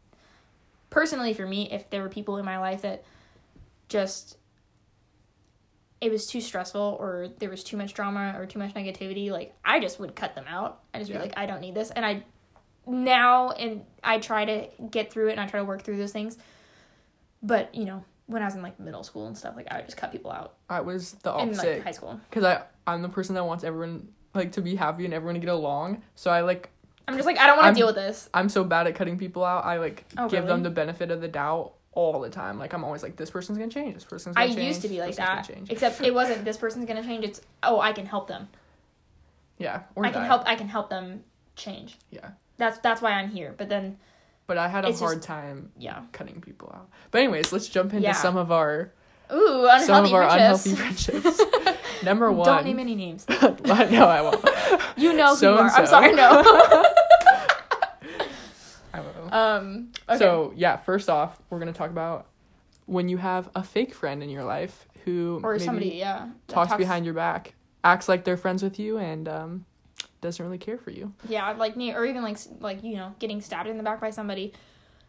personally, 0.90 1.35
for 1.35 1.47
me, 1.47 1.69
if 1.73 1.88
there 1.90 2.02
were 2.02 2.09
people 2.09 2.37
in 2.37 2.45
my 2.45 2.59
life 2.59 2.83
that 2.83 3.04
just 3.88 4.37
it 6.00 6.11
was 6.11 6.26
too 6.26 6.40
stressful 6.40 6.97
or 6.99 7.28
there 7.40 7.50
was 7.50 7.62
too 7.62 7.76
much 7.76 7.92
drama 7.92 8.35
or 8.38 8.47
too 8.47 8.59
much 8.59 8.73
negativity 8.73 9.30
like 9.30 9.52
i 9.64 9.78
just 9.80 10.00
would 10.00 10.14
cut 10.14 10.35
them 10.35 10.45
out 10.49 10.80
i 10.95 10.99
just 10.99 11.11
Yeah. 11.11 11.19
be 11.19 11.25
like 11.25 11.37
i 11.37 11.45
don't 11.45 11.61
need 11.61 11.75
this 11.75 11.90
and 11.90 12.07
i 12.07 12.23
now 12.90 13.50
and 13.50 13.82
i 14.04 14.18
try 14.18 14.44
to 14.44 14.66
get 14.90 15.12
through 15.12 15.28
it 15.28 15.32
and 15.32 15.40
i 15.40 15.47
try 15.47 15.61
to 15.61 15.64
work 15.64 15.82
through 15.82 15.97
those 15.97 16.12
things 16.12 16.37
but 17.42 17.75
you 17.75 17.85
know 17.85 18.04
when 18.26 18.42
i 18.42 18.44
was 18.44 18.54
in 18.54 18.62
like 18.62 18.78
middle 18.80 19.02
school 19.02 19.26
and 19.26 19.37
stuff 19.37 19.54
like 19.56 19.66
i 19.70 19.76
would 19.76 19.87
just 19.87 19.97
cut 19.97 20.12
people 20.12 20.30
out 20.30 20.54
I 20.68 20.80
was 20.80 21.12
the 21.23 21.30
in 21.37 21.49
opposite. 21.50 21.76
like 21.76 21.85
high 21.85 21.90
school 21.92 22.20
because 22.30 22.44
I 22.44 22.62
I'm 22.87 23.02
the 23.02 23.09
person 23.09 23.35
that 23.35 23.44
wants 23.44 23.64
everyone 23.64 24.09
like 24.35 24.52
to 24.52 24.61
be 24.61 24.75
happy 24.76 25.04
and 25.04 25.12
everyone 25.14 25.35
to 25.35 25.40
get 25.40 25.49
along. 25.49 26.02
So 26.14 26.30
I 26.30 26.40
like 26.42 26.70
i'm 27.09 27.14
just 27.14 27.26
like 27.26 27.38
i 27.38 27.47
don't 27.47 27.56
want 27.59 27.75
to 27.75 27.78
deal 27.78 27.87
with 27.88 27.97
this 27.97 28.28
I'm 28.32 28.49
so 28.49 28.62
bad 28.64 28.87
at 28.87 28.94
cutting 28.94 29.18
people 29.18 29.44
out. 29.44 29.64
I 29.64 29.78
like 29.78 30.04
Oh, 30.16 30.28
give 30.28 30.47
them 30.47 30.62
the 30.62 30.70
benefit 30.70 31.11
of 31.11 31.20
the 31.20 31.26
doubt 31.28 31.73
all 31.92 32.20
the 32.20 32.30
time. 32.30 32.59
Like 32.59 32.73
I'm 32.73 32.85
always 32.85 33.02
like 33.02 33.16
this 33.16 33.30
person's 33.30 33.59
gonna 33.59 33.70
change. 33.70 33.94
This 33.94 34.04
person's 34.04 34.37
i 34.37 34.44
gonna 34.47 34.54
change. 34.54 34.68
used 34.68 34.82
to 34.82 34.88
be 34.88 35.00
like 35.00 35.16
that 35.16 35.50
except 35.68 36.00
it 36.00 36.14
wasn't 36.20 36.44
this 36.44 36.56
person's 36.56 36.87
gonna 36.87 37.02
change 37.02 37.25
it's 37.25 37.40
oh 37.64 37.80
i 37.80 37.92
can 37.92 38.06
help 38.06 38.28
them 38.28 38.49
Yeah, 39.59 39.82
or 39.97 40.06
i 40.06 40.11
can 40.12 40.25
help 40.25 40.42
i 40.47 40.54
can 40.54 40.68
help 40.68 40.88
them 40.88 41.25
change 41.56 41.99
Yeah, 42.11 42.30
that's 42.61 42.79
that's 42.79 43.00
why 43.02 43.12
i'm 43.12 43.31
here 43.31 43.55
but 43.57 43.69
then 43.69 43.97
but 44.47 44.59
I 44.59 44.67
had 44.67 44.85
a 44.85 44.88
It's 44.88 44.99
hard 44.99 45.19
just- 45.19 45.29
time 45.29 45.71
yeah 45.79 46.02
cutting 46.11 46.40
people 46.40 46.73
out. 46.75 46.88
But 47.12 47.21
anyways, 47.23 47.52
let's 47.52 47.69
jump 47.69 47.93
into 47.93 48.02
Yeah. 48.02 48.14
some 48.14 48.37
of 48.37 48.50
our 48.50 48.90
ooh 49.33 49.62
unhealthy 49.71 49.87
some 49.87 50.05
of 50.07 50.12
our 50.12 50.29
friendships. 50.29 50.67
unhealthy 50.67 51.11
friendships. 51.14 51.40
Number 52.02 52.33
one. 52.33 52.47
don't 52.49 52.64
name 52.64 52.81
any 52.81 52.97
names 52.97 53.26
no, 53.29 54.09
I 54.09 54.21
won't. 54.23 54.45
You 54.97 55.12
know 55.12 55.37
who 55.37 55.47
you 55.47 55.52
are. 55.52 55.71
I'm 55.71 55.87
sorry, 55.87 56.12
no. 56.14 56.43
I 58.93 58.99
um. 59.31 59.93
Okay. 60.09 60.19
So 60.19 60.52
yeah, 60.57 60.76
first 60.76 61.09
off, 61.09 61.40
we're 61.49 61.59
gonna 61.61 61.73
talk 61.73 61.90
about 61.90 62.26
when 62.87 63.09
you 63.09 63.17
have 63.19 63.49
a 63.55 63.62
fake 63.62 63.95
friend 63.95 64.23
in 64.23 64.29
your 64.31 64.43
life 64.45 64.87
who 65.05 65.40
or 65.45 65.52
maybe 65.52 65.64
somebody, 65.64 65.88
yeah, 65.90 66.29
that 66.49 66.52
talks, 66.52 66.75
behind 66.75 67.05
your 67.05 67.14
back, 67.14 67.55
acts 67.85 68.09
like 68.09 68.25
they're 68.25 68.37
friends 68.37 68.62
with 68.62 68.79
you, 68.81 68.99
and 68.99 69.29
um, 69.29 69.64
doesn't 70.21 70.45
really 70.45 70.59
care 70.59 70.79
for 70.79 70.91
you. 70.91 71.12
Yeah, 71.29 71.50
like 71.53 71.77
me, 71.77 71.93
or 71.95 72.05
even 72.05 72.23
like 72.23 72.39
like 72.61 72.83
you 72.83 72.97
know, 72.97 73.15
getting 73.19 73.41
stabbed 73.41 73.69
in 73.69 73.77
the 73.77 73.83
back 73.83 74.00
by 74.00 74.11
somebody. 74.11 74.53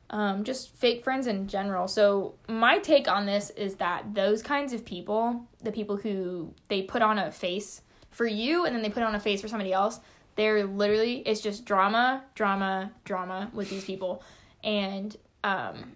Um, 0.09 0.43
just 0.43 0.75
fake 0.75 1.05
friends 1.05 1.25
in 1.25 1.47
general. 1.47 1.87
So 1.87 2.35
my 2.49 2.79
take 2.79 3.07
on 3.07 3.25
this 3.25 3.49
is 3.51 3.75
that 3.75 4.13
those 4.13 4.41
kinds 4.41 4.73
of 4.73 4.83
people, 4.83 5.47
the 5.63 5.71
people 5.71 5.95
who 5.95 6.53
they 6.67 6.81
put 6.81 7.01
on 7.01 7.17
a 7.17 7.31
face 7.31 7.81
for 8.09 8.27
you 8.27 8.65
and 8.65 8.75
then 8.75 8.83
they 8.83 8.89
put 8.89 9.03
on 9.03 9.15
a 9.15 9.21
face 9.21 9.41
for 9.41 9.47
somebody 9.47 9.71
else, 9.71 10.01
they're 10.35 10.65
literally 10.65 11.19
it's 11.19 11.39
just 11.39 11.65
drama, 11.65 12.23
drama, 12.35 12.91
drama 13.05 13.49
with 13.53 13.69
these 13.69 13.85
people. 13.85 14.21
And 14.63 15.15
um 15.45 15.93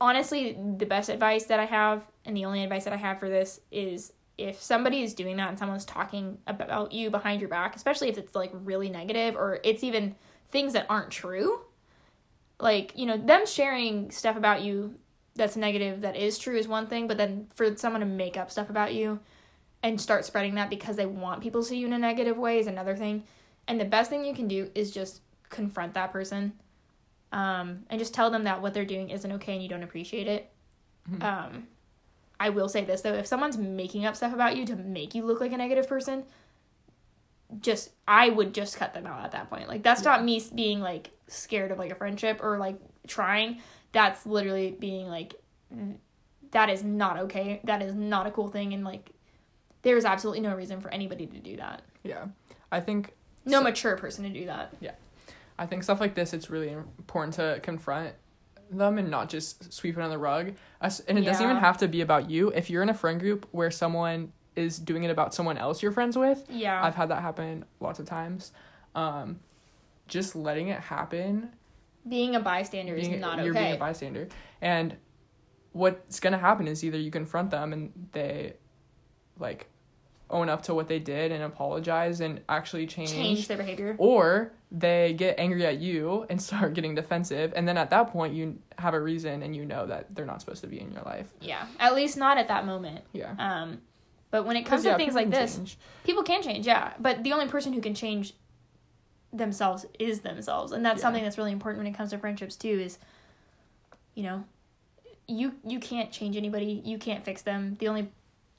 honestly, 0.00 0.56
the 0.76 0.86
best 0.86 1.08
advice 1.08 1.44
that 1.44 1.60
I 1.60 1.64
have 1.64 2.02
and 2.24 2.36
the 2.36 2.44
only 2.44 2.62
advice 2.62 2.84
that 2.84 2.92
I 2.92 2.96
have 2.96 3.20
for 3.20 3.28
this 3.28 3.60
is 3.70 4.12
if 4.38 4.62
somebody 4.62 5.02
is 5.02 5.14
doing 5.14 5.36
that 5.36 5.48
and 5.48 5.58
someone's 5.58 5.84
talking 5.84 6.38
about 6.46 6.92
you 6.92 7.10
behind 7.10 7.40
your 7.40 7.48
back, 7.48 7.74
especially 7.74 8.08
if 8.08 8.18
it's 8.18 8.34
like 8.34 8.50
really 8.52 8.90
negative 8.90 9.34
or 9.34 9.60
it's 9.64 9.82
even 9.82 10.14
things 10.50 10.74
that 10.74 10.86
aren't 10.90 11.10
true, 11.10 11.60
like, 12.60 12.92
you 12.96 13.06
know, 13.06 13.16
them 13.16 13.46
sharing 13.46 14.10
stuff 14.10 14.36
about 14.36 14.62
you 14.62 14.94
that's 15.34 15.56
negative 15.56 16.00
that 16.00 16.16
is 16.16 16.38
true 16.38 16.56
is 16.56 16.68
one 16.68 16.86
thing, 16.86 17.06
but 17.06 17.16
then 17.16 17.46
for 17.54 17.76
someone 17.76 18.00
to 18.00 18.06
make 18.06 18.36
up 18.36 18.50
stuff 18.50 18.70
about 18.70 18.94
you 18.94 19.20
and 19.82 20.00
start 20.00 20.24
spreading 20.24 20.54
that 20.54 20.70
because 20.70 20.96
they 20.96 21.06
want 21.06 21.42
people 21.42 21.62
to 21.62 21.68
see 21.68 21.78
you 21.78 21.86
in 21.86 21.92
a 21.92 21.98
negative 21.98 22.36
way 22.36 22.58
is 22.58 22.66
another 22.66 22.96
thing. 22.96 23.22
And 23.68 23.80
the 23.80 23.84
best 23.84 24.10
thing 24.10 24.24
you 24.24 24.34
can 24.34 24.48
do 24.48 24.70
is 24.74 24.90
just 24.90 25.20
confront 25.48 25.94
that 25.94 26.12
person 26.12 26.52
um, 27.32 27.84
and 27.90 27.98
just 27.98 28.14
tell 28.14 28.30
them 28.30 28.44
that 28.44 28.62
what 28.62 28.74
they're 28.74 28.84
doing 28.84 29.10
isn't 29.10 29.32
okay 29.32 29.54
and 29.54 29.62
you 29.62 29.68
don't 29.68 29.82
appreciate 29.82 30.28
it. 30.28 30.50
Mhm. 31.10 31.22
Um, 31.22 31.68
I 32.38 32.50
will 32.50 32.68
say 32.68 32.84
this 32.84 33.00
though: 33.02 33.14
if 33.14 33.26
someone's 33.26 33.56
making 33.58 34.04
up 34.04 34.16
stuff 34.16 34.32
about 34.34 34.56
you 34.56 34.66
to 34.66 34.76
make 34.76 35.14
you 35.14 35.24
look 35.24 35.40
like 35.40 35.52
a 35.52 35.56
negative 35.56 35.88
person, 35.88 36.24
just 37.60 37.90
I 38.06 38.28
would 38.28 38.52
just 38.52 38.76
cut 38.76 38.92
them 38.94 39.06
out 39.06 39.24
at 39.24 39.32
that 39.32 39.48
point. 39.50 39.68
Like 39.68 39.82
that's 39.82 40.02
not 40.04 40.24
me 40.24 40.42
being 40.54 40.80
like 40.80 41.10
scared 41.28 41.70
of 41.70 41.78
like 41.78 41.90
a 41.92 41.94
friendship 41.94 42.40
or 42.42 42.58
like 42.58 42.76
trying. 43.06 43.60
That's 43.92 44.26
literally 44.26 44.72
being 44.78 45.08
like 45.08 45.34
that 46.50 46.68
is 46.70 46.82
not 46.84 47.18
okay. 47.20 47.60
That 47.64 47.82
is 47.82 47.94
not 47.94 48.26
a 48.26 48.30
cool 48.30 48.48
thing 48.48 48.72
and 48.74 48.84
like 48.84 49.10
there's 49.82 50.04
absolutely 50.04 50.40
no 50.40 50.54
reason 50.54 50.80
for 50.80 50.90
anybody 50.92 51.26
to 51.26 51.38
do 51.38 51.56
that. 51.58 51.82
Yeah, 52.02 52.26
I 52.72 52.80
think 52.80 53.14
No 53.44 53.58
So- 53.58 53.64
mature 53.64 53.96
person 53.96 54.24
to 54.24 54.30
do 54.30 54.46
that. 54.46 54.74
Yeah. 54.80 54.92
I 55.58 55.64
think 55.66 55.84
stuff 55.84 56.00
like 56.00 56.14
this, 56.14 56.34
it's 56.34 56.50
really 56.50 56.70
important 56.70 57.34
to 57.34 57.60
confront 57.62 58.12
them 58.70 58.98
and 58.98 59.10
not 59.10 59.28
just 59.28 59.72
sweep 59.72 59.96
it 59.96 60.00
on 60.02 60.10
the 60.10 60.18
rug. 60.18 60.52
And 60.80 61.18
it 61.18 61.22
doesn't 61.24 61.44
even 61.44 61.56
have 61.56 61.78
to 61.78 61.88
be 61.88 62.00
about 62.00 62.30
you. 62.30 62.50
If 62.50 62.68
you're 62.70 62.82
in 62.82 62.88
a 62.88 62.94
friend 62.94 63.18
group 63.20 63.46
where 63.52 63.70
someone 63.70 64.32
is 64.54 64.78
doing 64.78 65.04
it 65.04 65.10
about 65.10 65.34
someone 65.34 65.58
else 65.58 65.82
you're 65.82 65.92
friends 65.92 66.16
with, 66.16 66.44
Yeah. 66.48 66.82
I've 66.82 66.94
had 66.94 67.10
that 67.10 67.22
happen 67.22 67.64
lots 67.80 67.98
of 67.98 68.06
times. 68.06 68.52
Um, 68.94 69.40
just 70.08 70.34
letting 70.36 70.68
it 70.68 70.80
happen. 70.80 71.50
being 72.08 72.36
a 72.36 72.40
bystander 72.40 72.94
being- 72.94 73.14
is 73.14 73.20
not 73.20 73.44
you're 73.44 73.52
being 73.52 73.72
a 73.74 73.76
bystander. 73.78 74.28
And 74.62 74.96
what's 75.72 76.20
gonna 76.20 76.38
happen 76.38 76.68
is 76.68 76.84
either 76.84 76.96
you 76.96 77.10
confront 77.10 77.50
them 77.50 77.72
and 77.72 78.08
they 78.12 78.54
like 79.40 79.66
own 80.30 80.48
up 80.48 80.62
to 80.62 80.74
what 80.74 80.88
they 80.88 80.98
did 80.98 81.30
and 81.32 81.42
apologize 81.44 82.20
and 82.20 82.40
actually 82.48 82.86
change, 82.86 83.10
Change 83.12 83.46
their 83.48 83.56
behavior. 83.56 83.94
or 83.98 84.52
they 84.72 85.14
get 85.14 85.38
angry 85.38 85.64
at 85.64 85.78
you 85.78 86.26
and 86.28 86.42
start 86.48 86.74
getting 86.74 86.94
defensive 86.96 87.52
and 87.54 87.66
then 87.68 87.76
at 87.78 87.90
that 87.90 88.08
point 88.10 88.34
you 88.34 88.58
have 88.78 88.92
a 88.94 89.00
reason 89.00 89.42
and 89.42 89.54
you 89.54 89.64
know 89.64 89.86
that 89.86 90.12
they're 90.14 90.26
not 90.26 90.40
supposed 90.40 90.60
to 90.62 90.66
be 90.66 90.80
in 90.80 90.92
your 90.92 91.02
life 91.02 91.28
Yeah. 91.40 91.66
At 91.78 91.94
least 91.94 92.16
not 92.16 92.38
at 92.38 92.48
that 92.48 92.66
moment. 92.66 93.04
yeah 93.12 93.34
Um, 93.38 93.80
but 94.32 94.44
when 94.44 94.56
it 94.56 94.62
comes 94.62 94.80
'Cause, 94.80 94.86
yeah, 94.86 94.92
to 94.92 94.98
things 94.98 95.14
like 95.14 95.30
this, 95.30 95.56
change. 95.56 95.78
people 96.04 96.24
can 96.24 96.42
change, 96.42 96.66
yeah. 96.66 96.94
But 96.98 97.22
the 97.22 97.32
only 97.32 97.46
person 97.46 97.72
who 97.72 97.80
can 97.80 97.94
change 97.94 98.34
themselves 99.32 99.86
is 99.98 100.20
themselves, 100.20 100.72
and 100.72 100.84
that's 100.84 100.98
Yeah. 100.98 101.02
something 101.02 101.22
that's 101.22 101.38
really 101.38 101.52
important 101.52 101.78
when 101.84 101.92
it 101.92 101.96
comes 101.96 102.10
to 102.10 102.18
friendships 102.18 102.56
too. 102.56 102.68
Is 102.80 102.98
you 104.14 104.22
know, 104.24 104.44
you 105.28 105.54
you 105.64 105.78
can't 105.78 106.10
change 106.10 106.36
anybody. 106.36 106.82
You 106.84 106.98
can't 106.98 107.24
fix 107.24 107.42
them. 107.42 107.76
The 107.78 107.86
only 107.88 108.10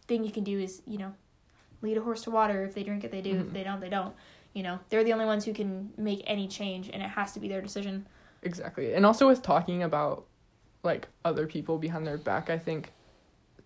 thing 0.07 0.23
you 0.23 0.31
can 0.31 0.43
do 0.45 0.57
is 0.59 0.81
you 0.87 0.97
know, 0.97 1.13
lead 1.81 1.97
a 1.97 2.01
horse 2.01 2.21
to 2.23 2.31
water. 2.31 2.63
If 2.65 2.73
they 2.73 2.83
drink 2.83 3.03
it, 3.03 3.11
they 3.11 3.21
do. 3.21 3.31
If 3.37 3.45
Mhm. 3.47 3.53
they 3.53 3.63
don't, 3.63 3.79
they 3.79 3.89
don't. 3.89 4.15
You 4.53 4.63
know, 4.63 4.79
they're 4.89 5.03
the 5.03 5.13
only 5.13 5.25
ones 5.25 5.45
who 5.45 5.53
can 5.53 5.91
make 5.97 6.23
any 6.25 6.47
change, 6.47 6.89
and 6.91 7.01
it 7.03 7.09
has 7.09 7.31
to 7.33 7.39
be 7.39 7.47
their 7.47 7.61
decision. 7.61 8.05
exactly 8.43 8.93
and 8.93 9.03
also 9.03 9.27
with 9.27 9.41
talking 9.41 9.81
about 9.81 10.25
like 10.83 11.07
other 11.25 11.47
people 11.47 11.79
behind 11.79 12.05
their 12.05 12.19
back 12.19 12.51
i 12.51 12.57
think 12.57 12.91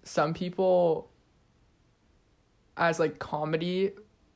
some 0.04 0.34
people 0.34 1.10
as 2.78 2.98
like 3.00 3.20
comedy 3.20 3.92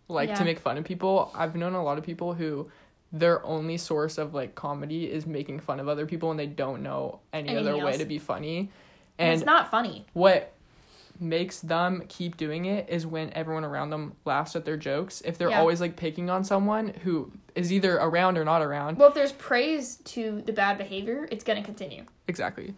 like 0.09 0.29
Yeah. 0.29 0.35
to 0.35 0.43
make 0.43 0.59
fun 0.59 0.77
of 0.77 0.83
people 0.83 1.31
i've 1.33 1.55
known 1.55 1.73
a 1.73 1.81
lot 1.83 1.97
of 1.97 2.03
people 2.03 2.33
who 2.33 2.69
their 3.13 3.43
only 3.45 3.77
source 3.77 4.17
of 4.17 4.33
like 4.33 4.55
comedy 4.55 5.09
is 5.09 5.25
making 5.25 5.59
fun 5.61 5.79
of 5.79 5.87
other 5.87 6.05
people 6.05 6.31
and 6.31 6.39
they 6.39 6.47
don't 6.47 6.83
know 6.83 7.21
any 7.31 7.49
Anything 7.49 7.67
other 7.73 7.85
way 7.85 7.97
to 7.97 8.05
be 8.05 8.19
funny 8.19 8.57
And, 9.17 9.29
and 9.29 9.33
it's 9.33 9.45
not 9.45 9.71
funny. 9.71 10.05
what 10.13 10.51
makes 11.19 11.59
them 11.59 12.03
keep 12.09 12.37
doing 12.37 12.65
it 12.65 12.89
is 12.89 13.05
when 13.05 13.31
everyone 13.33 13.63
around 13.63 13.89
them 13.89 14.13
laughs 14.25 14.55
at 14.55 14.65
their 14.65 14.77
jokes. 14.77 15.21
If 15.21 15.37
they're 15.37 15.49
Yeah. 15.49 15.59
always 15.59 15.79
like 15.81 15.95
picking 15.95 16.29
on 16.29 16.43
someone 16.43 16.89
who 17.03 17.31
is 17.55 17.71
either 17.71 17.95
around 17.97 18.37
or 18.37 18.43
not 18.43 18.61
around. 18.61 18.97
Well, 18.97 19.07
if 19.09 19.13
there's 19.13 19.31
praise 19.31 19.97
to 19.97 20.41
the 20.41 20.53
bad 20.53 20.77
behavior, 20.77 21.27
it's 21.31 21.43
gonna 21.43 21.63
continue. 21.63 22.05
Exactly. 22.27 22.75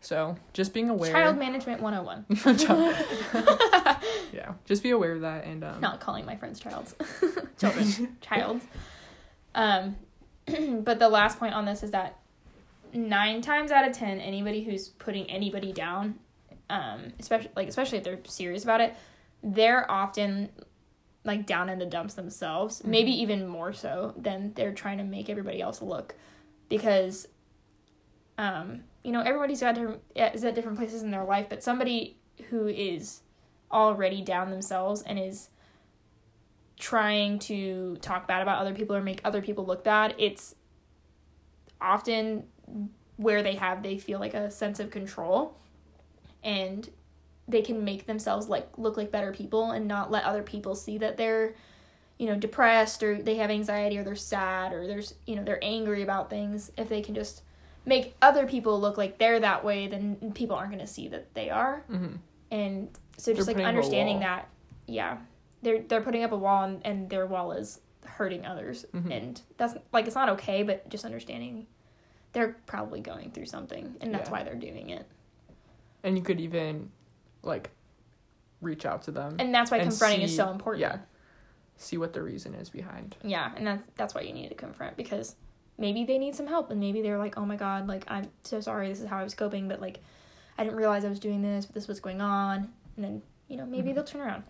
So 0.00 0.36
just 0.52 0.74
being 0.74 0.90
aware. 0.90 1.12
Child 1.12 1.38
management 1.38 1.80
101. 1.80 2.26
yeah, 4.32 4.52
just 4.64 4.82
be 4.82 4.90
aware 4.90 5.12
of 5.12 5.20
that 5.20 5.44
and 5.44 5.62
um, 5.62 5.80
not 5.80 6.00
calling 6.00 6.24
my 6.26 6.36
friends 6.36 6.58
childs 6.58 6.94
children 7.58 8.16
child 8.20 8.60
um 9.54 9.94
but 10.82 10.98
the 10.98 11.08
last 11.08 11.38
point 11.38 11.54
on 11.54 11.64
this 11.64 11.82
is 11.82 11.92
that 11.92 12.16
nine 12.92 13.40
times 13.40 13.70
out 13.70 13.88
of 13.88 13.96
ten 13.96 14.18
anybody 14.20 14.64
who's 14.64 14.88
putting 14.88 15.30
anybody 15.30 15.72
down 15.72 16.16
um 16.70 17.12
especially 17.18 17.50
like 17.56 17.68
especially 17.68 17.98
if 17.98 18.04
they're 18.04 18.18
serious 18.24 18.64
about 18.64 18.80
it 18.80 18.94
they're 19.42 19.90
often 19.90 20.48
like 21.24 21.46
down 21.46 21.68
in 21.68 21.78
the 21.78 21.86
dumps 21.86 22.14
themselves 22.14 22.82
maybe 22.84 23.10
even 23.10 23.46
more 23.46 23.72
so 23.72 24.14
than 24.16 24.52
they're 24.54 24.72
trying 24.72 24.98
to 24.98 25.04
make 25.04 25.30
everybody 25.30 25.60
else 25.60 25.80
look. 25.80 26.14
Because 26.68 27.28
um 28.38 28.80
you 29.04 29.12
know 29.12 29.20
everybody's 29.20 29.60
got 29.60 29.74
different 29.74 30.00
is 30.16 30.44
at 30.44 30.54
different 30.54 30.78
places 30.78 31.02
in 31.02 31.10
their 31.10 31.24
life 31.24 31.48
but 31.48 31.62
somebody 31.62 32.16
who 32.48 32.66
is 32.66 33.20
already 33.70 34.22
down 34.22 34.50
themselves 34.50 35.02
and 35.02 35.18
is 35.18 35.48
trying 36.78 37.38
to 37.38 37.96
talk 38.00 38.26
bad 38.26 38.42
about 38.42 38.58
other 38.58 38.74
people 38.74 38.96
or 38.96 39.02
make 39.02 39.20
other 39.24 39.40
people 39.40 39.64
look 39.64 39.84
bad, 39.84 40.14
it's 40.18 40.54
often 41.80 42.44
where 43.16 43.42
they 43.42 43.54
have 43.54 43.82
they 43.82 43.98
feel 43.98 44.18
like 44.18 44.34
a 44.34 44.50
sense 44.50 44.80
of 44.80 44.90
control 44.90 45.56
and 46.42 46.88
they 47.48 47.62
can 47.62 47.84
make 47.84 48.06
themselves 48.06 48.48
like 48.48 48.68
look 48.78 48.96
like 48.96 49.10
better 49.10 49.32
people 49.32 49.70
and 49.72 49.86
not 49.88 50.10
let 50.10 50.24
other 50.24 50.42
people 50.42 50.74
see 50.74 50.98
that 50.98 51.16
they're 51.16 51.54
you 52.18 52.26
know 52.26 52.36
depressed 52.36 53.02
or 53.02 53.20
they 53.20 53.34
have 53.36 53.50
anxiety 53.50 53.98
or 53.98 54.04
they're 54.04 54.14
sad 54.14 54.72
or 54.72 54.86
there's 54.86 55.14
you 55.26 55.34
know 55.34 55.42
they're 55.42 55.58
angry 55.62 56.02
about 56.02 56.30
things 56.30 56.70
if 56.76 56.88
they 56.88 57.00
can 57.02 57.14
just 57.14 57.42
make 57.84 58.14
other 58.22 58.46
people 58.46 58.80
look 58.80 58.96
like 58.96 59.18
they're 59.18 59.40
that 59.40 59.64
way 59.64 59.88
then 59.88 60.32
people 60.34 60.54
aren't 60.54 60.70
going 60.70 60.78
to 60.80 60.86
see 60.86 61.08
that 61.08 61.34
they 61.34 61.50
are 61.50 61.82
Mhm. 61.90 62.18
and 62.52 62.88
so 63.16 63.32
just 63.34 63.46
They're 63.46 63.54
like 63.54 63.56
putting 63.56 63.66
up 63.66 63.66
a 63.66 63.68
understanding 63.76 64.20
that 64.20 64.48
yeah 64.86 65.18
they're 65.62 65.80
they're 65.82 66.00
putting 66.02 66.22
up 66.22 66.30
a 66.32 66.36
wall 66.36 66.62
and, 66.64 66.80
and 66.84 67.10
their 67.10 67.26
wall 67.26 67.52
is 67.52 67.80
hurting 68.04 68.46
others 68.46 68.84
Mhm. 68.94 69.10
and 69.10 69.40
that's 69.56 69.74
like 69.92 70.06
it's 70.06 70.14
not 70.14 70.28
okay 70.30 70.62
but 70.62 70.88
just 70.88 71.04
understanding 71.04 71.66
they're 72.32 72.56
probably 72.66 73.00
going 73.00 73.30
through 73.32 73.46
something 73.46 73.96
and 74.00 74.14
that's 74.14 74.28
Yeah. 74.28 74.32
why 74.36 74.42
they're 74.44 74.54
doing 74.54 74.90
it 74.90 75.06
And 76.04 76.16
you 76.16 76.22
could 76.24 76.40
even 76.40 76.90
like 77.42 77.70
reach 78.60 78.84
out 78.86 79.02
to 79.02 79.10
them, 79.10 79.36
and 79.38 79.54
that's 79.54 79.70
why 79.70 79.78
And 79.78 79.88
confronting 79.90 80.22
is 80.22 80.34
so 80.36 80.50
important 80.50 80.80
yeah. 80.80 80.98
see 81.76 81.96
what 81.96 82.12
the 82.12 82.22
reason 82.22 82.54
is 82.54 82.70
behind. 82.70 83.16
Yeah, 83.22 83.50
and 83.56 83.66
that's 83.66 83.84
that's 83.96 84.14
why 84.14 84.22
you 84.22 84.32
need 84.32 84.48
to 84.48 84.54
confront 84.54 84.96
because 84.96 85.36
maybe 85.78 86.04
they 86.04 86.18
need 86.18 86.34
some 86.36 86.46
help 86.46 86.70
and 86.70 86.78
maybe 86.80 87.02
they're 87.02 87.18
like, 87.18 87.36
"Oh 87.38 87.44
my 87.46 87.56
god, 87.56 87.86
like 87.88 88.04
I'm 88.08 88.30
so 88.42 88.60
sorry. 88.60 88.88
This 88.88 89.00
is 89.00 89.08
how 89.08 89.18
I 89.18 89.22
was 89.24 89.34
coping, 89.34 89.68
but 89.68 89.80
like 89.80 90.00
I 90.58 90.64
didn't 90.64 90.76
realize 90.76 91.04
I 91.04 91.08
was 91.08 91.20
doing 91.20 91.42
this, 91.42 91.66
but 91.66 91.74
this 91.74 91.88
was 91.88 92.00
going 92.00 92.20
on." 92.20 92.72
And 92.96 93.04
then, 93.04 93.22
you 93.48 93.56
know, 93.56 93.66
maybe 93.66 93.90
Mhm. 93.90 93.94
they'll 93.94 94.04
turn 94.04 94.20
around. 94.20 94.44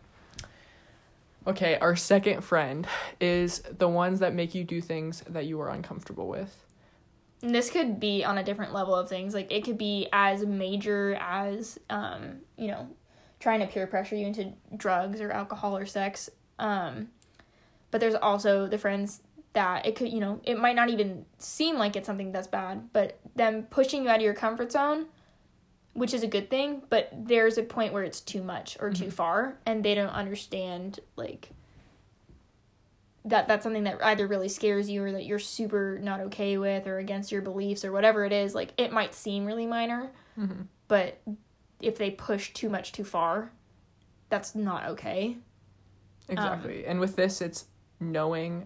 Okay, 1.47 1.77
our 1.79 1.97
second 1.97 2.43
friend 2.43 2.87
is 3.21 3.61
the 3.61 3.89
ones 3.89 4.21
that 4.21 4.33
make 4.33 4.55
you 4.55 4.63
do 4.63 4.81
things 4.81 5.23
that 5.29 5.47
you 5.47 5.61
are 5.61 5.71
uncomfortable 5.71 6.29
with. 6.29 6.65
And 7.43 7.55
this 7.55 7.71
could 7.71 7.99
be 7.99 8.25
on 8.25 8.39
a 8.39 8.45
different 8.45 8.73
level 8.73 8.95
of 8.95 9.09
things. 9.09 9.35
Like 9.35 9.51
it 9.51 9.65
could 9.65 9.77
be 9.79 10.09
as 10.13 10.47
major 10.47 11.17
as 11.21 11.79
um, 11.91 12.39
you 12.57 12.69
know, 12.69 12.89
trying 13.41 13.61
to 13.61 13.67
peer 13.67 13.87
pressure 13.89 14.15
you 14.15 14.27
into 14.27 14.53
drugs 14.77 15.21
or 15.21 15.31
alcohol 15.33 15.77
or 15.77 15.87
sex. 15.87 16.31
Um 16.59 17.09
but 17.91 18.01
there's 18.01 18.15
also 18.15 18.67
the 18.69 18.79
friends 18.79 19.21
that 19.53 19.85
it 19.85 19.97
could, 19.97 20.11
you 20.11 20.21
know, 20.21 20.41
it 20.45 20.59
might 20.59 20.77
not 20.77 20.89
even 20.89 21.27
seem 21.37 21.77
like 21.77 21.95
it's 21.95 22.07
something 22.07 22.33
that's 22.33 22.47
bad, 22.47 22.89
but 22.95 23.19
them 23.37 23.65
pushing 23.65 24.05
you 24.05 24.09
out 24.09 24.17
of 24.17 24.23
your 24.23 24.33
comfort 24.33 24.73
zone, 24.73 25.07
which 25.93 26.15
is 26.15 26.23
a 26.23 26.27
good 26.27 26.49
thing, 26.49 26.83
but 26.89 27.11
there's 27.13 27.59
a 27.59 27.63
point 27.63 27.93
where 27.93 28.03
it's 28.03 28.21
too 28.23 28.43
much 28.43 28.79
or 28.81 28.91
too 28.91 29.07
Mhm. 29.07 29.13
far 29.13 29.59
and 29.67 29.85
they 29.85 29.95
don't 29.95 30.09
understand 30.09 31.01
like 31.17 31.51
that 33.25 33.47
that's 33.49 33.63
something 33.63 33.85
that 33.85 34.03
either 34.03 34.27
really 34.27 34.49
scares 34.49 34.91
you 34.91 35.03
or 35.05 35.13
that 35.13 35.25
you're 35.25 35.39
super 35.39 35.99
not 36.03 36.21
okay 36.21 36.59
with 36.59 36.87
or 36.87 36.99
against 36.99 37.31
your 37.31 37.41
beliefs 37.43 37.85
or 37.85 37.93
whatever 37.93 38.25
it 38.25 38.33
is 38.33 38.55
like 38.55 38.73
it 38.77 38.93
might 38.93 39.15
seem 39.15 39.45
really 39.47 39.67
minor 39.67 40.11
Mm-hmm. 40.39 40.63
but 40.89 41.21
if 41.81 41.99
they 41.99 42.11
push 42.11 42.53
too 42.55 42.69
much 42.71 42.93
too 42.93 43.05
far 43.05 43.53
that's 44.31 44.55
not 44.55 44.87
okay 44.91 45.37
Exactly. 46.29 46.87
and 46.87 46.99
with 47.01 47.17
this, 47.17 47.43
it's 47.43 47.67
knowing 48.01 48.65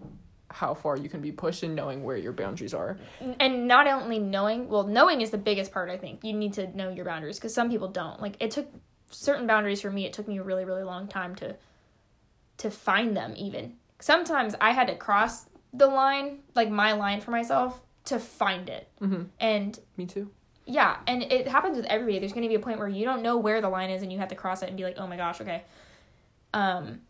how 0.51 0.75
far 0.75 0.97
you 0.97 1.09
can 1.09 1.21
be 1.21 1.33
pushed 1.33 1.65
and 1.65 1.75
knowing 1.75 2.05
where 2.05 2.17
your 2.17 2.33
boundaries 2.33 2.73
are. 2.73 2.97
and 3.41 3.67
not 3.67 3.89
only 3.89 4.19
knowing 4.21 4.69
well 4.69 4.85
knowing 4.85 5.21
is 5.21 5.31
the 5.33 5.39
biggest 5.39 5.73
part 5.73 5.91
i 5.91 5.97
think 5.99 6.23
you 6.23 6.33
need 6.33 6.53
to 6.53 6.69
know 6.77 6.89
your 6.89 7.05
boundaries 7.05 7.37
because 7.37 7.53
some 7.53 7.69
people 7.69 7.89
don't 7.89 8.23
like 8.23 8.37
it 8.39 8.53
took 8.53 8.69
certain 9.11 9.47
boundaries 9.49 9.81
for 9.81 9.91
me 9.91 10.07
it 10.07 10.13
took 10.13 10.29
me 10.29 10.39
a 10.39 10.43
really 10.43 10.65
really 10.65 10.85
long 10.85 11.09
time 11.09 11.35
to 11.35 11.57
to 12.59 12.71
find 12.71 13.17
them 13.17 13.35
even 13.37 13.75
sometimes 14.01 14.55
i 14.61 14.71
had 14.73 14.87
to 14.89 14.95
cross 14.97 15.47
the 15.73 15.87
line 15.87 16.39
like 16.55 16.71
my 16.71 16.93
line 16.93 17.21
for 17.21 17.31
myself 17.31 17.83
to 18.05 18.19
find 18.19 18.69
it 18.69 18.89
Mm-hmm. 19.01 19.25
and 19.41 19.79
Me 19.97 20.07
too. 20.07 20.31
Yeah, 20.69 20.97
and 21.07 21.23
it 21.23 21.47
happens 21.47 21.77
with 21.77 21.87
everybody. 21.87 22.19
There's 22.19 22.33
going 22.33 22.43
to 22.43 22.49
be 22.49 22.57
a 22.57 22.61
point 22.61 22.79
where 22.81 22.89
you 22.89 23.05
don't 23.05 23.23
know 23.23 23.37
where 23.37 23.61
the 23.61 23.69
line 23.69 23.91
is, 23.91 24.03
and 24.03 24.13
you 24.13 24.19
have 24.19 24.31
to 24.31 24.35
cross 24.35 24.63
it 24.63 24.69
and 24.69 24.77
be 24.77 24.83
like, 24.83 24.97
"Oh 24.99 25.07
my 25.07 25.17
gosh, 25.17 25.41
okay." 25.41 25.63
Um, 26.53 27.01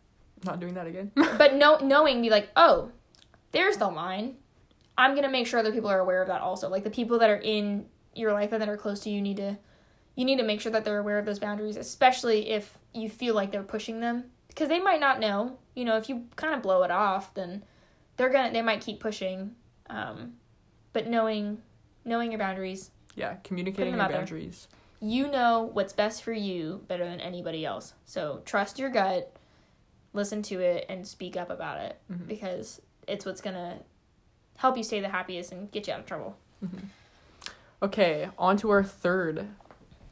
Not 0.45 0.59
doing 0.59 0.75
that 0.75 0.85
again. 0.87 1.11
but 1.15 1.55
no, 1.55 1.77
knowing, 1.79 2.21
be 2.21 2.29
like, 2.29 2.49
"Oh, 2.55 2.91
there's 3.53 3.77
the 3.77 3.87
line." 3.87 4.35
I'm 4.97 5.15
gonna 5.15 5.29
make 5.29 5.47
sure 5.47 5.59
other 5.59 5.71
people 5.71 5.89
are 5.89 5.99
aware 5.99 6.21
of 6.21 6.27
that 6.27 6.41
also. 6.41 6.69
Like 6.69 6.83
the 6.83 6.89
people 6.91 7.17
that 7.19 7.29
are 7.31 7.35
in 7.37 7.85
your 8.13 8.31
life 8.33 8.51
and 8.51 8.61
that 8.61 8.69
are 8.69 8.77
close 8.77 8.99
to 9.01 9.09
you 9.09 9.21
need 9.21 9.37
to, 9.37 9.57
you 10.15 10.25
need 10.25 10.37
to 10.37 10.43
make 10.43 10.61
sure 10.61 10.71
that 10.71 10.85
they're 10.85 10.99
aware 10.99 11.17
of 11.19 11.25
those 11.25 11.39
boundaries, 11.39 11.77
especially 11.77 12.49
if 12.49 12.77
you 12.93 13.09
feel 13.09 13.33
like 13.35 13.51
they're 13.51 13.63
pushing 13.63 13.99
them, 14.01 14.25
because 14.57 14.69
they 14.69 14.79
might 14.79 14.99
not 14.99 15.19
know. 15.19 15.59
You 15.75 15.85
know, 15.85 15.97
if 15.97 16.09
you 16.09 16.23
kind 16.35 16.55
of 16.55 16.63
blow 16.63 16.81
it 16.81 16.89
off, 16.89 17.31
then 17.35 17.63
they're 18.15 18.29
gonna, 18.31 18.51
they 18.51 18.63
might 18.63 18.81
keep 18.81 18.99
pushing. 18.99 19.53
Um, 19.87 20.33
but 20.93 21.05
knowing, 21.07 21.59
knowing 22.03 22.31
your 22.31 22.39
boundaries, 22.39 22.89
yeah, 23.15 23.35
communicating 23.43 23.93
your 23.93 24.01
out 24.01 24.09
there. 24.09 24.17
boundaries. 24.17 24.67
you 24.99 25.27
know 25.29 25.69
what's 25.73 25.93
best 25.93 26.23
for 26.23 26.33
you 26.33 26.81
better 26.87 27.05
than 27.05 27.21
anybody 27.21 27.63
else. 27.65 27.93
So 28.05 28.41
trust 28.45 28.79
your 28.79 28.89
gut, 28.89 29.31
listen 30.13 30.41
to 30.43 30.59
it, 30.59 30.87
and 30.89 31.07
speak 31.07 31.37
up 31.37 31.51
about 31.51 31.77
it 31.79 31.99
Mhm. 32.11 32.27
because 32.27 32.81
it's 33.07 33.23
what's 33.27 33.41
gonna 33.41 33.77
help 34.55 34.75
you 34.75 34.81
stay 34.83 34.99
the 34.99 35.09
happiest 35.09 35.51
and 35.51 35.69
get 35.71 35.85
you 35.85 35.93
out 35.93 35.99
of 35.99 36.05
trouble. 36.07 36.35
Okay, 37.83 38.29
on 38.39 38.57
to 38.57 38.71
our 38.71 38.83
third 38.83 39.47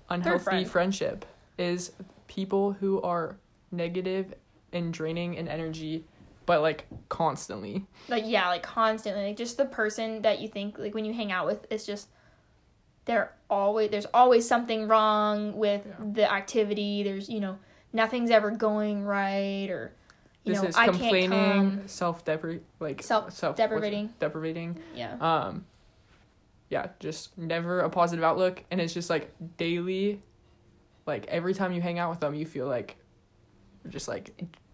unhealthy 0.08 0.44
friend. 0.44 0.70
friendship 0.70 1.26
is 1.58 1.92
people 2.28 2.74
who 2.74 3.02
are 3.02 3.38
negative 3.76 4.34
and 4.74 4.94
draining 4.94 5.36
in 5.36 5.48
energy, 5.48 6.06
but 6.46 6.62
like 6.62 6.86
constantly. 7.10 7.86
Like 8.08 8.24
yeah, 8.26 8.48
like 8.50 8.64
constantly, 8.64 9.28
like 9.28 9.38
just 9.38 9.58
the 9.58 9.66
person 9.66 10.22
that 10.24 10.40
you 10.40 10.48
think 10.48 10.78
like 10.78 10.94
when 10.94 11.06
you 11.06 11.14
hang 11.14 11.32
out 11.32 11.46
with, 11.46 11.66
it's 11.70 11.86
just 11.86 12.10
they're 13.06 13.34
always 13.50 13.92
there's 13.92 14.08
always 14.14 14.48
something 14.48 14.88
wrong 14.88 15.56
with 15.58 15.86
Yeah. 15.86 16.06
the 16.14 16.32
activity. 16.32 17.04
There's 17.04 17.30
you 17.30 17.40
know 17.40 17.58
nothing's 17.94 18.32
ever 18.32 18.52
going 18.52 19.04
right 19.06 19.70
or 19.70 19.94
you 20.44 20.54
this 20.54 20.62
know 20.62 20.68
is 20.70 20.76
I 20.76 20.86
complaining, 20.88 21.84
self-depre 21.88 22.60
like 22.80 23.02
Self- 23.02 23.32
self 23.34 23.56
deprivating. 23.56 24.14
deprivating. 24.20 24.78
Yeah. 24.96 25.16
Um, 25.20 25.66
yeah, 26.70 26.88
just 27.00 27.38
never 27.38 27.80
a 27.82 27.90
positive 27.90 28.24
outlook, 28.24 28.64
and 28.72 28.82
it's 28.82 28.94
just 28.94 29.10
like 29.10 29.32
daily, 29.58 30.22
like 31.06 31.26
every 31.28 31.54
time 31.54 31.72
you 31.74 31.82
hang 31.82 32.00
out 32.00 32.10
with 32.10 32.20
them, 32.20 32.34
you 32.34 32.46
feel 32.46 32.66
like 32.68 32.98
just 33.90 34.08
like 34.08 34.32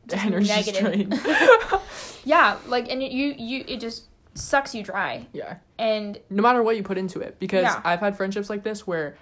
Just 0.07 0.25
energy 0.25 0.47
negative. 0.47 1.13
strain. 1.19 1.79
Yeah, 2.23 2.57
like 2.67 2.89
and 2.91 3.01
you 3.01 3.33
you 3.37 3.63
it 3.67 3.79
just 3.79 4.05
sucks 4.35 4.73
you 4.75 4.83
dry. 4.83 5.27
yeah. 5.33 5.57
And 5.79 6.19
no 6.29 6.41
matter 6.43 6.61
what 6.63 6.77
you 6.77 6.83
put 6.83 6.97
into 6.97 7.19
it 7.19 7.37
because 7.39 7.63
Yeah. 7.63 7.81
i've 7.83 7.99
had 7.99 8.15
friendships 8.15 8.49
like 8.49 8.63
this 8.63 8.85
where 8.85 9.17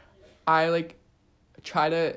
i 0.45 0.67
like 0.67 0.95
try 1.63 1.89
to 1.89 2.15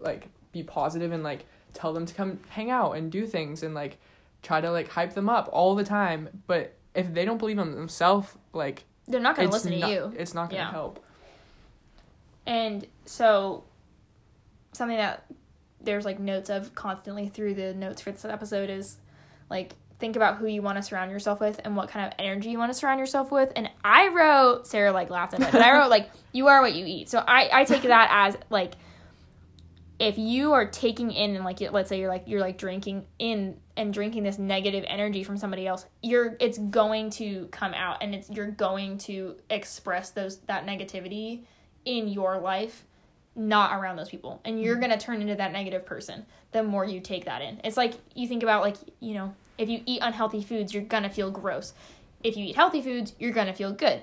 like 0.00 0.26
be 0.50 0.62
positive 0.64 1.12
and 1.12 1.22
like 1.22 1.46
tell 1.72 1.92
them 1.92 2.04
to 2.06 2.12
come 2.14 2.40
hang 2.48 2.70
out 2.70 2.92
and 2.92 3.10
do 3.12 3.26
things 3.26 3.62
and 3.62 3.74
like 3.74 3.98
try 4.42 4.60
to 4.60 4.70
like 4.72 4.88
hype 4.88 5.14
them 5.14 5.28
up 5.28 5.48
all 5.52 5.74
the 5.76 5.84
time 5.84 6.28
but 6.48 6.74
if 6.94 7.14
they 7.14 7.24
don't 7.24 7.38
believe 7.38 7.58
in 7.58 7.74
themselves 7.76 8.34
like 8.52 8.84
they're 9.06 9.20
not 9.20 9.36
going 9.36 9.48
to 9.48 9.52
listen 9.54 9.78
not, 9.78 9.86
to 9.86 9.92
you. 9.92 10.12
it's 10.18 10.34
not 10.34 10.50
gonna 10.50 10.62
Yeah. 10.62 10.70
help 10.72 11.02
And 12.46 12.86
so 13.06 13.64
something 14.72 14.96
that 14.96 15.24
there's 15.84 16.04
like 16.04 16.18
notes 16.18 16.50
of 16.50 16.74
constantly 16.74 17.28
through 17.28 17.54
the 17.54 17.74
notes 17.74 18.00
for 18.00 18.12
this 18.12 18.24
episode 18.24 18.70
is 18.70 18.96
like 19.50 19.74
think 19.98 20.16
about 20.16 20.38
who 20.38 20.46
you 20.46 20.62
want 20.62 20.76
to 20.76 20.82
surround 20.82 21.10
yourself 21.10 21.40
with 21.40 21.60
and 21.64 21.76
what 21.76 21.88
kind 21.88 22.06
of 22.06 22.12
energy 22.18 22.50
you 22.50 22.58
want 22.58 22.72
to 22.72 22.78
surround 22.78 22.98
yourself 22.98 23.30
with. 23.30 23.52
And 23.54 23.70
I 23.84 24.08
wrote 24.08 24.66
Sarah 24.66 24.92
like 24.92 25.10
laughed 25.10 25.34
at 25.34 25.40
it, 25.40 25.52
but 25.52 25.62
I 25.62 25.78
wrote 25.78 25.90
like 25.90 26.10
you 26.32 26.48
are 26.48 26.60
what 26.60 26.74
you 26.74 26.84
eat. 26.84 27.08
So 27.08 27.18
I 27.18 27.48
I 27.52 27.64
take 27.64 27.82
that 27.82 28.08
as 28.12 28.36
like 28.50 28.74
if 30.02 30.18
you 30.18 30.52
are 30.54 30.66
taking 30.66 31.12
in 31.12 31.36
and 31.36 31.44
like 31.44 31.60
let's 31.70 31.88
say 31.88 32.00
you're 32.00 32.08
like 32.08 32.24
you're 32.26 32.40
like 32.40 32.58
drinking 32.58 33.06
in 33.20 33.56
and 33.76 33.94
drinking 33.94 34.24
this 34.24 34.36
negative 34.36 34.84
energy 34.88 35.22
from 35.22 35.36
somebody 35.36 35.64
else 35.64 35.86
you're 36.02 36.36
it's 36.40 36.58
going 36.58 37.08
to 37.08 37.46
come 37.52 37.72
out 37.72 37.98
and 38.02 38.12
it's 38.12 38.28
you're 38.28 38.50
going 38.50 38.98
to 38.98 39.36
express 39.48 40.10
those 40.10 40.38
that 40.40 40.66
negativity 40.66 41.44
in 41.84 42.08
your 42.08 42.38
life 42.40 42.84
not 43.34 43.78
around 43.78 43.96
those 43.96 44.08
people 44.08 44.40
and 44.44 44.60
you're 44.60 44.74
mm-hmm. 44.74 44.86
going 44.86 44.98
to 44.98 45.04
turn 45.04 45.20
into 45.22 45.34
that 45.34 45.52
negative 45.52 45.86
person 45.86 46.26
the 46.52 46.62
more 46.62 46.84
you 46.84 47.00
take 47.00 47.24
that 47.24 47.40
in 47.40 47.60
it's 47.64 47.76
like 47.76 47.94
you 48.14 48.28
think 48.28 48.42
about 48.42 48.62
like 48.62 48.76
you 49.00 49.14
know 49.14 49.34
if 49.58 49.68
you 49.68 49.80
eat 49.86 50.00
unhealthy 50.02 50.42
foods 50.42 50.74
you're 50.74 50.82
going 50.82 51.02
to 51.02 51.08
feel 51.08 51.30
gross 51.30 51.72
if 52.22 52.36
you 52.36 52.44
eat 52.44 52.56
healthy 52.56 52.82
foods 52.82 53.14
you're 53.18 53.32
going 53.32 53.46
to 53.46 53.52
feel 53.54 53.72
good 53.72 54.02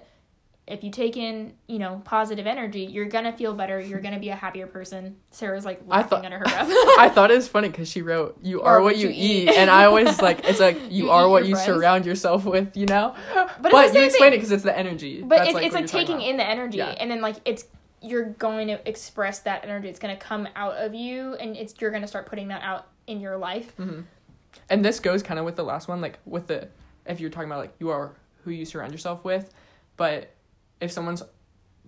if 0.70 0.84
you 0.84 0.92
take 0.92 1.18
in, 1.18 1.54
you 1.68 1.80
know, 1.80 2.00
positive 2.06 2.46
energy, 2.46 2.82
you're 2.82 3.08
gonna 3.08 3.34
feel 3.34 3.56
better. 3.56 3.80
You're 3.80 4.02
gonna 4.02 4.20
be 4.20 4.30
a 4.30 4.36
happier 4.36 4.68
person. 4.68 5.18
Sarah's 5.32 5.66
like 5.66 5.82
I 5.90 5.98
laughing 5.98 6.10
thought- 6.10 6.26
under 6.26 6.38
her 6.38 6.44
breath. 6.46 6.68
i 7.00 7.10
thought 7.10 7.32
it 7.32 7.36
was 7.36 7.48
funny 7.48 7.70
because 7.70 7.90
she 7.90 8.02
wrote 8.02 8.38
you 8.42 8.62
are 8.62 8.82
what 8.82 8.98
you 8.98 9.10
eat 9.12 9.50
and 9.50 9.70
i 9.70 9.86
always 9.86 10.22
like 10.22 10.42
it's 10.44 10.60
like 10.60 10.76
you, 10.92 11.06
You 11.06 11.12
are 11.12 11.28
what 11.30 11.46
you 11.46 11.56
friends. 11.56 11.66
surround 11.66 12.06
yourself 12.06 12.46
with 12.46 12.76
you 12.76 12.86
know 12.86 13.16
But 13.34 13.62
but, 13.62 13.94
you 13.94 14.04
explain 14.04 14.12
thing. 14.12 14.34
it 14.34 14.38
because 14.38 14.52
it's 14.52 14.64
the 14.64 14.78
energy 14.78 15.22
but 15.22 15.40
That's, 15.40 15.50
it's, 15.56 15.66
it's 15.68 15.76
like 15.76 15.88
taking 15.88 16.22
in 16.22 16.38
the 16.38 16.48
energy, 16.48 16.78
Yeah. 16.78 16.96
and 17.00 17.10
then 17.10 17.22
like 17.22 17.38
it's 17.46 17.66
you're 18.02 18.30
going 18.32 18.68
to 18.68 18.88
express 18.88 19.40
that 19.40 19.64
energy. 19.64 19.90
It's 19.90 20.00
going 20.00 20.16
to 20.16 20.22
come 20.22 20.48
out 20.56 20.76
of 20.76 20.94
you, 20.94 21.36
and 21.36 21.56
it's 21.56 21.74
you're 21.80 21.92
going 21.92 22.02
to 22.02 22.08
start 22.08 22.26
putting 22.26 22.48
that 22.50 22.62
out 22.62 22.88
in 23.08 23.20
your 23.20 23.38
life. 23.38 23.76
Mm-hmm. 23.78 24.02
And 24.70 24.86
this 24.86 25.00
goes 25.00 25.22
kind 25.24 25.40
of 25.40 25.46
with 25.46 25.56
the 25.56 25.64
last 25.64 25.88
one, 25.88 26.02
like 26.02 26.20
with 26.26 26.48
the 26.48 26.70
if 27.06 27.20
you're 27.20 27.30
talking 27.30 27.50
about 27.50 27.60
like 27.60 27.74
you 27.80 27.90
are 27.90 28.14
who 28.44 28.52
you 28.52 28.66
surround 28.66 28.92
yourself 28.92 29.24
with, 29.24 29.54
but 29.98 30.34
if 30.80 30.92
someone's 30.92 31.24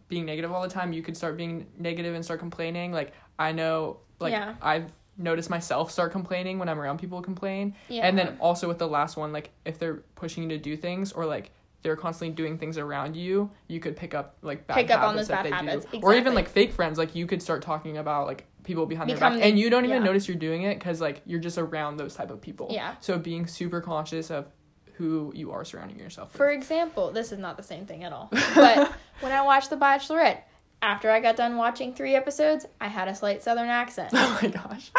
being 0.08 0.26
negative 0.26 0.52
all 0.52 0.62
the 0.62 0.70
time, 0.70 0.92
you 0.94 1.02
could 1.02 1.16
start 1.16 1.38
being 1.38 1.68
negative 1.78 2.14
and 2.14 2.24
start 2.24 2.40
complaining. 2.40 2.92
Like 2.92 3.14
I 3.40 3.52
know, 3.52 3.98
like 4.20 4.32
Yeah. 4.32 4.56
I've 4.62 4.92
noticed 5.18 5.50
myself 5.50 5.92
start 5.92 6.12
complaining 6.12 6.60
when 6.60 6.70
I'm 6.70 6.80
around 6.80 7.00
people 7.00 7.22
complain. 7.22 7.76
Yeah. 7.88 8.08
And 8.08 8.18
then 8.18 8.38
also 8.40 8.68
with 8.68 8.80
the 8.80 8.88
last 8.88 9.18
one, 9.18 9.32
like 9.32 9.52
if 9.66 9.80
they're 9.80 10.04
pushing 10.16 10.44
you 10.44 10.50
to 10.50 10.58
do 10.58 10.76
things 10.76 11.12
or 11.12 11.26
like 11.26 11.52
they're 11.84 11.96
constantly 11.96 12.36
doing 12.36 12.58
things 12.58 12.78
around 12.78 13.16
you, 13.16 13.50
you 13.68 13.80
could 13.80 13.96
pick 13.96 14.14
up 14.14 14.38
like 14.42 14.68
bad 14.68 14.76
Pick 14.76 14.92
up 14.92 15.02
on 15.02 15.10
habits 15.16 15.20
those 15.20 15.28
that 15.30 15.44
bad 15.44 15.46
they 15.46 15.56
habits. 15.72 15.86
do. 15.92 16.00
Or 16.04 16.14
even 16.14 16.34
like 16.36 16.48
fake 16.50 16.72
friends, 16.74 16.98
like 16.98 17.16
you 17.16 17.26
could 17.26 17.42
start 17.42 17.62
talking 17.62 17.98
about 17.98 18.28
like 18.28 18.46
people 18.64 18.86
behind 18.86 19.10
their 19.10 19.18
back 19.18 19.34
the- 19.34 19.44
and 19.44 19.58
you 19.58 19.70
don't 19.70 19.86
even 19.86 19.98
yeah. 19.98 20.04
notice 20.04 20.28
you're 20.28 20.38
doing 20.38 20.64
it 20.64 20.76
because 20.78 21.02
like 21.02 21.22
you're 21.26 21.40
just 21.40 21.58
around 21.58 21.98
those 21.98 22.14
type 22.16 22.30
of 22.32 22.40
people. 22.42 22.68
Yeah. 22.70 22.96
So 23.00 23.18
being 23.18 23.48
super 23.48 23.82
conscious 23.82 24.30
of 24.30 24.46
who 24.94 25.32
you 25.36 25.52
are 25.52 25.66
surrounding 25.66 25.98
yourself 25.98 26.30
With. 26.34 26.38
For 26.38 26.52
example, 26.52 27.12
this 27.12 27.32
is 27.32 27.40
not 27.40 27.58
the 27.58 27.64
same 27.64 27.86
thing 27.88 28.04
at 28.04 28.14
all. 28.14 28.30
But 28.54 28.92
when 29.22 29.32
I 29.32 29.42
watched 29.42 29.72
The 29.72 29.78
Bachelorette, 29.78 30.42
after 30.84 31.10
I 31.10 31.20
got 31.20 31.36
done 31.36 31.58
watching 31.58 31.94
three 31.96 32.14
episodes, 32.16 32.66
I 32.80 32.88
had 32.88 33.08
a 33.08 33.16
slight 33.16 33.42
Southern 33.42 33.70
accent, 33.70 34.10
Oh 34.14 34.40
my 34.44 34.50
gosh. 34.50 34.92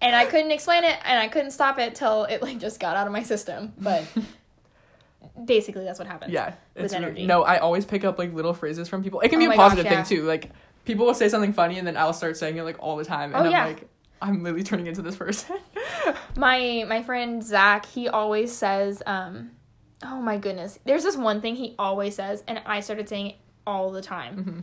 and 0.00 0.16
I 0.16 0.24
couldn't 0.24 0.50
explain 0.50 0.82
it, 0.84 0.96
and 1.04 1.18
I 1.18 1.28
couldn't 1.28 1.50
stop 1.52 1.78
it 1.78 1.94
till 1.94 2.24
it 2.24 2.42
like 2.42 2.58
just 2.58 2.80
got 2.80 2.96
out 2.96 3.06
of 3.06 3.12
my 3.12 3.22
system. 3.22 3.72
But 3.78 4.04
basically, 5.44 5.84
that's 5.84 5.98
what 5.98 6.08
happened. 6.08 6.32
Yeah. 6.32 6.54
With 6.74 6.84
It's 6.86 6.92
really- 6.94 7.04
energy. 7.06 7.26
no, 7.26 7.42
I 7.42 7.58
always 7.58 7.84
pick 7.84 8.04
up 8.04 8.18
like 8.18 8.32
little 8.32 8.54
phrases 8.54 8.88
from 8.88 9.02
people. 9.02 9.20
It 9.20 9.28
can 9.28 9.36
Oh 9.38 9.40
be 9.40 9.44
a 9.46 9.48
my 9.50 9.56
gosh, 9.56 9.70
positive 9.70 9.92
yeah. 9.92 10.02
thing 10.02 10.18
too. 10.18 10.24
Like 10.24 10.50
people 10.84 11.06
will 11.06 11.14
say 11.14 11.28
something 11.28 11.52
funny 11.52 11.78
and 11.78 11.86
then 11.86 11.96
I'll 11.96 12.12
start 12.12 12.36
saying 12.36 12.56
it 12.56 12.62
like 12.62 12.76
all 12.80 12.96
the 12.96 13.04
time. 13.04 13.34
And 13.34 13.42
Oh, 13.42 13.46
I'm 13.46 13.50
yeah. 13.50 13.64
like, 13.66 13.88
I'm 14.22 14.42
literally 14.42 14.64
turning 14.64 14.86
into 14.86 15.02
this 15.02 15.16
person. 15.16 15.56
my 16.36 16.84
my 16.88 17.02
friend 17.02 17.42
Zach, 17.42 17.86
he 17.86 18.08
always 18.08 18.50
says, 18.52 19.02
um, 19.06 19.50
"Oh 20.02 20.20
my 20.20 20.38
goodness." 20.38 20.78
There's 20.84 21.02
this 21.02 21.16
one 21.16 21.40
thing 21.40 21.54
he 21.56 21.74
always 21.78 22.14
says, 22.14 22.42
and 22.48 22.60
I 22.66 22.80
started 22.80 23.08
saying 23.08 23.26
it 23.28 23.36
all 23.66 23.90
the 23.90 24.00
time, 24.02 24.36
Mhm. 24.44 24.62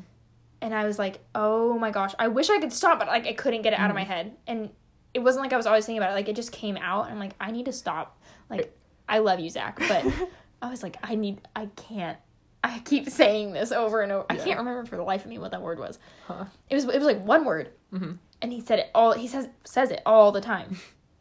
and 0.61 0.73
I 0.73 0.85
was 0.85 0.97
like, 0.97 1.19
"Oh 1.35 1.77
my 1.77 1.91
gosh, 1.91 2.13
I 2.17 2.29
wish 2.29 2.49
I 2.49 2.59
could 2.59 2.73
stop, 2.73 2.97
but 2.99 3.07
like 3.07 3.27
I 3.27 3.33
couldn't 3.33 3.61
get 3.61 3.73
it 3.73 3.79
out 3.79 3.91
of 3.91 3.95
Mm-hmm. 3.95 4.09
my 4.09 4.15
head." 4.15 4.31
And 4.47 4.69
it 5.13 5.19
wasn't 5.19 5.43
like 5.43 5.53
I 5.53 5.57
was 5.57 5.67
always 5.67 5.85
thinking 5.85 6.01
about 6.01 6.11
it; 6.11 6.15
like 6.15 6.29
it 6.29 6.35
just 6.35 6.51
came 6.51 6.77
out. 6.77 7.03
And 7.05 7.13
I'm 7.13 7.19
like, 7.19 7.35
I 7.39 7.51
need 7.51 7.65
to 7.65 7.73
stop. 7.73 8.19
Like, 8.49 8.75
I 9.07 9.19
love 9.19 9.39
you, 9.39 9.49
Zach, 9.51 9.77
but 9.87 10.03
I 10.63 10.69
was 10.69 10.81
like, 10.81 10.97
I 11.03 11.15
need, 11.15 11.41
I 11.55 11.67
can't. 11.75 12.17
I 12.63 12.79
keep 12.79 13.09
saying 13.09 13.51
this 13.51 13.71
over 13.73 14.01
and 14.01 14.11
over. 14.13 14.25
I 14.29 14.37
can't 14.37 14.57
remember 14.57 14.85
for 14.85 14.95
the 14.95 15.03
life 15.03 15.25
of 15.25 15.29
me 15.29 15.37
what 15.37 15.51
that 15.51 15.61
word 15.61 15.77
was. 15.79 15.99
Huh. 16.25 16.45
It 16.69 16.75
was 16.75 16.85
it 16.85 16.95
was 16.97 17.03
like 17.03 17.21
one 17.23 17.43
word, 17.43 17.71
Mhm. 17.93 18.17
and 18.41 18.53
he 18.53 18.61
said 18.61 18.79
it 18.79 18.89
all. 18.95 19.11
He 19.11 19.27
says 19.27 19.49
says 19.65 19.91
it 19.91 20.01
all 20.05 20.31
the 20.31 20.39
time. 20.39 20.77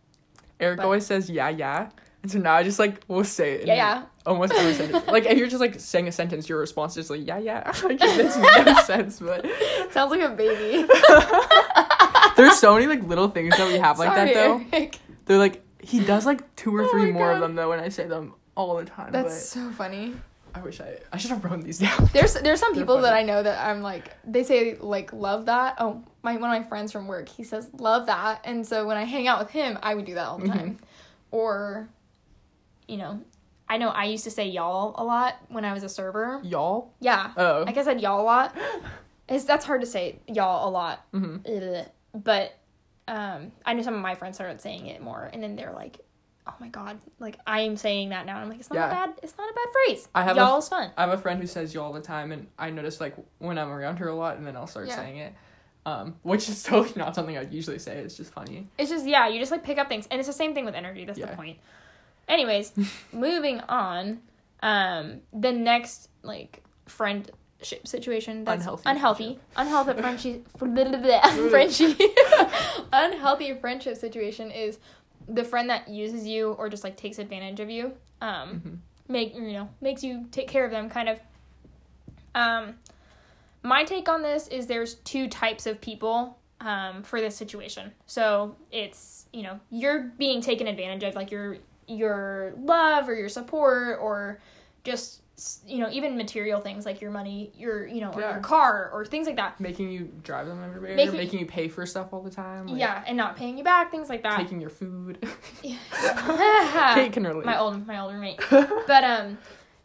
Eric 0.61 0.77
But- 0.77 0.85
always 0.85 1.05
says 1.05 1.29
yeah, 1.29 1.49
yeah. 1.49 1.91
And 2.23 2.31
so 2.31 2.39
now 2.39 2.55
I 2.55 2.63
just 2.63 2.79
like 2.79 3.03
will 3.09 3.25
say 3.25 3.55
it. 3.55 3.67
Yeah, 3.67 3.75
yeah. 3.75 4.03
Almost 4.25 4.53
every 4.53 4.73
sentence. 4.75 5.05
Like 5.09 5.27
if 5.27 5.37
you're 5.37 5.49
just 5.49 5.59
like 5.61 5.81
saying 5.81 6.07
a 6.07 6.13
sentence, 6.13 6.49
your 6.49 6.61
response 6.61 6.97
is 6.97 7.11
like 7.11 7.27
yeah, 7.27 7.39
yeah. 7.39 7.73
Like 7.83 7.99
it 8.01 8.17
makes 8.17 8.37
no 8.67 8.83
sense, 8.85 9.19
but 9.19 9.45
Sounds 9.91 10.13
like 10.13 10.21
a 10.21 10.29
baby. 10.29 10.87
there's 12.37 12.59
so 12.59 12.75
many 12.75 12.87
like 12.87 13.03
little 13.03 13.29
things 13.29 13.57
that 13.57 13.67
we 13.67 13.79
have 13.79 13.99
like 13.99 14.15
that 14.15 14.33
though. 14.33 14.65
Eric. 14.73 14.99
They're 15.27 15.39
like 15.39 15.63
he 15.83 15.99
does 16.05 16.25
like 16.25 16.55
two 16.55 16.75
or 16.77 16.83
Oh 16.85 16.91
three 16.93 17.07
my 17.07 17.11
more 17.11 17.33
of 17.33 17.41
them 17.41 17.57
though, 17.57 17.71
when 17.71 17.81
I 17.81 17.89
say 17.89 18.07
them 18.07 18.35
all 18.55 18.77
the 18.77 18.85
time. 18.85 19.13
That's 19.13 19.49
so 19.49 19.71
funny. 19.73 20.15
I 20.55 20.61
wish 20.61 20.81
I 20.81 20.99
I 21.13 21.17
should 21.17 21.31
have 21.31 21.45
wrote 21.45 21.63
these 21.63 21.79
down. 21.79 22.11
There's 22.13 22.35
there's 22.35 22.61
some 22.61 22.75
people 22.75 23.01
that. 23.01 23.15
I 23.15 23.23
know 23.23 23.43
that 23.43 23.67
I'm 23.67 23.81
like 23.81 24.11
they 24.25 24.43
say 24.45 24.77
like 24.77 25.13
love 25.13 25.47
that. 25.47 25.77
Oh, 25.79 26.03
my 26.23 26.37
one 26.37 26.55
of 26.55 26.63
my 26.63 26.69
friends 26.69 26.93
from 26.93 27.07
work, 27.07 27.29
he 27.29 27.43
says 27.43 27.71
love 27.79 28.07
that. 28.07 28.43
And 28.45 28.67
so 28.67 28.87
when 28.87 28.97
I 28.99 29.05
hang 29.05 29.27
out 29.27 29.39
with 29.39 29.51
him, 29.51 29.79
I 29.83 29.95
would 29.95 30.05
do 30.05 30.15
that 30.15 30.27
all 30.27 30.39
the 30.39 30.49
time. 30.49 30.79
Or 31.31 31.89
you 32.87 32.99
know, 32.99 33.23
I 33.69 33.79
know 33.79 33.89
I 33.89 34.05
used 34.05 34.25
to 34.25 34.31
say 34.31 34.49
y'all 34.49 34.95
a 34.99 35.05
lot 35.05 35.37
when 35.49 35.65
I 35.65 35.73
was 35.73 35.83
a 35.85 35.89
server. 35.89 36.41
Y'all. 36.45 36.93
Yeah. 37.01 37.33
Oh. 37.37 37.65
I 37.67 37.73
guess 37.73 37.87
I 37.87 37.93
said 37.93 38.03
y'all 38.03 38.21
a 38.21 38.23
lot. 38.25 38.55
It's 39.29 39.45
that's 39.45 39.65
hard 39.65 39.81
to 39.81 39.87
say 39.87 40.19
y'all 40.29 40.69
a 40.69 40.71
lot. 40.71 41.07
hmm 41.13 41.37
But 42.15 42.59
um 43.09 43.53
I 43.65 43.73
know 43.73 43.83
some 43.83 43.95
of 43.95 44.03
my 44.03 44.15
friends 44.17 44.37
started 44.37 44.61
saying 44.61 44.87
it 44.87 45.01
more 45.03 45.31
and 45.33 45.43
then 45.43 45.57
they're 45.57 45.73
like 45.73 46.01
Oh 46.47 46.55
my 46.59 46.69
god! 46.69 46.99
Like 47.21 47.39
I'm 47.47 47.77
saying 47.77 48.09
that 48.09 48.27
now. 48.27 48.39
I'm 48.39 48.49
like, 48.49 48.59
it's 48.61 48.69
not 48.71 48.77
Yeah. 48.77 48.87
a 48.87 48.91
bad. 48.91 49.15
It's 49.23 49.37
not 49.39 49.49
a 49.49 49.55
bad 49.55 49.67
phrase. 49.73 50.09
I 50.15 50.23
have 50.25 50.37
a- 50.37 50.41
y'all 50.41 50.59
is 50.59 50.69
fun. 50.69 50.91
I 50.97 51.03
have 51.03 51.13
a 51.13 51.19
friend 51.19 51.41
who 51.41 51.47
says 51.47 51.73
you 51.73 51.81
all 51.81 51.93
the 51.93 52.01
time, 52.01 52.33
and 52.33 52.49
I 52.59 52.71
notice 52.71 53.01
like 53.01 53.15
when 53.39 53.59
I'm 53.59 53.71
around 53.71 53.99
her 53.99 54.09
a 54.09 54.15
lot, 54.15 54.37
and 54.39 54.47
then 54.47 54.57
I'll 54.57 54.67
start 54.67 54.89
Yeah. 54.89 54.97
saying 54.97 55.19
it, 55.19 55.35
um, 55.87 56.17
which 56.23 56.49
is 56.49 56.63
totally 56.65 56.95
not 56.97 57.15
something 57.15 57.39
I'd 57.39 57.53
usually 57.53 57.79
say. 57.79 57.99
It's 57.99 58.17
just 58.17 58.33
funny. 58.33 58.67
It's 58.77 58.91
just 58.91 59.07
yeah, 59.07 59.29
you 59.29 59.39
just 59.39 59.53
like 59.53 59.63
pick 59.63 59.79
up 59.79 59.89
things, 59.89 60.09
and 60.11 60.19
it's 60.19 60.27
the 60.29 60.33
same 60.33 60.53
thing 60.53 60.65
with 60.65 60.75
energy. 60.75 61.05
That's 61.05 61.19
Yeah. 61.19 61.27
the 61.27 61.37
point. 61.37 61.59
Anyways, 62.29 62.73
moving 63.13 63.61
on. 63.69 64.21
Um, 64.65 65.23
the 65.33 65.51
next 65.53 66.09
like 66.23 66.63
friendship 66.87 67.35
situation 67.87 68.45
that's 68.45 68.61
Unhealthy 68.63 68.83
unhealthy, 68.87 69.39
unhealthy 69.57 69.93
friendship, 70.01 70.49
friendship, 71.51 71.99
unhealthy 72.93 73.55
friendship 73.55 73.97
situation 73.97 74.51
is 74.51 74.79
the 75.29 75.45
friend 75.45 75.71
that 75.71 75.89
uses 75.89 76.27
you 76.27 76.51
or 76.53 76.69
just 76.69 76.85
like 76.85 76.97
takes 76.97 77.19
advantage 77.19 77.61
of 77.61 77.71
you. 77.71 77.93
Um, 78.21 78.61
Mhm. 78.65 78.79
make 79.09 79.35
you 79.35 79.53
know 79.53 79.69
makes 79.81 80.03
you 80.05 80.27
take 80.31 80.49
care 80.49 80.65
of 80.65 80.71
them 80.71 80.89
kind 80.89 81.09
of. 81.09 81.19
Um, 82.35 82.79
my 83.63 83.85
take 83.85 84.09
on 84.09 84.23
this 84.23 84.49
is 84.49 84.67
there's 84.67 84.95
two 84.97 85.29
types 85.29 85.67
of 85.67 85.81
people 85.81 86.39
um, 86.61 87.03
for 87.03 87.21
this 87.21 87.37
situation. 87.37 87.93
So 88.07 88.57
it's 88.71 89.27
you 89.33 89.43
know 89.43 89.61
you're 89.71 90.01
being 90.19 90.41
taken 90.41 90.67
advantage 90.67 91.03
of, 91.03 91.15
like 91.15 91.31
your 91.31 91.57
your 91.89 92.55
love 92.59 93.09
or 93.09 93.15
your 93.15 93.29
support 93.29 93.99
or 94.01 94.41
just 94.85 95.22
you 95.67 95.79
know 95.79 95.89
even 95.91 96.17
material 96.17 96.61
things 96.61 96.85
like 96.87 97.01
your 97.01 97.11
money, 97.11 97.53
your 97.57 97.87
you 97.87 98.01
know 98.01 98.11
or 98.13 98.21
Yeah. 98.21 98.33
your 98.35 98.41
car 98.41 98.91
or 98.93 99.05
things 99.05 99.27
like 99.27 99.37
that. 99.37 99.59
Making 99.61 99.91
you 99.91 100.11
drive 100.23 100.47
them 100.47 100.63
everywhere, 100.63 100.95
Making- 100.95 101.17
making, 101.17 101.41
you 101.41 101.47
pay 101.47 101.69
for 101.69 101.85
stuff 101.87 102.13
all 102.13 102.23
the 102.23 102.31
time. 102.31 102.67
like, 102.67 102.79
yeah, 102.79 103.03
and 103.07 103.17
not 103.17 103.37
paying 103.37 103.57
you 103.59 103.65
back, 103.65 103.91
things 103.91 104.09
like 104.09 104.23
that. 104.23 104.37
Taking 104.39 104.61
your 104.61 104.71
food. 104.71 105.19
Kate 105.63 107.13
can 107.13 107.25
relate. 107.25 107.45
my 107.47 107.59
old 107.59 107.87
my 107.87 107.99
old 108.01 108.13
roommate. 108.13 108.41
but 108.51 109.05
um 109.05 109.39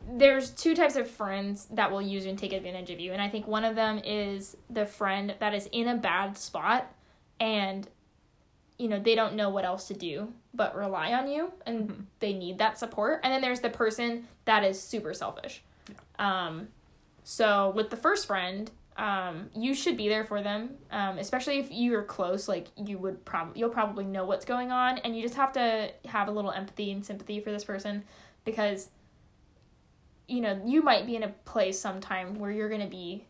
there's 0.09 0.51
two 0.51 0.73
types 0.73 0.95
of 0.95 1.09
friends 1.09 1.67
that 1.71 1.91
will 1.91 2.01
use 2.01 2.23
you 2.23 2.29
and 2.29 2.39
take 2.39 2.53
advantage 2.53 2.89
of 2.91 2.99
you. 2.99 3.11
And 3.11 3.21
I 3.21 3.27
think 3.29 3.45
one 3.45 3.65
of 3.65 3.75
them 3.75 3.99
is 4.05 4.55
the 4.69 4.85
friend 4.85 5.35
that 5.39 5.53
is 5.53 5.67
in 5.73 5.87
a 5.89 5.95
bad 5.97 6.37
spot 6.37 6.93
and 7.41 7.87
you 8.77 8.87
know, 8.87 8.99
they 8.99 9.15
don't 9.15 9.35
know 9.35 9.49
what 9.49 9.65
else 9.65 9.87
to 9.87 9.93
do 9.93 10.31
but 10.53 10.75
rely 10.75 11.13
on 11.13 11.27
you 11.27 11.51
and 11.65 11.89
Mhm. 11.89 12.05
they 12.19 12.33
need 12.33 12.57
that 12.59 12.77
support. 12.77 13.19
And 13.23 13.31
then 13.33 13.41
there's 13.41 13.59
the 13.59 13.69
person 13.69 14.27
that 14.45 14.63
is 14.63 14.81
super 14.81 15.13
selfish. 15.13 15.63
Um 16.19 16.69
so 17.23 17.71
with 17.75 17.89
the 17.89 17.97
first 17.97 18.25
friend, 18.27 18.71
um, 18.95 19.49
you 19.53 19.75
should 19.75 19.97
be 19.97 20.07
there 20.09 20.23
for 20.23 20.41
them, 20.41 20.77
um, 20.91 21.17
especially 21.19 21.59
if 21.59 21.69
you're 21.71 22.03
close. 22.03 22.47
Like 22.47 22.67
you 22.75 22.97
would 22.97 23.23
probably, 23.25 23.59
you'll 23.59 23.69
probably 23.69 24.05
know 24.05 24.25
what's 24.25 24.45
going 24.45 24.71
on, 24.71 24.97
and 24.99 25.15
you 25.15 25.21
just 25.21 25.35
have 25.35 25.51
to 25.53 25.91
have 26.05 26.29
a 26.29 26.31
little 26.31 26.51
empathy 26.51 26.91
and 26.91 27.05
sympathy 27.05 27.39
for 27.39 27.51
this 27.51 27.63
person, 27.63 28.03
because, 28.43 28.89
you 30.27 30.41
know, 30.41 30.59
you 30.65 30.81
might 30.81 31.05
be 31.05 31.15
in 31.15 31.21
a 31.23 31.29
place 31.45 31.79
sometime 31.79 32.39
where 32.39 32.49
you're 32.49 32.69
gonna 32.69 32.87
be, 32.87 33.23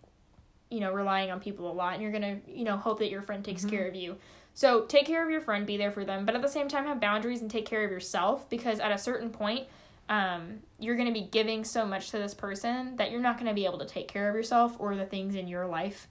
you 0.69 0.79
know, 0.79 0.93
relying 0.93 1.31
on 1.31 1.39
people 1.41 1.69
a 1.69 1.73
lot, 1.73 1.95
and 1.95 2.01
you're 2.01 2.13
gonna, 2.13 2.39
you 2.47 2.63
know, 2.63 2.77
hope 2.77 2.99
that 2.99 3.09
your 3.09 3.21
friend 3.21 3.43
takes 3.43 3.65
Mhm. 3.65 3.69
care 3.69 3.87
of 3.87 3.95
you. 3.95 4.15
So 4.57 4.85
take 4.85 5.05
care 5.05 5.23
of 5.23 5.29
your 5.29 5.39
friend, 5.39 5.67
be 5.67 5.77
there 5.77 5.91
for 5.91 6.03
them, 6.03 6.25
but 6.25 6.33
at 6.33 6.41
the 6.41 6.47
same 6.47 6.67
time 6.67 6.87
have 6.87 6.99
boundaries 6.99 7.41
and 7.41 7.51
take 7.51 7.67
care 7.67 7.85
of 7.85 7.91
yourself, 7.91 8.49
because 8.49 8.79
at 8.79 8.91
a 8.91 8.97
certain 8.97 9.29
point, 9.29 9.67
um, 10.09 10.61
you're 10.79 10.95
going 10.95 11.07
to 11.07 11.13
be 11.13 11.27
giving 11.27 11.63
so 11.63 11.85
much 11.85 12.09
to 12.09 12.17
this 12.17 12.33
person 12.33 12.95
that 12.95 13.11
you're 13.11 13.21
not 13.21 13.37
going 13.37 13.45
to 13.45 13.53
be 13.53 13.65
able 13.65 13.77
to 13.77 13.85
take 13.85 14.07
care 14.07 14.27
of 14.27 14.33
yourself 14.33 14.75
or 14.79 14.95
the 14.95 15.05
things 15.05 15.35
in 15.35 15.47
your 15.47 15.67
life 15.67 16.07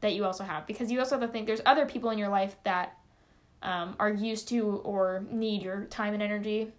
that 0.00 0.14
you 0.14 0.24
also 0.24 0.44
have 0.44 0.66
because 0.66 0.90
you 0.90 0.98
also 0.98 1.18
have 1.18 1.28
to 1.28 1.30
think 1.30 1.46
there's 1.46 1.60
other 1.66 1.84
people 1.84 2.08
in 2.08 2.16
your 2.16 2.30
life 2.30 2.56
that 2.64 2.96
um, 3.62 3.96
are 4.00 4.10
used 4.10 4.48
to 4.48 4.66
or 4.76 5.26
need 5.30 5.62
your 5.62 5.84
time 5.84 6.14
and 6.14 6.22
energy 6.22 6.72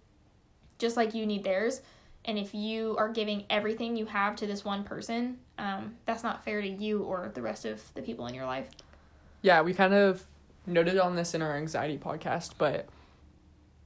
just 0.80 0.96
like 0.96 1.14
you 1.14 1.24
need 1.24 1.44
theirs. 1.44 1.82
And 2.24 2.36
if 2.36 2.52
you 2.52 2.96
are 2.98 3.08
giving 3.08 3.44
everything 3.48 3.94
you 3.94 4.06
have 4.06 4.34
to 4.36 4.46
this 4.48 4.64
one 4.64 4.82
person 4.82 5.38
um, 5.56 5.94
that's 6.04 6.24
not 6.24 6.44
fair 6.44 6.60
to 6.60 6.68
you 6.68 7.04
or 7.04 7.30
the 7.32 7.42
rest 7.42 7.64
of 7.64 7.80
the 7.94 8.02
people 8.02 8.26
in 8.26 8.34
your 8.34 8.46
life. 8.46 8.66
Yeah, 9.42 9.60
we 9.60 9.72
kind 9.72 9.94
of 9.94 10.26
noted 10.66 10.98
on 10.98 11.16
this 11.16 11.34
in 11.34 11.42
our 11.42 11.56
anxiety 11.56 11.98
podcast, 11.98 12.52
but 12.58 12.86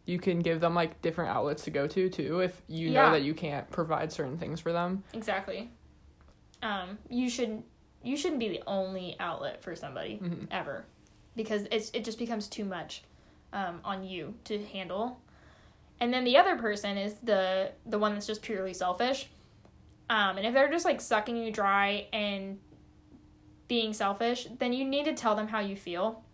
you 0.07 0.19
can 0.19 0.41
give 0.41 0.61
them 0.61 0.75
like 0.75 1.01
different 1.03 1.31
outlets 1.31 1.63
to 1.65 1.71
go 1.71 1.87
to 1.87 2.09
too 2.09 2.41
if 2.41 2.61
you 2.69 2.91
Yeah. 2.91 3.05
know 3.07 3.11
that 3.13 3.23
you 3.23 3.35
can't 3.35 3.71
provide 3.71 4.11
certain 4.13 4.39
things 4.39 4.61
for 4.61 4.73
them. 4.73 5.05
exactly 5.13 5.71
um, 6.63 6.99
you 7.09 7.29
should 7.31 7.63
you 8.03 8.17
shouldn't 8.17 8.41
be 8.41 8.49
the 8.49 8.63
only 8.67 9.15
outlet 9.21 9.63
for 9.63 9.75
somebody 9.77 10.19
Mhm. 10.23 10.47
ever 10.51 10.85
because 11.37 11.67
it's 11.71 11.91
it 11.91 12.05
just 12.05 12.19
becomes 12.19 12.49
too 12.49 12.65
much 12.65 13.03
um, 13.53 13.81
on 13.85 14.05
you 14.05 14.35
to 14.45 14.63
handle 14.67 15.21
and 16.01 16.13
then 16.13 16.25
the 16.25 16.37
other 16.37 16.57
person 16.57 16.97
is 16.99 17.15
the 17.23 17.73
the 17.87 17.99
one 17.99 18.13
that's 18.15 18.27
just 18.27 18.43
purely 18.43 18.75
selfish 18.75 19.29
um, 20.09 20.37
and 20.39 20.47
if 20.47 20.53
they're 20.55 20.71
just 20.71 20.85
like 20.85 21.01
sucking 21.01 21.37
you 21.37 21.53
dry 21.53 22.07
and 22.13 22.59
being 23.69 23.93
selfish, 23.93 24.49
then 24.59 24.73
you 24.73 24.85
need 24.85 25.05
to 25.05 25.13
tell 25.15 25.37
them 25.37 25.47
how 25.47 25.61
you 25.61 25.77
feel. 25.77 26.25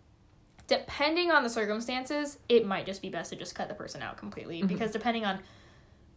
Depending 0.67 1.31
on 1.31 1.43
the 1.43 1.49
circumstances, 1.49 2.37
it 2.49 2.65
might 2.65 2.85
just 2.85 3.01
be 3.01 3.09
best 3.09 3.29
to 3.31 3.35
just 3.37 3.55
cut 3.55 3.69
the 3.69 3.73
person 3.73 4.01
out 4.01 4.17
completely 4.17 4.61
Mhm. 4.61 4.67
because 4.67 4.91
depending 4.91 5.25
on 5.25 5.39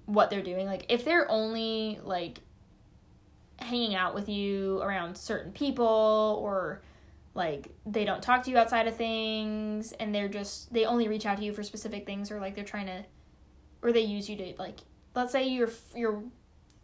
what 0.07 0.29
they're 0.31 0.43
doing, 0.43 0.67
like 0.67 0.87
if 0.89 1.05
they're 1.05 1.31
only 1.31 2.01
like 2.03 2.41
hanging 3.59 3.95
out 3.95 4.15
with 4.15 4.29
you 4.29 4.81
around 4.83 5.17
certain 5.17 5.53
people 5.53 6.41
or 6.43 6.83
like 7.35 7.69
they 7.87 8.05
don't 8.05 8.23
talk 8.23 8.43
to 8.43 8.51
you 8.51 8.57
outside 8.57 8.89
of 8.89 8.97
things 8.97 9.93
and 9.93 10.15
they're 10.15 10.29
just 10.29 10.73
they 10.73 10.85
only 10.85 11.07
reach 11.09 11.27
out 11.27 11.37
to 11.39 11.45
you 11.45 11.53
for 11.53 11.63
specific 11.63 12.07
things 12.07 12.31
or 12.31 12.41
like 12.41 12.55
they're 12.55 12.65
trying 12.65 12.87
to 12.87 13.05
or 13.83 13.93
they 13.93 14.01
use 14.01 14.29
you 14.29 14.37
to 14.37 14.55
like 14.59 14.79
let's 15.15 15.31
say 15.31 15.47
you're 15.47 15.71
you're 15.95 16.23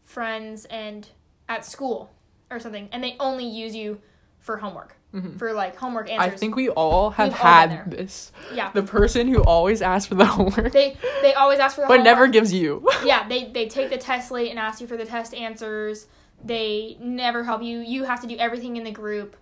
friends 0.05 0.67
and 0.67 1.09
at 1.49 1.65
school 1.65 2.11
or 2.51 2.61
something 2.61 2.89
and 2.93 3.03
they 3.03 3.17
only 3.19 3.47
use 3.47 3.75
you 3.75 4.01
for 4.39 4.59
homework 4.59 4.97
Mhm. 5.17 5.39
for 5.39 5.53
like 5.53 5.77
homework 5.77 6.11
answers. 6.11 6.35
I 6.35 6.37
think 6.37 6.57
we 6.57 6.69
all 6.69 7.11
have 7.11 7.29
We've 7.29 7.39
had 7.39 7.71
there. 7.71 7.85
this. 7.87 8.33
yeah 8.53 8.71
The 8.73 8.83
person 8.83 9.29
who 9.29 9.43
always 9.43 9.81
asks 9.83 10.07
for 10.09 10.15
the 10.15 10.27
homework, 10.37 10.73
they 10.73 10.97
they 11.23 11.33
always 11.35 11.59
ask 11.59 11.75
for 11.77 11.81
the 11.83 11.87
homework. 11.87 12.05
but 12.05 12.09
homework. 12.11 12.19
never 12.19 12.27
gives 12.29 12.53
you. 12.53 12.87
yeah 13.05 13.27
they 13.29 13.45
they 13.51 13.67
take 13.69 13.89
the 13.91 13.97
test 13.99 14.31
late 14.31 14.51
and 14.51 14.59
ask 14.59 14.81
you 14.81 14.87
for 14.87 14.97
the 14.97 15.07
test 15.07 15.33
answers 15.35 16.07
they 16.45 16.97
never 17.01 17.45
help 17.45 17.63
you 17.63 17.79
you 17.79 18.05
have 18.05 18.21
to 18.21 18.27
do 18.27 18.37
everything 18.37 18.77
in 18.77 18.85
the 18.85 18.91
group 18.91 19.37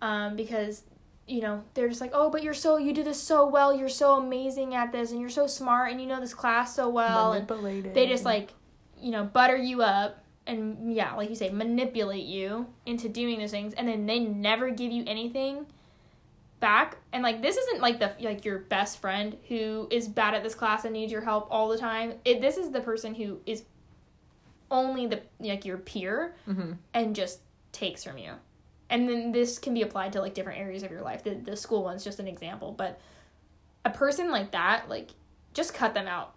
um, 0.00 0.36
because 0.36 0.84
you 1.26 1.42
know 1.42 1.62
they're 1.74 1.88
just 1.88 2.00
like 2.00 2.10
oh 2.14 2.30
but 2.30 2.42
you're 2.42 2.54
so 2.54 2.76
you 2.78 2.92
do 2.94 3.02
this 3.04 3.22
so 3.22 3.46
well 3.46 3.74
you're 3.74 3.88
so 3.90 4.16
amazing 4.16 4.74
at 4.74 4.90
this 4.90 5.10
and 5.12 5.20
you're 5.20 5.28
so 5.28 5.46
smart 5.46 5.92
and 5.92 6.00
you 6.00 6.06
know 6.06 6.18
this 6.18 6.32
class 6.34 6.74
so 6.74 6.88
well 6.88 7.32
and 7.34 7.46
Manipulated. 7.46 7.94
they 7.94 8.06
just 8.06 8.24
like 8.24 8.54
you 8.98 9.10
know 9.10 9.22
butter 9.24 9.56
you 9.56 9.82
up 9.82 10.19
and 10.46 10.92
yeah 10.94 11.14
like 11.14 11.28
you 11.28 11.36
say 11.36 11.50
manipulate 11.50 12.24
you 12.24 12.66
into 12.86 13.08
doing 13.08 13.38
those 13.38 13.50
things 13.50 13.74
and 13.74 13.86
then 13.86 14.06
they 14.06 14.18
never 14.18 14.70
give 14.70 14.90
you 14.90 15.04
anything 15.06 15.66
back. 16.60 16.98
And 17.12 17.22
like 17.22 17.40
this 17.40 17.56
isn't 17.56 17.80
like 17.80 17.98
the 18.00 18.12
like 18.20 18.44
your 18.44 18.58
best 18.58 19.00
friend 19.00 19.36
who 19.48 19.88
is 19.90 20.08
bad 20.08 20.34
at 20.34 20.42
this 20.42 20.54
class 20.54 20.84
and 20.84 20.92
needs 20.92 21.10
your 21.10 21.22
help 21.22 21.48
all 21.50 21.68
the 21.68 21.78
time. 21.78 22.14
It, 22.24 22.40
this 22.42 22.56
is 22.58 22.70
the 22.70 22.80
person 22.80 23.14
who 23.14 23.38
is 23.46 23.64
only 24.70 25.06
the 25.06 25.22
like 25.40 25.64
your 25.64 25.78
peer 25.78 26.34
Mhm. 26.46 26.76
and 26.94 27.16
just 27.16 27.40
takes 27.72 28.04
from 28.04 28.18
you. 28.18 28.32
And 28.88 29.08
then 29.08 29.32
this 29.32 29.58
can 29.58 29.72
be 29.74 29.82
applied 29.82 30.12
to 30.14 30.20
like 30.20 30.34
different 30.34 30.58
areas 30.60 30.82
of 30.82 30.90
your 30.90 31.02
life. 31.02 31.22
The, 31.22 31.34
the 31.34 31.56
school 31.56 31.82
one's 31.84 32.04
just 32.04 32.18
an 32.20 32.28
example 32.28 32.72
but 32.76 33.00
a 33.84 33.90
person 33.90 34.30
like 34.30 34.50
that 34.52 34.88
like 34.88 35.10
just 35.54 35.72
cut 35.74 35.94
them 35.94 36.06
out 36.06 36.34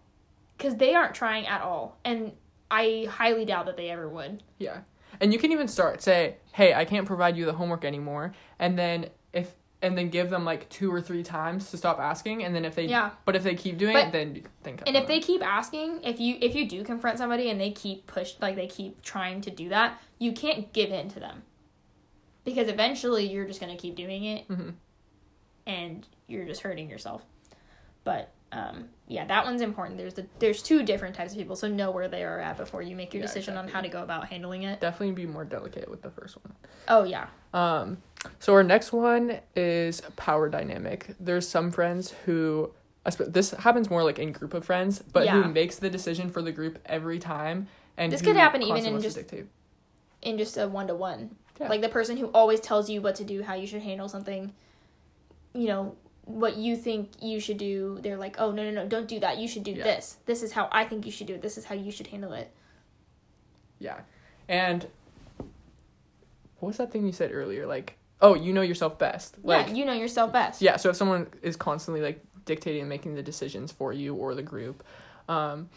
because 0.58 0.76
they 0.78 0.94
aren't 0.96 1.16
trying 1.16 1.48
at 1.48 1.62
all. 1.62 1.98
And 2.06 2.32
i 2.72 3.08
highly 3.10 3.46
doubt 3.46 3.66
that 3.68 3.78
they 3.78 3.90
ever 3.90 4.08
would 4.10 4.44
Yeah. 4.60 4.80
And 5.22 5.32
you 5.32 5.38
can 5.38 5.52
even 5.52 5.68
start 5.68 6.02
say, 6.02 6.38
"Hey, 6.54 6.74
I 6.74 6.86
can't 6.86 7.06
provide 7.06 7.38
you 7.38 7.46
the 7.46 7.54
homework 7.54 7.86
anymore." 7.86 8.34
And 8.58 8.80
then 8.80 9.10
if 9.32 9.54
and 9.84 9.96
then 9.96 10.10
give 10.10 10.32
them 10.32 10.44
like 10.44 10.68
two 10.70 10.92
or 10.92 11.02
three 11.02 11.22
times 11.22 11.70
to 11.70 11.78
stop 11.78 12.00
asking 12.00 12.44
and 12.44 12.56
then 12.56 12.66
if 12.66 12.74
they 12.74 12.86
Yeah. 12.86 13.12
but 13.26 13.36
if 13.36 13.44
they 13.44 13.54
keep 13.54 13.78
doing 13.78 13.94
But- 13.94 14.08
it 14.08 14.12
then 14.12 14.44
think 14.64 14.82
and 14.88 14.96
if 14.98 15.06
they 15.08 15.20
keep 15.20 15.46
asking 15.46 16.02
if 16.04 16.20
you 16.20 16.38
if 16.42 16.56
you 16.56 16.68
do 16.68 16.84
confront 16.84 17.18
somebody 17.20 17.50
and 17.50 17.60
they 17.62 17.70
keep 17.72 18.08
push 18.08 18.34
like 18.42 18.56
they 18.56 18.66
keep 18.68 19.02
trying 19.04 19.42
to 19.42 19.52
do 19.52 19.70
that 19.70 20.02
you 20.20 20.32
can't 20.32 20.72
give 20.74 20.90
in 20.90 21.10
to 21.10 21.20
them 21.20 21.44
because 22.46 22.68
eventually 22.70 23.30
you're 23.30 23.46
just 23.46 23.60
going 23.60 23.76
to 23.76 23.80
keep 23.82 23.96
doing 23.96 24.24
it 24.24 24.48
Mhm. 24.48 24.74
and 25.68 26.08
you're 26.28 26.46
just 26.46 26.62
hurting 26.62 26.90
yourself 26.90 27.24
but 28.06 28.32
um, 28.54 28.88
yeah 29.08 29.26
that 29.26 29.46
one's 29.46 29.62
important. 29.62 29.98
There's 29.98 30.14
the 30.14 30.26
there's 30.40 30.62
two 30.64 30.84
different 30.84 31.16
types 31.16 31.32
of 31.34 31.38
people 31.38 31.56
so 31.56 31.68
know 31.68 31.92
where 31.92 32.08
they 32.08 32.24
are 32.24 32.40
at 32.40 32.58
before 32.58 32.82
you 32.82 32.96
make 32.96 33.14
your 33.14 33.22
Yeah, 33.22 33.28
decision 33.28 33.58
on 33.58 33.68
how 33.68 33.82
to 33.82 33.90
go 33.90 34.02
about 34.04 34.28
handling 34.30 34.64
it. 34.64 34.80
Definitely 34.80 35.14
be 35.14 35.26
more 35.26 35.46
delicate 35.46 35.90
with 35.90 36.02
the 36.02 36.10
first 36.12 36.38
one. 36.44 36.54
oh 36.88 37.04
yeah. 37.04 37.28
Um, 37.54 37.98
so 38.40 38.54
our 38.54 38.64
next 38.64 38.92
one 38.94 39.40
is 39.56 40.02
power 40.16 40.50
dynamic. 40.50 41.16
There's 41.20 41.48
some 41.48 41.72
friends 41.72 42.14
who 42.26 42.72
this 43.28 43.52
happens 43.52 43.90
more 43.90 44.02
like 44.04 44.18
in 44.18 44.32
group 44.32 44.54
of 44.54 44.64
friends, 44.66 45.04
but 45.12 45.26
Yeah. 45.26 45.44
who 45.44 45.50
makes 45.52 45.76
the 45.76 45.90
decision 45.90 46.30
for 46.30 46.42
the 46.42 46.54
group 46.54 46.80
every 46.86 47.20
time, 47.20 47.68
and 47.98 48.12
This 48.14 48.22
could 48.22 48.38
happen 48.38 48.62
even 48.64 48.86
in 48.86 49.02
just- 49.02 49.20
in 50.22 50.38
just 50.38 50.58
a 50.58 50.68
one-to-one. 50.70 51.36
Like 51.60 51.82
the 51.82 51.90
person 51.90 52.16
who 52.18 52.28
always 52.28 52.60
tells 52.62 52.90
you 52.90 53.02
what 53.02 53.16
to 53.16 53.24
do 53.26 53.44
how 53.44 53.54
you 53.56 53.68
should 53.68 53.82
handle 53.84 54.08
something 54.08 54.54
you 55.54 55.68
know 55.68 55.96
what 56.26 56.56
you 56.58 56.76
think 56.78 57.10
you 57.22 57.40
should 57.40 57.58
do 57.58 58.00
they're 58.02 58.18
like 58.18 58.36
oh 58.40 58.52
no 58.52 58.64
no 58.64 58.72
no 58.72 58.88
don't 58.88 59.08
do 59.08 59.20
that 59.20 59.38
you 59.38 59.48
should 59.48 59.64
do 59.64 59.72
Yeah. 59.72 59.84
this 59.84 60.18
this 60.26 60.42
is 60.42 60.54
how 60.54 60.70
i 60.72 60.86
think 60.86 61.06
you 61.06 61.12
should 61.12 61.28
do 61.28 61.34
it 61.36 61.42
this 61.42 61.58
is 61.58 61.66
how 61.66 61.76
you 61.76 61.92
should 61.92 62.08
handle 62.08 62.32
it 62.34 62.50
Yeah, 63.80 64.00
and 64.48 64.88
what 66.60 66.68
was 66.68 66.78
that 66.78 66.92
thing 66.94 67.06
you 67.06 67.12
said 67.12 67.32
earlier? 67.34 67.66
Like, 67.68 67.98
oh, 68.22 68.36
you 68.36 68.54
know 68.54 68.62
yourself 68.62 68.98
best. 68.98 69.36
Like, 69.44 69.68
yeah 69.68 69.74
you 69.74 69.84
know 69.84 69.92
yourself 69.94 70.32
best 70.32 70.62
yeah 70.62 70.78
so 70.78 70.90
if 70.90 70.96
someone 70.96 71.28
is 71.42 71.58
constantly 71.58 72.02
like 72.02 72.24
dictating 72.46 72.82
and 72.82 72.90
making 72.90 73.16
the 73.16 73.24
decisions 73.24 73.72
for 73.74 73.92
you 73.92 74.16
or 74.16 74.34
the 74.36 74.42
group 74.44 74.84
um 75.30 75.70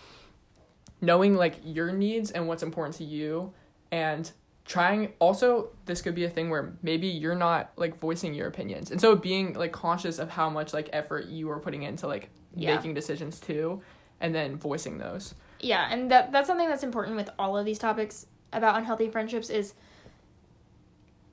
knowing 1.01 1.35
like 1.35 1.57
your 1.65 1.93
needs 1.93 2.31
and 2.31 2.47
what's 2.49 2.63
important 2.63 2.95
to 2.97 3.05
you 3.05 3.53
and 3.91 4.31
trying 4.67 5.13
also 5.19 5.69
this 5.85 6.03
could 6.03 6.15
be 6.15 6.25
a 6.25 6.31
thing 6.31 6.51
where 6.51 6.75
maybe 6.83 7.07
you're 7.07 7.37
not 7.37 7.71
like 7.77 7.99
voicing 8.01 8.35
your 8.35 8.49
opinions. 8.49 8.91
And 8.91 9.01
so 9.01 9.15
being 9.15 9.55
like 9.55 9.73
conscious 9.73 10.19
of 10.19 10.31
how 10.31 10.51
much 10.51 10.73
like 10.73 10.89
effort 10.93 11.27
you 11.27 11.51
are 11.51 11.61
putting 11.61 11.83
into 11.85 12.07
like 12.07 12.31
Yeah. 12.55 12.75
making 12.75 12.95
decisions 12.95 13.39
too 13.39 13.83
and 14.21 14.35
then 14.35 14.57
voicing 14.57 14.99
those. 14.99 15.35
Yeah 15.61 15.87
and 15.91 16.11
that 16.11 16.33
that's 16.33 16.47
something 16.47 16.69
that's 16.69 16.83
important 16.83 17.17
with 17.17 17.31
all 17.39 17.57
of 17.57 17.65
these 17.65 17.79
topics 17.79 18.27
about 18.53 18.77
unhealthy 18.77 19.09
friendships 19.09 19.51
is 19.51 19.75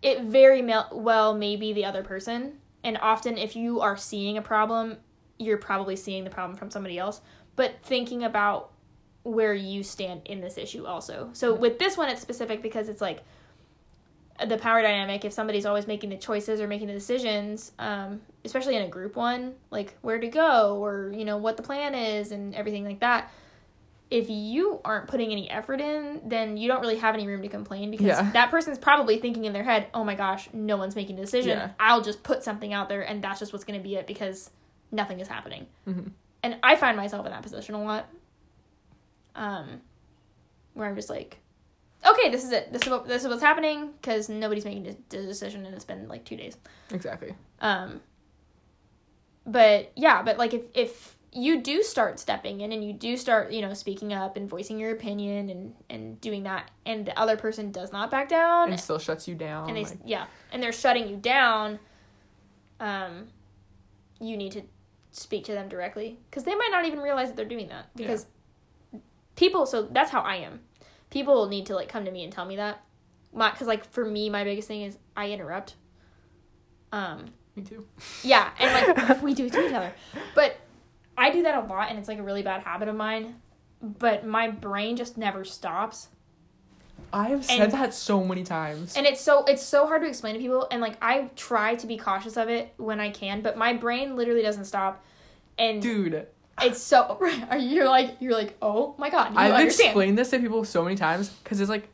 it 0.02 0.22
very 0.22 0.62
mel- 0.62 0.90
well 0.92 1.34
may 1.34 1.56
be 1.56 1.74
the 1.74 1.86
other 1.86 2.04
person 2.04 2.60
and 2.84 2.98
often 3.02 3.38
if 3.38 3.56
you 3.56 3.80
are 3.82 3.96
seeing 3.98 4.38
a 4.38 4.42
problem 4.42 4.98
you're 5.40 5.58
probably 5.58 5.96
seeing 5.96 6.24
the 6.24 6.30
problem 6.30 6.56
from 6.58 6.70
somebody 6.70 6.98
else. 7.00 7.20
But 7.56 7.76
thinking 7.84 8.24
about 8.24 8.72
where 9.24 9.54
you 9.54 9.84
stand 9.84 10.22
in 10.26 10.42
this 10.42 10.58
issue 10.58 10.86
also 10.86 11.30
so 11.34 11.54
with 11.54 11.80
this 11.80 11.96
one 11.98 12.10
it's 12.10 12.22
specific 12.22 12.62
because 12.62 12.90
it's 12.90 13.02
like 13.02 13.24
the 14.48 14.58
power 14.58 14.82
dynamic 14.82 15.24
if 15.24 15.32
somebody's 15.32 15.66
always 15.66 15.88
making 15.88 16.10
the 16.10 16.18
choices 16.18 16.60
or 16.60 16.68
making 16.68 16.88
the 16.88 16.94
decisions 16.94 17.72
um, 17.80 18.20
especially 18.44 18.76
in 18.76 18.82
a 18.82 18.88
group 18.88 19.16
one 19.16 19.54
like 19.70 19.96
where 20.02 20.20
to 20.20 20.28
go 20.28 20.78
or 20.84 21.12
you 21.16 21.24
know 21.24 21.38
what 21.38 21.56
the 21.56 21.64
plan 21.64 21.94
is 21.96 22.32
and 22.32 22.54
everything 22.56 22.84
like 22.84 23.00
that 23.00 23.32
if 24.12 24.30
you 24.30 24.80
aren't 24.84 25.08
putting 25.08 25.32
any 25.32 25.50
effort 25.50 25.80
in 25.80 26.20
then 26.26 26.58
you 26.58 26.68
don't 26.68 26.82
really 26.82 26.98
have 26.98 27.14
any 27.16 27.26
room 27.26 27.42
to 27.44 27.48
complain 27.48 27.90
because 27.92 28.08
Yeah. 28.08 28.32
that 28.34 28.52
person's 28.52 28.78
probably 28.78 29.20
thinking 29.20 29.46
in 29.46 29.54
their 29.54 29.64
head 29.64 29.88
oh 29.94 30.04
my 30.04 30.16
gosh 30.16 30.50
no 30.52 30.78
one's 30.78 30.96
making 30.96 31.18
a 31.18 31.22
decision 31.22 31.58
Yeah. 31.60 31.70
i'll 31.80 32.02
just 32.02 32.24
put 32.24 32.44
something 32.44 32.74
out 32.74 32.90
there 32.90 33.02
and 33.04 33.24
that's 33.24 33.40
just 33.40 33.54
what's 33.54 33.64
going 33.64 33.80
to 33.80 33.84
be 33.84 33.96
it 33.96 34.08
because 34.08 34.50
nothing 34.92 35.20
is 35.20 35.28
happening 35.28 35.68
Mhm. 35.88 36.12
and 36.42 36.58
i 36.64 36.76
find 36.76 36.98
myself 36.98 37.26
in 37.26 37.32
that 37.32 37.44
position 37.44 37.76
a 37.76 37.84
lot 37.84 38.10
um 39.36 39.82
where 40.74 40.88
i'm 40.88 40.96
just 40.96 41.10
like 41.10 41.38
okay 42.08 42.30
this 42.30 42.44
is 42.44 42.52
it. 42.52 42.72
This 42.72 42.84
is 42.84 42.90
what 42.90 43.08
this 43.08 43.24
is 43.24 43.30
what's 43.30 43.42
happening 43.42 43.92
because 44.02 44.30
nobody's 44.30 44.66
making 44.66 44.84
the 44.84 44.94
decision 45.10 45.66
and 45.66 45.74
it's 45.74 45.86
been 45.86 46.08
like 46.08 46.26
two 46.26 46.36
days. 46.36 46.58
Exactly. 46.92 47.34
Um 47.60 48.02
but 49.46 49.92
yeah 49.96 50.22
but 50.22 50.38
like 50.38 50.54
if 50.54 50.64
if 50.74 51.18
you 51.34 51.62
do 51.62 51.82
start 51.84 52.20
stepping 52.20 52.62
in 52.62 52.72
and 52.72 52.86
you 52.86 52.94
do 52.94 53.18
start 53.18 53.52
you 53.52 53.62
know 53.62 53.74
speaking 53.74 54.14
up 54.14 54.38
and 54.38 54.50
voicing 54.50 54.80
your 54.80 54.92
opinion 54.92 55.50
and 55.50 55.74
and 55.90 56.22
doing 56.22 56.44
that 56.44 56.72
and 56.86 57.06
the 57.06 57.20
other 57.20 57.36
person 57.36 57.72
does 57.72 57.92
not 57.92 58.10
back 58.10 58.30
down 58.30 58.70
and 58.70 58.80
still 58.80 59.00
shuts 59.00 59.28
you 59.28 59.36
down 59.36 59.68
and 59.68 59.76
they 59.76 59.84
like, 59.84 59.98
yeah 60.06 60.28
and 60.52 60.62
they're 60.62 60.72
shutting 60.72 61.10
you 61.10 61.18
down 61.18 61.78
um 62.80 63.28
you 64.22 64.38
need 64.38 64.52
to 64.52 64.62
speak 65.12 65.44
to 65.44 65.52
them 65.52 65.68
directly 65.68 66.20
because 66.30 66.44
they 66.44 66.56
might 66.56 66.70
not 66.72 66.86
even 66.86 67.00
realize 67.00 67.28
that 67.28 67.36
they're 67.36 67.46
doing 67.46 67.68
that 67.68 67.90
because 67.96 68.28
people 69.36 69.66
so 69.66 69.84
that's 69.84 70.12
how 70.12 70.22
i 70.22 70.36
am. 70.36 70.60
People 71.10 71.48
need 71.48 71.68
to 71.68 71.76
like 71.76 71.90
come 71.90 72.06
to 72.06 72.12
me 72.12 72.24
and 72.24 72.34
tell 72.34 72.46
me 72.46 72.56
that. 72.56 72.82
My 73.34 73.52
because 73.52 73.68
like 73.68 73.92
for 73.92 74.04
me 74.06 74.30
my 74.30 74.44
biggest 74.44 74.68
thing 74.68 74.82
is 74.84 74.98
i 75.16 75.30
interrupt. 75.30 75.76
Um 76.92 77.26
me 77.56 77.64
too. 77.64 77.86
yeah 78.24 78.50
and 78.60 78.96
like 78.98 79.22
we 79.22 79.34
do 79.34 79.46
it 79.46 79.54
to 79.54 79.68
each 79.68 79.74
other. 79.74 79.94
But 80.36 80.58
i 81.18 81.30
do 81.30 81.44
that 81.44 81.64
a 81.64 81.68
lot 81.68 81.90
and 81.90 82.00
it's 82.00 82.08
like 82.08 82.18
a 82.20 82.24
really 82.24 82.42
bad 82.44 82.62
habit 82.64 82.88
of 82.88 82.96
mine. 82.96 83.36
But 83.82 84.26
my 84.26 84.50
brain 84.50 84.96
just 84.96 85.18
never 85.18 85.44
stops. 85.44 86.08
I 87.12 87.30
have 87.30 87.46
said 87.46 87.60
And- 87.60 87.72
that 87.74 87.94
so 87.94 88.24
many 88.24 88.44
times. 88.44 88.96
and 88.96 89.06
it's 89.06 89.22
so 89.22 89.44
it's 89.46 89.62
so 89.64 89.86
hard 89.88 90.02
to 90.02 90.08
explain 90.08 90.34
to 90.36 90.40
people 90.40 90.68
and 90.72 90.82
like 90.82 90.98
i 91.02 91.30
try 91.36 91.76
to 91.76 91.86
be 91.86 91.98
cautious 91.98 92.38
of 92.38 92.50
it 92.50 92.74
when 92.78 93.00
i 93.00 93.10
can 93.12 93.42
but 93.42 93.56
my 93.58 93.74
brain 93.74 94.16
literally 94.16 94.42
doesn't 94.42 94.66
stop. 94.66 95.04
And 95.60 95.80
dude 95.82 96.26
it's 96.62 96.80
so 96.82 97.20
are 97.50 97.58
you 97.58 97.84
like 97.86 98.16
you're 98.20 98.34
like 98.34 98.56
oh 98.62 98.94
my 98.98 99.10
god 99.10 99.34
you 99.34 99.40
I've 99.40 99.54
understand 99.54 99.88
explained 99.88 100.18
this 100.18 100.30
to 100.30 100.40
people 100.40 100.64
so 100.64 100.84
many 100.84 100.96
times 100.96 101.30
because 101.30 101.60
it's 101.60 101.70
like 101.70 101.88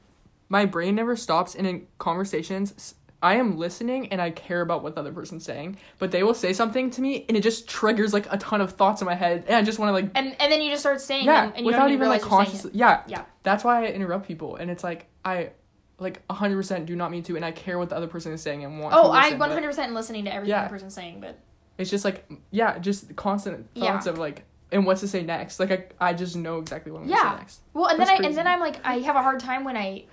my 0.50 0.66
brain 0.66 0.96
never 0.96 1.16
stops, 1.16 1.54
and 1.54 1.68
in 1.68 1.86
conversations, 2.00 2.96
i 3.22 3.36
am 3.36 3.58
listening 3.58 4.08
and 4.12 4.20
I 4.22 4.32
care 4.32 4.62
about 4.62 4.82
what 4.82 4.96
the 4.96 5.02
other 5.02 5.12
person's 5.12 5.44
saying, 5.46 5.78
but 6.00 6.10
they 6.10 6.24
will 6.24 6.34
say 6.34 6.54
something 6.54 6.90
to 6.92 7.02
me 7.02 7.26
and 7.28 7.38
it 7.38 7.44
just 7.44 7.68
triggers 7.70 8.14
like 8.14 8.26
a 8.34 8.38
ton 8.38 8.60
of 8.60 8.72
thoughts 8.72 9.02
in 9.02 9.06
my 9.06 9.14
head, 9.14 9.44
and 9.48 9.56
I 9.56 9.62
just 9.62 9.78
want 9.78 9.90
to 9.90 9.94
like 9.94 10.12
and 10.16 10.36
and 10.42 10.52
then 10.52 10.62
you 10.62 10.70
just 10.72 10.82
start 10.82 11.02
saying 11.02 11.26
yeah, 11.26 11.42
them 11.46 11.54
and 11.56 11.60
you 11.60 11.66
without 11.68 11.82
don't 11.84 11.92
even 11.92 12.00
even 12.08 12.10
like 12.10 12.22
consciously 12.22 12.72
yeah 12.74 13.04
Yeah. 13.08 13.26
That's 13.44 13.64
why 13.64 13.86
I 13.86 13.88
interrupt 13.92 14.28
people, 14.28 14.56
and 14.56 14.72
it's 14.72 14.84
like 14.84 15.06
I 15.24 15.52
like 16.00 16.26
100% 16.30 16.86
do 16.86 16.96
not 16.96 17.12
mean 17.12 17.24
to 17.24 17.36
and 17.36 17.44
I 17.46 17.52
care 17.52 17.78
what 17.78 17.90
the 17.90 17.96
other 17.98 18.08
person 18.08 18.32
is 18.32 18.42
saying 18.42 18.64
and 18.64 18.80
want 18.80 18.96
Oh, 18.96 19.04
to 19.04 19.10
I 19.10 19.24
listen, 19.26 19.38
but 19.38 19.50
100% 19.52 19.78
am 19.80 19.94
listening 19.94 20.26
to 20.26 20.34
everything 20.34 20.52
Yeah. 20.58 20.64
the 20.64 20.70
person's 20.70 20.94
saying, 20.96 21.20
but 21.20 21.38
It's 21.78 21.90
just 21.92 22.06
like 22.06 22.28
yeah, 22.52 22.80
just 22.80 23.16
constant 23.16 23.68
Yeah. 23.76 23.92
thoughts 23.94 24.08
of 24.08 24.18
like 24.18 24.46
and 24.72 24.86
what 24.86 24.98
to 24.98 25.08
say 25.08 25.24
next. 25.24 25.60
Like 25.60 25.72
I 25.72 26.10
I 26.10 26.14
just 26.14 26.36
know 26.36 26.60
exactly 26.60 26.92
what 26.92 27.02
I'm 27.04 27.10
Yeah. 27.10 27.16
going 27.16 27.26
to 27.30 27.34
say 27.36 27.40
next. 27.40 27.62
well, 27.74 27.86
and 27.88 28.00
then 28.00 28.08
That's 28.08 28.20
I, 28.22 28.24
and 28.26 28.36
then 28.38 28.48
I'm 28.48 28.60
like 28.60 28.78
I 28.86 29.00
have 29.00 29.16
a 29.16 29.22
hard 29.22 29.40
time 29.40 29.64
when 29.64 29.76
I 29.78 30.06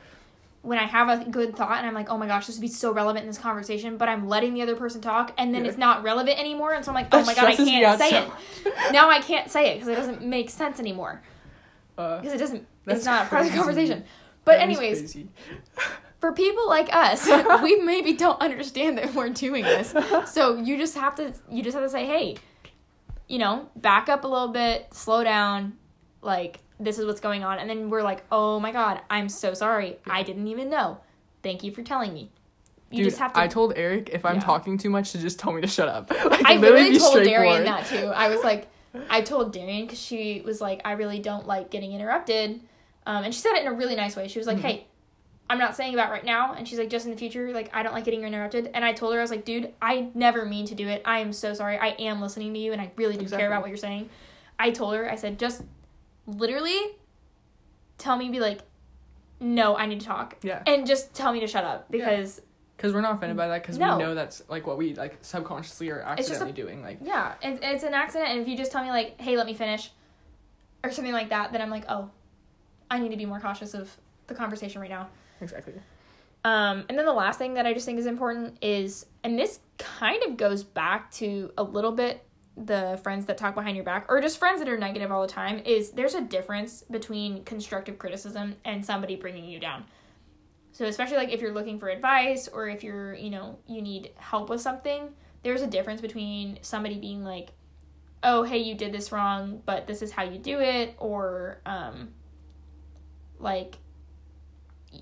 when 0.62 0.78
I 0.78 0.84
have 0.84 1.08
a 1.08 1.24
good 1.30 1.54
thought 1.54 1.78
and 1.78 1.86
I'm 1.86 1.94
like, 1.94 2.10
"Oh 2.10 2.18
my 2.18 2.26
gosh, 2.26 2.46
this 2.48 2.56
would 2.56 2.60
be 2.62 2.66
so 2.68 2.90
relevant 2.92 3.22
in 3.22 3.28
this 3.28 3.38
conversation," 3.38 3.96
but 3.98 4.08
I'm 4.08 4.28
letting 4.28 4.52
the 4.54 4.62
other 4.62 4.74
person 4.74 5.00
talk 5.00 5.32
and 5.38 5.54
then 5.54 5.62
Yeah. 5.64 5.68
it's 5.70 5.78
not 5.78 6.02
relevant 6.02 6.40
anymore 6.40 6.72
and 6.72 6.84
so 6.84 6.90
I'm 6.90 6.94
like, 6.96 7.06
"Oh 7.12 7.18
That 7.18 7.26
my 7.26 7.34
god, 7.34 7.44
I 7.44 7.54
can't 7.56 7.98
say 8.00 8.10
so 8.10 8.32
it." 8.66 8.92
now 8.92 9.08
I 9.10 9.20
can't 9.20 9.48
say 9.50 9.68
it 9.70 9.78
cuz 9.78 9.88
it 9.88 9.94
doesn't 9.94 10.22
make 10.22 10.50
sense 10.50 10.80
anymore 10.80 11.22
Uh, 11.96 12.20
because 12.20 12.34
it 12.34 12.38
doesn't 12.38 12.66
it's 12.86 13.04
not 13.04 13.28
part 13.28 13.44
of 13.46 13.50
the 13.52 13.56
conversation. 13.56 14.04
But 14.44 14.52
that 14.58 14.62
anyways, 14.62 15.16
for 16.20 16.32
people 16.32 16.68
like 16.68 16.88
us, 16.94 17.28
we 17.62 17.76
maybe 17.82 18.12
don't 18.14 18.40
understand 18.40 18.98
that 18.98 19.14
we're 19.14 19.28
doing 19.28 19.62
this. 19.64 19.92
So 20.32 20.56
you 20.56 20.76
just 20.78 20.96
have 20.96 21.14
to 21.16 21.32
you 21.50 21.62
just 21.62 21.74
have 21.74 21.84
to 21.84 21.90
say, 21.90 22.06
"Hey, 22.06 22.36
you 23.28 23.38
know, 23.38 23.68
back 23.76 24.08
up 24.08 24.24
a 24.24 24.28
little 24.28 24.48
bit, 24.48 24.92
slow 24.92 25.24
down, 25.24 25.76
like 26.22 26.60
this 26.78 26.98
is 26.98 27.06
what's 27.06 27.20
going 27.20 27.44
on." 27.44 27.58
And 27.58 27.68
then 27.68 27.90
we're 27.90 28.02
like, 28.02 28.24
"Oh 28.30 28.60
my 28.60 28.72
god, 28.72 29.00
I'm 29.10 29.28
so 29.28 29.54
sorry. 29.54 29.98
I 30.08 30.22
didn't 30.22 30.46
even 30.48 30.68
know. 30.70 30.98
Thank 31.42 31.62
you 31.64 31.70
for 31.72 31.82
telling 31.82 32.12
me." 32.14 32.30
You 32.90 32.98
Dude, 32.98 33.06
just 33.06 33.18
have 33.18 33.32
to 33.32 33.40
I 33.40 33.48
told 33.48 33.72
Eric 33.76 34.10
if 34.12 34.24
I'm 34.24 34.36
Yeah. 34.36 34.42
talking 34.42 34.78
too 34.78 34.90
much 34.90 35.10
to 35.12 35.18
just 35.18 35.38
tell 35.40 35.52
me 35.52 35.60
to 35.60 35.66
shut 35.66 35.88
up. 35.88 36.10
Like, 36.30 36.44
I 36.46 36.56
literally 36.56 36.96
told 36.98 37.24
Darian 37.24 37.64
that 37.64 37.86
too. 37.86 38.06
I 38.14 38.28
was 38.28 38.44
like, 38.44 38.68
I 39.10 39.22
told 39.22 39.52
Darian 39.52 39.86
because 39.86 39.98
she 40.00 40.40
was 40.44 40.60
like, 40.60 40.82
I 40.84 40.92
really 40.92 41.18
don't 41.18 41.46
like 41.48 41.70
getting 41.70 41.92
interrupted. 41.92 42.60
Um, 43.04 43.24
and 43.24 43.34
she 43.34 43.40
said 43.40 43.54
it 43.54 43.62
in 43.62 43.66
a 43.66 43.72
really 43.74 43.96
nice 43.96 44.14
way. 44.16 44.28
She 44.28 44.38
was 44.38 44.46
like, 44.46 44.58
Mhm. 44.58 44.62
hey, 44.62 44.86
I'm 45.48 45.58
not 45.58 45.76
saying 45.76 45.94
about 45.94 46.10
right 46.10 46.24
now. 46.24 46.54
And 46.54 46.66
she's 46.66 46.78
like, 46.78 46.90
just 46.90 47.04
in 47.06 47.12
the 47.12 47.16
future, 47.16 47.52
like, 47.52 47.70
I 47.74 47.82
don't 47.84 47.92
like 47.92 48.04
getting 48.04 48.24
interrupted. 48.24 48.70
And 48.74 48.84
I 48.84 48.92
told 48.92 49.14
her, 49.14 49.20
I 49.20 49.22
was 49.22 49.30
like, 49.30 49.44
dude, 49.44 49.72
I 49.80 50.08
never 50.14 50.44
mean 50.44 50.66
to 50.66 50.74
do 50.74 50.88
it. 50.88 51.02
I 51.04 51.20
am 51.20 51.32
so 51.32 51.54
sorry. 51.54 51.78
I 51.78 51.88
am 52.00 52.20
listening 52.20 52.52
to 52.54 52.58
you 52.58 52.72
and 52.72 52.80
I 52.80 52.90
really 52.96 53.14
do 53.14 53.20
Exactly. 53.22 53.42
care 53.42 53.46
about 53.48 53.60
what 53.62 53.68
you're 53.68 53.76
saying. 53.76 54.08
I 54.58 54.70
told 54.70 54.94
her, 54.96 55.08
I 55.10 55.14
said, 55.14 55.38
just 55.38 55.62
literally 56.26 56.78
tell 57.98 58.16
me, 58.16 58.28
be 58.28 58.40
like, 58.40 58.60
no, 59.38 59.76
I 59.76 59.86
need 59.86 60.00
to 60.00 60.06
talk. 60.06 60.36
Yeah. 60.42 60.62
And 60.66 60.86
just 60.86 61.14
tell 61.14 61.32
me 61.32 61.40
to 61.40 61.46
shut 61.46 61.62
up 61.64 61.90
because 61.90 62.40
Because 62.76 62.92
we're 62.92 63.02
not 63.02 63.14
offended 63.16 63.36
by 63.36 63.48
that 63.48 63.62
because 63.62 63.78
No. 63.78 63.96
we 63.98 64.02
know 64.02 64.14
that's 64.14 64.42
like 64.48 64.66
what 64.66 64.78
we 64.78 64.94
like 64.94 65.18
subconsciously 65.20 65.90
are 65.90 65.98
It's 66.18 66.28
just 66.28 66.40
a- 66.40 66.44
accidentally 66.44 66.52
doing. 66.54 66.82
Like 66.82 66.98
Yeah, 67.02 67.34
it's, 67.42 67.60
it's 67.62 67.84
an 67.84 67.94
accident, 67.94 68.30
and 68.30 68.40
if 68.40 68.48
you 68.48 68.56
just 68.56 68.72
tell 68.72 68.82
me 68.82 68.88
like, 68.90 69.20
"Hey, 69.20 69.36
let 69.36 69.46
me 69.46 69.54
finish," 69.54 69.90
or 70.82 70.90
something 70.90 71.12
like 71.12 71.28
that, 71.28 71.52
then 71.52 71.60
I'm 71.62 71.70
like, 71.70 71.84
"Oh, 71.88 72.10
I 72.90 72.98
need 72.98 73.10
to 73.10 73.16
be 73.16 73.26
more 73.26 73.38
cautious 73.40 73.74
of 73.74 73.94
the 74.26 74.34
conversation 74.34 74.80
right 74.80 74.90
now." 74.90 75.08
Exactly. 75.40 75.74
Um, 76.44 76.84
and 76.88 76.96
then 76.96 77.06
the 77.06 77.12
last 77.12 77.38
thing 77.38 77.54
that 77.54 77.66
I 77.66 77.74
just 77.74 77.86
think 77.86 77.98
is 77.98 78.06
important 78.06 78.58
is, 78.62 79.06
and 79.24 79.36
this 79.36 79.58
kind 79.78 80.22
of 80.22 80.36
goes 80.36 80.62
back 80.62 81.10
to 81.12 81.50
a 81.58 81.62
little 81.62 81.92
bit 81.92 82.24
the 82.56 82.98
friends 83.02 83.26
that 83.26 83.36
talk 83.36 83.54
behind 83.54 83.76
your 83.76 83.84
back, 83.84 84.06
or 84.08 84.20
just 84.20 84.38
friends 84.38 84.60
that 84.60 84.68
are 84.68 84.78
negative 84.78 85.10
all 85.10 85.22
the 85.22 85.32
time. 85.32 85.60
Is 85.64 85.90
there's 85.90 86.14
a 86.14 86.20
difference 86.20 86.82
between 86.82 87.44
constructive 87.44 87.98
criticism 87.98 88.56
and 88.64 88.84
somebody 88.84 89.16
bringing 89.16 89.44
you 89.44 89.58
down. 89.58 89.84
So 90.72 90.84
especially 90.84 91.16
like 91.16 91.30
if 91.30 91.40
you're 91.40 91.52
looking 91.52 91.78
for 91.78 91.88
advice 91.88 92.48
or 92.48 92.68
if 92.68 92.84
you're 92.84 93.14
you 93.14 93.30
know 93.30 93.58
you 93.66 93.82
need 93.82 94.10
help 94.16 94.48
with 94.48 94.60
something, 94.60 95.08
there's 95.42 95.62
a 95.62 95.66
difference 95.66 96.00
between 96.00 96.58
somebody 96.62 96.98
being 96.98 97.24
like, 97.24 97.50
"Oh, 98.22 98.42
hey, 98.42 98.58
you 98.58 98.74
did 98.74 98.92
this 98.92 99.10
wrong, 99.10 99.62
but 99.66 99.86
this 99.86 100.00
is 100.00 100.12
how 100.12 100.22
you 100.22 100.38
do 100.38 100.60
it," 100.60 100.94
or 100.98 101.60
um, 101.66 102.10
like 103.38 103.78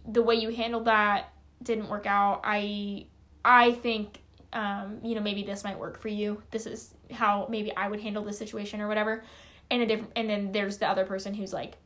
the 0.06 0.22
way 0.22 0.34
you 0.34 0.50
handled 0.50 0.86
that 0.86 1.32
didn't 1.62 1.88
work 1.88 2.06
out. 2.06 2.40
I 2.44 3.06
I 3.44 3.72
think 3.72 4.20
um, 4.52 4.98
you 5.02 5.14
know 5.14 5.20
maybe 5.20 5.42
this 5.42 5.64
might 5.64 5.78
work 5.78 5.98
for 5.98 6.08
you. 6.08 6.42
This 6.50 6.66
is 6.66 6.94
how 7.10 7.46
maybe 7.50 7.74
I 7.76 7.88
would 7.88 8.00
handle 8.00 8.24
this 8.24 8.38
situation 8.38 8.80
or 8.80 8.88
whatever. 8.88 9.24
And 9.70 9.82
a 9.82 9.86
different 9.86 10.12
and 10.16 10.28
then 10.28 10.52
there's 10.52 10.78
the 10.78 10.88
other 10.88 11.04
person 11.04 11.34
who's 11.34 11.52
like, 11.52 11.76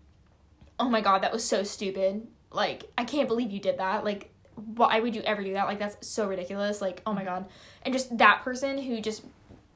"Oh 0.78 0.88
my 0.88 1.01
god, 1.01 1.22
that 1.22 1.32
was 1.32 1.44
so 1.44 1.62
stupid. 1.62 2.26
Like 2.51 2.84
I 2.99 3.05
can't 3.05 3.28
believe 3.28 3.51
you 3.51 3.61
did 3.61 3.78
that. 3.78 4.05
Like 4.05 4.32
why 4.55 4.99
would 4.99 5.14
you 5.14 5.22
ever 5.22 5.42
do 5.44 5.53
that? 5.53 5.66
Like 5.66 5.78
that's 5.78 6.07
so 6.07 6.28
ridiculous. 6.28 6.80
Like 6.80 7.03
oh 7.07 7.12
my 7.12 7.24
god." 7.24 7.46
And 7.82 7.94
just 7.94 8.16
that 8.18 8.42
person 8.42 8.78
who 8.78 9.01
just 9.01 9.24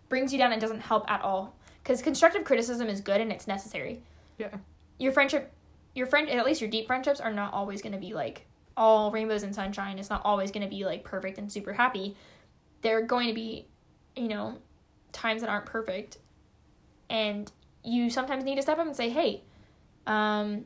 brings 0.08 0.32
you 0.32 0.38
down 0.38 0.52
and 0.52 0.60
doesn't 0.60 0.80
help 0.80 1.10
at 1.10 1.22
all. 1.22 1.56
Cuz 1.84 2.02
constructive 2.02 2.44
criticism 2.44 2.88
is 2.88 3.00
good 3.00 3.20
and 3.20 3.32
it's 3.32 3.46
necessary. 3.46 4.02
Yeah. 4.38 4.56
Your 4.98 5.12
friendship 5.12 5.52
your 5.94 6.06
friend 6.06 6.28
at 6.28 6.44
least 6.44 6.60
your 6.60 6.70
deep 6.70 6.86
friendships 6.86 7.20
are 7.20 7.32
not 7.32 7.52
always 7.52 7.82
going 7.82 7.92
to 7.92 7.98
be 7.98 8.14
like 8.14 8.46
all 8.76 9.10
rainbows 9.10 9.42
and 9.42 9.54
sunshine. 9.54 9.98
It's 9.98 10.10
not 10.10 10.22
always 10.24 10.50
going 10.50 10.62
to 10.62 10.68
be 10.68 10.84
like 10.84 11.04
perfect 11.04 11.38
and 11.38 11.52
super 11.52 11.72
happy. 11.72 12.16
There 12.80 12.98
are 12.98 13.02
going 13.02 13.28
to 13.28 13.34
be 13.34 13.66
you 14.16 14.28
know 14.28 14.58
times 15.12 15.42
that 15.42 15.50
aren't 15.50 15.66
perfect. 15.66 16.18
And 17.10 17.50
you 17.84 18.10
sometimes 18.10 18.44
need 18.44 18.56
to 18.56 18.62
step 18.62 18.78
up 18.78 18.86
and 18.86 18.94
say 18.94 19.08
hey 19.08 19.42
um 20.06 20.64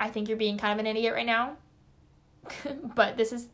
i 0.00 0.08
think 0.08 0.28
you're 0.28 0.36
being 0.36 0.58
kind 0.58 0.72
of 0.72 0.78
an 0.78 0.86
idiot 0.86 1.14
right 1.14 1.26
now 1.26 1.56
but 2.94 3.16
this 3.16 3.32
is 3.32 3.46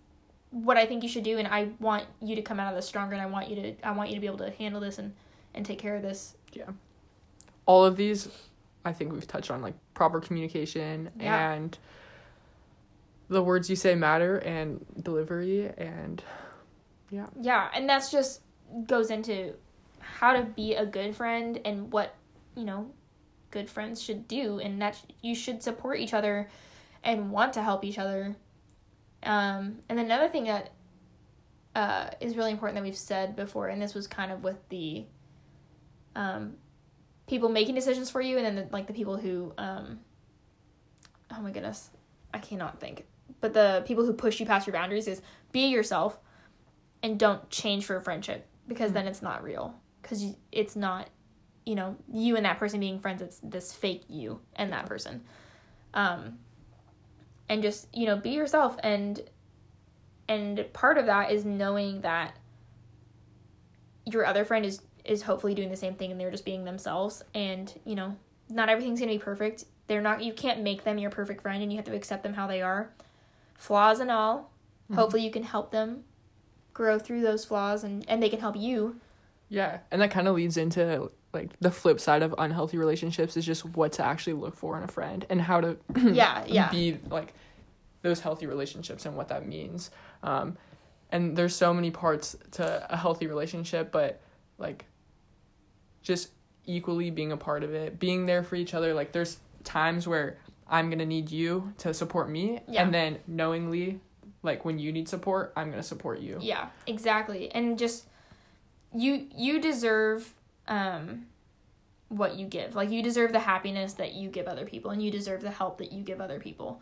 what 0.51 0.77
i 0.77 0.85
think 0.87 1.03
you 1.03 1.09
should 1.09 1.23
do 1.23 1.39
and 1.39 1.49
i 1.49 1.69
want 1.79 2.05
you 2.23 2.35
to 2.35 2.43
come 2.43 2.59
out 2.59 2.69
of 2.69 2.77
this 2.77 2.87
stronger 2.87 3.13
and 3.13 3.23
i 3.23 3.27
want 3.27 3.49
you 3.49 3.57
to 3.57 3.75
i 3.83 3.91
want 3.91 4.09
you 4.09 4.15
to 4.15 4.21
be 4.21 4.27
able 4.27 4.39
to 4.39 4.51
handle 4.51 4.81
this 4.81 4.99
and 4.99 5.15
and 5.55 5.67
take 5.67 5.79
care 5.79 5.97
of 5.97 6.03
this. 6.03 6.35
Yeah. 6.53 6.71
All 7.67 7.85
of 7.85 7.97
these, 7.97 8.29
I 8.85 8.93
think 8.93 9.13
we've 9.13 9.27
touched 9.27 9.51
on 9.51 9.63
like 9.63 9.75
proper 9.95 10.21
communication 10.21 11.11
Yeah. 11.19 11.53
and 11.53 11.79
the 13.29 13.43
words 13.43 13.71
you 13.71 13.77
say 13.77 13.95
matter 13.95 14.39
and 14.39 14.85
delivery 15.03 15.71
and 15.79 16.23
yeah. 17.11 17.27
yeah 17.41 17.69
and 17.75 17.89
that's 17.89 18.11
just 18.11 18.43
goes 18.87 19.11
into 19.11 19.55
how 20.01 20.33
to 20.35 20.43
be 20.43 20.75
a 20.75 20.85
good 20.85 21.15
friend 21.17 21.61
and 21.65 21.93
what 21.93 22.15
you 22.57 22.65
know 22.65 22.91
good 23.51 23.71
friends 23.71 24.03
should 24.03 24.27
do 24.29 24.59
and 24.59 24.83
that 24.83 25.01
you 25.23 25.35
should 25.35 25.63
support 25.63 25.99
each 25.99 26.13
other 26.13 26.49
and 27.05 27.31
want 27.31 27.53
to 27.55 27.63
help 27.63 27.85
each 27.85 27.99
other 27.99 28.37
um, 29.23 29.79
and 29.89 30.01
another 30.01 30.29
thing 30.29 30.45
that 30.45 30.73
uh, 31.75 32.11
is 32.21 32.37
really 32.37 32.51
important 32.51 32.77
that 32.77 32.83
we've 32.83 32.97
said 32.97 33.35
before 33.37 33.69
and 33.69 33.81
this 33.81 33.95
was 33.95 34.07
kind 34.07 34.31
of 34.33 34.43
with 34.43 34.59
the 34.69 35.05
um, 36.17 36.55
people 37.33 37.49
making 37.49 37.75
decisions 37.75 38.11
for 38.11 38.21
you 38.21 38.37
and 38.37 38.45
then 38.45 38.55
the, 38.57 38.69
like 38.71 38.87
the 38.87 38.93
people 38.93 39.17
who 39.17 39.55
um, 39.57 40.01
oh 41.31 41.41
my 41.41 41.51
goodness 41.51 41.89
i 42.35 42.39
cannot 42.39 42.79
think. 42.79 43.07
But 43.41 43.55
the 43.55 43.83
people 43.87 44.05
who 44.05 44.13
push 44.13 44.39
you 44.39 44.45
past 44.45 44.67
your 44.67 44.75
boundaries 44.75 45.09
is 45.09 45.23
be 45.51 45.69
yourself 45.69 46.19
and 47.03 47.19
don't 47.19 47.49
change 47.49 47.87
for 47.87 47.97
a 47.97 48.03
friendship 48.03 48.47
because 48.69 48.91
Mm. 48.91 48.95
then 48.95 49.07
it's 49.07 49.23
not 49.23 49.43
real. 49.43 49.75
Because 50.03 50.35
it's 50.53 50.77
not 50.77 51.09
you 51.65 51.75
know 51.75 51.97
you 52.13 52.37
and 52.37 52.45
that 52.45 52.59
person 52.59 52.81
being 52.81 52.99
friends 53.01 53.23
it's 53.23 53.39
this 53.43 53.73
fake 53.73 54.03
you 54.09 54.41
and 54.55 54.71
that 54.73 54.85
person. 54.85 55.23
Um 55.95 56.39
and 57.49 57.63
just 57.63 57.89
you 57.95 58.05
know 58.05 58.17
be 58.17 58.31
yourself 58.31 58.77
and 58.83 59.23
and 60.29 60.67
part 60.75 60.99
of 60.99 61.07
that 61.07 61.33
is 61.33 61.47
knowing 61.47 62.03
that 62.03 62.37
your 64.05 64.27
other 64.27 64.45
friend 64.45 64.67
is 64.67 64.83
is 65.05 65.23
hopefully 65.23 65.55
doing 65.55 65.71
the 65.71 65.77
same 65.77 65.95
thing 65.95 66.11
and 66.11 66.21
they're 66.21 66.31
just 66.31 66.45
being 66.45 66.65
themselves. 66.65 67.23
And 67.35 67.73
you 67.85 67.95
know 67.95 68.17
not 68.49 68.69
everything's 68.69 69.01
going 69.01 69.11
to 69.11 69.19
be 69.19 69.23
perfect. 69.23 69.65
They're 69.87 70.01
not 70.03 70.23
you 70.23 70.33
can't 70.33 70.61
make 70.63 70.85
them 70.85 70.99
your 70.99 71.11
perfect 71.11 71.43
friend 71.43 71.63
and 71.63 71.73
you 71.73 71.77
have 71.77 71.87
to 71.87 71.95
accept 71.95 72.23
them 72.23 72.35
how 72.35 72.47
they 72.47 72.63
are. 72.63 72.91
Flaws 73.57 74.01
and 74.01 74.11
all. 74.11 74.51
Mhm. 74.91 74.97
hopefully 74.97 75.23
you 75.25 75.31
can 75.31 75.45
help 75.45 75.71
them 75.71 76.05
grow 76.75 76.99
through 76.99 77.23
those 77.23 77.45
flaws 77.45 77.85
and 77.85 78.05
and 78.09 78.23
they 78.23 78.29
can 78.29 78.41
help 78.41 78.57
you. 78.57 78.97
Yeah, 79.49 79.79
and 79.91 80.01
that 80.01 80.11
kind 80.11 80.27
of 80.29 80.35
leads 80.35 80.57
into 80.57 81.11
like 81.33 81.51
the 81.61 81.71
flip 81.71 81.99
side 82.01 82.23
of 82.23 82.35
unhealthy 82.39 82.77
relationships 82.79 83.37
is 83.37 83.47
just 83.47 83.65
what 83.65 83.93
to 83.93 84.05
actually 84.05 84.35
look 84.35 84.55
for 84.57 84.77
in 84.77 84.83
a 84.83 84.89
friend 84.89 85.25
and 85.31 85.41
how 85.41 85.61
to 85.61 85.77
yeah 85.97 86.45
yeah. 86.47 86.71
be 86.71 86.99
like 87.11 87.33
those 88.03 88.21
healthy 88.21 88.47
relationships 88.47 89.07
and 89.07 89.17
what 89.17 89.29
that 89.29 89.47
means. 89.47 89.91
Um, 90.23 90.57
and 91.11 91.37
there's 91.37 91.55
so 91.55 91.73
many 91.73 91.91
parts 91.91 92.37
to 92.53 92.87
a 92.93 92.97
healthy 92.97 93.27
relationship, 93.27 93.93
but 93.93 94.21
like 94.59 94.85
just 96.03 96.31
equally 96.67 97.11
being 97.11 97.33
a 97.33 97.37
part 97.37 97.63
of 97.65 97.73
it, 97.75 97.99
being 97.99 98.27
there 98.27 98.43
for 98.43 98.57
each 98.57 98.75
other. 98.75 98.95
Like 98.95 99.13
there's 99.13 99.39
times 99.65 100.07
where 100.07 100.39
I'm 100.69 100.91
gonna 100.91 101.07
need 101.07 101.31
you 101.31 101.73
to 101.79 101.93
support 101.95 102.29
me, 102.31 102.61
Yeah. 102.69 102.83
and 102.83 102.95
then 102.95 103.19
knowingly, 103.27 104.01
like 104.43 104.65
when 104.65 104.79
you 104.79 104.93
need 104.93 105.09
support, 105.09 105.53
I'm 105.57 105.71
gonna 105.71 105.83
support 105.83 106.21
you. 106.21 106.39
Yeah, 106.41 106.69
exactly. 106.87 107.51
And 107.53 107.79
just 107.79 108.07
you 108.95 109.29
you 109.37 109.61
deserve 109.61 110.35
um 110.69 111.27
what 112.09 112.37
you 112.37 112.47
give. 112.47 112.75
Like 112.75 112.91
you 112.91 113.03
deserve 113.03 113.33
the 113.33 113.41
happiness 113.41 113.95
that 113.95 114.13
you 114.15 114.29
give 114.29 114.47
other 114.47 114.67
people 114.67 114.91
and 114.91 115.03
you 115.03 115.11
deserve 115.11 115.41
the 115.41 115.51
help 115.51 115.79
that 115.79 115.93
you 115.93 116.03
give 116.03 116.21
other 116.21 116.39
people. 116.39 116.81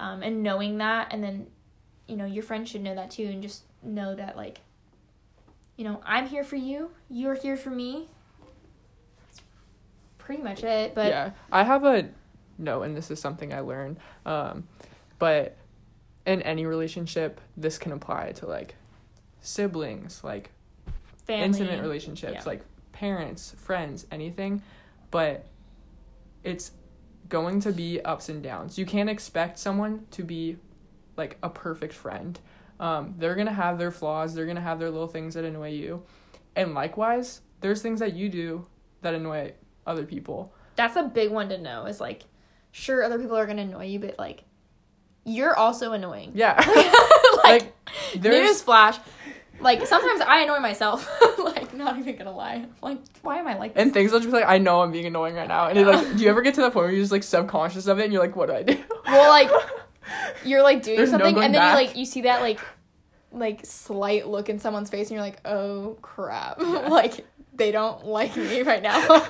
Um 0.00 0.22
and 0.22 0.42
knowing 0.42 0.78
that 0.78 1.08
and 1.12 1.22
then 1.22 1.46
you 2.06 2.16
know, 2.16 2.24
your 2.24 2.42
friends 2.42 2.70
should 2.70 2.80
know 2.82 2.94
that 2.94 3.10
too 3.10 3.24
and 3.26 3.42
just 3.42 3.64
know 3.82 4.14
that 4.14 4.36
like 4.36 4.60
you 5.76 5.84
know, 5.84 6.00
I'm 6.04 6.26
here 6.26 6.42
for 6.44 6.56
you, 6.56 6.90
you're 7.08 7.34
here 7.34 7.56
for 7.56 7.70
me. 7.70 8.08
Pretty 10.28 10.42
much 10.42 10.62
it, 10.62 10.94
but 10.94 11.06
yeah, 11.06 11.30
I 11.50 11.64
have 11.64 11.86
a 11.86 12.10
no, 12.58 12.82
and 12.82 12.94
this 12.94 13.10
is 13.10 13.18
something 13.18 13.54
I 13.54 13.60
learned. 13.60 13.96
Um, 14.26 14.68
but 15.18 15.56
in 16.26 16.42
any 16.42 16.66
relationship, 16.66 17.40
this 17.56 17.78
can 17.78 17.92
apply 17.92 18.32
to 18.32 18.46
like 18.46 18.74
siblings, 19.40 20.22
like 20.22 20.50
Family. 21.26 21.46
intimate 21.46 21.80
relationships, 21.80 22.34
yeah. 22.34 22.42
like 22.44 22.60
parents, 22.92 23.54
friends, 23.56 24.04
anything. 24.12 24.60
But 25.10 25.46
it's 26.44 26.72
going 27.30 27.60
to 27.60 27.72
be 27.72 28.02
ups 28.02 28.28
and 28.28 28.42
downs. 28.42 28.76
You 28.76 28.84
can't 28.84 29.08
expect 29.08 29.58
someone 29.58 30.04
to 30.10 30.24
be 30.24 30.58
like 31.16 31.38
a 31.42 31.48
perfect 31.48 31.94
friend. 31.94 32.38
Um, 32.78 33.14
they're 33.16 33.34
gonna 33.34 33.50
have 33.50 33.78
their 33.78 33.92
flaws. 33.92 34.34
They're 34.34 34.44
gonna 34.44 34.60
have 34.60 34.78
their 34.78 34.90
little 34.90 35.08
things 35.08 35.32
that 35.36 35.46
annoy 35.46 35.70
you, 35.70 36.02
and 36.54 36.74
likewise, 36.74 37.40
there's 37.62 37.80
things 37.80 38.00
that 38.00 38.12
you 38.12 38.28
do 38.28 38.66
that 39.00 39.14
annoy 39.14 39.54
other 39.88 40.04
people. 40.04 40.52
That's 40.76 40.96
a 40.96 41.02
big 41.02 41.30
one 41.30 41.48
to 41.48 41.58
know. 41.58 41.86
Is 41.86 42.00
like, 42.00 42.22
sure, 42.70 43.02
other 43.02 43.18
people 43.18 43.36
are 43.36 43.46
gonna 43.46 43.62
annoy 43.62 43.86
you, 43.86 43.98
but 43.98 44.18
like, 44.18 44.44
you're 45.24 45.56
also 45.56 45.92
annoying. 45.92 46.32
Yeah, 46.34 46.54
like, 47.44 47.44
like 47.44 47.74
there's 48.16 48.48
news 48.48 48.62
flash. 48.62 48.98
Like 49.60 49.84
sometimes 49.88 50.20
I 50.20 50.40
annoy 50.42 50.60
myself. 50.60 51.08
like 51.38 51.74
not 51.74 51.98
even 51.98 52.14
gonna 52.16 52.30
lie. 52.30 52.66
Like 52.80 52.98
why 53.22 53.38
am 53.38 53.48
I 53.48 53.58
like 53.58 53.74
this? 53.74 53.82
and 53.82 53.92
things 53.92 54.12
will 54.12 54.20
just 54.20 54.30
be 54.30 54.36
like, 54.38 54.48
I 54.48 54.58
know 54.58 54.82
I'm 54.82 54.92
being 54.92 55.06
annoying 55.06 55.34
right 55.34 55.48
now, 55.48 55.66
and 55.66 55.84
like, 55.84 56.16
do 56.16 56.22
you 56.22 56.30
ever 56.30 56.42
get 56.42 56.54
to 56.54 56.60
that 56.60 56.72
point 56.72 56.84
where 56.84 56.92
you're 56.92 57.02
just 57.02 57.10
like 57.12 57.24
subconscious 57.24 57.88
of 57.88 57.98
it, 57.98 58.04
and 58.04 58.12
you're 58.12 58.22
like, 58.22 58.36
what 58.36 58.48
do 58.48 58.54
I 58.54 58.62
do? 58.62 58.78
well, 59.06 59.28
like 59.30 59.50
you're 60.44 60.62
like 60.62 60.84
doing 60.84 60.96
There's 60.96 61.10
something, 61.10 61.34
going 61.34 61.46
and 61.46 61.54
then 61.54 61.60
back. 61.60 61.80
you 61.80 61.86
like 61.88 61.96
you 61.96 62.04
see 62.04 62.20
that 62.22 62.40
like 62.40 62.60
like 63.32 63.66
slight 63.66 64.28
look 64.28 64.48
in 64.48 64.60
someone's 64.60 64.90
face, 64.90 65.08
and 65.10 65.16
you're 65.16 65.24
like, 65.24 65.40
oh 65.44 65.98
crap, 66.02 66.60
like 66.60 67.26
they 67.52 67.72
don't 67.72 68.06
like 68.06 68.36
me 68.36 68.62
right 68.62 68.82
now. 68.82 69.26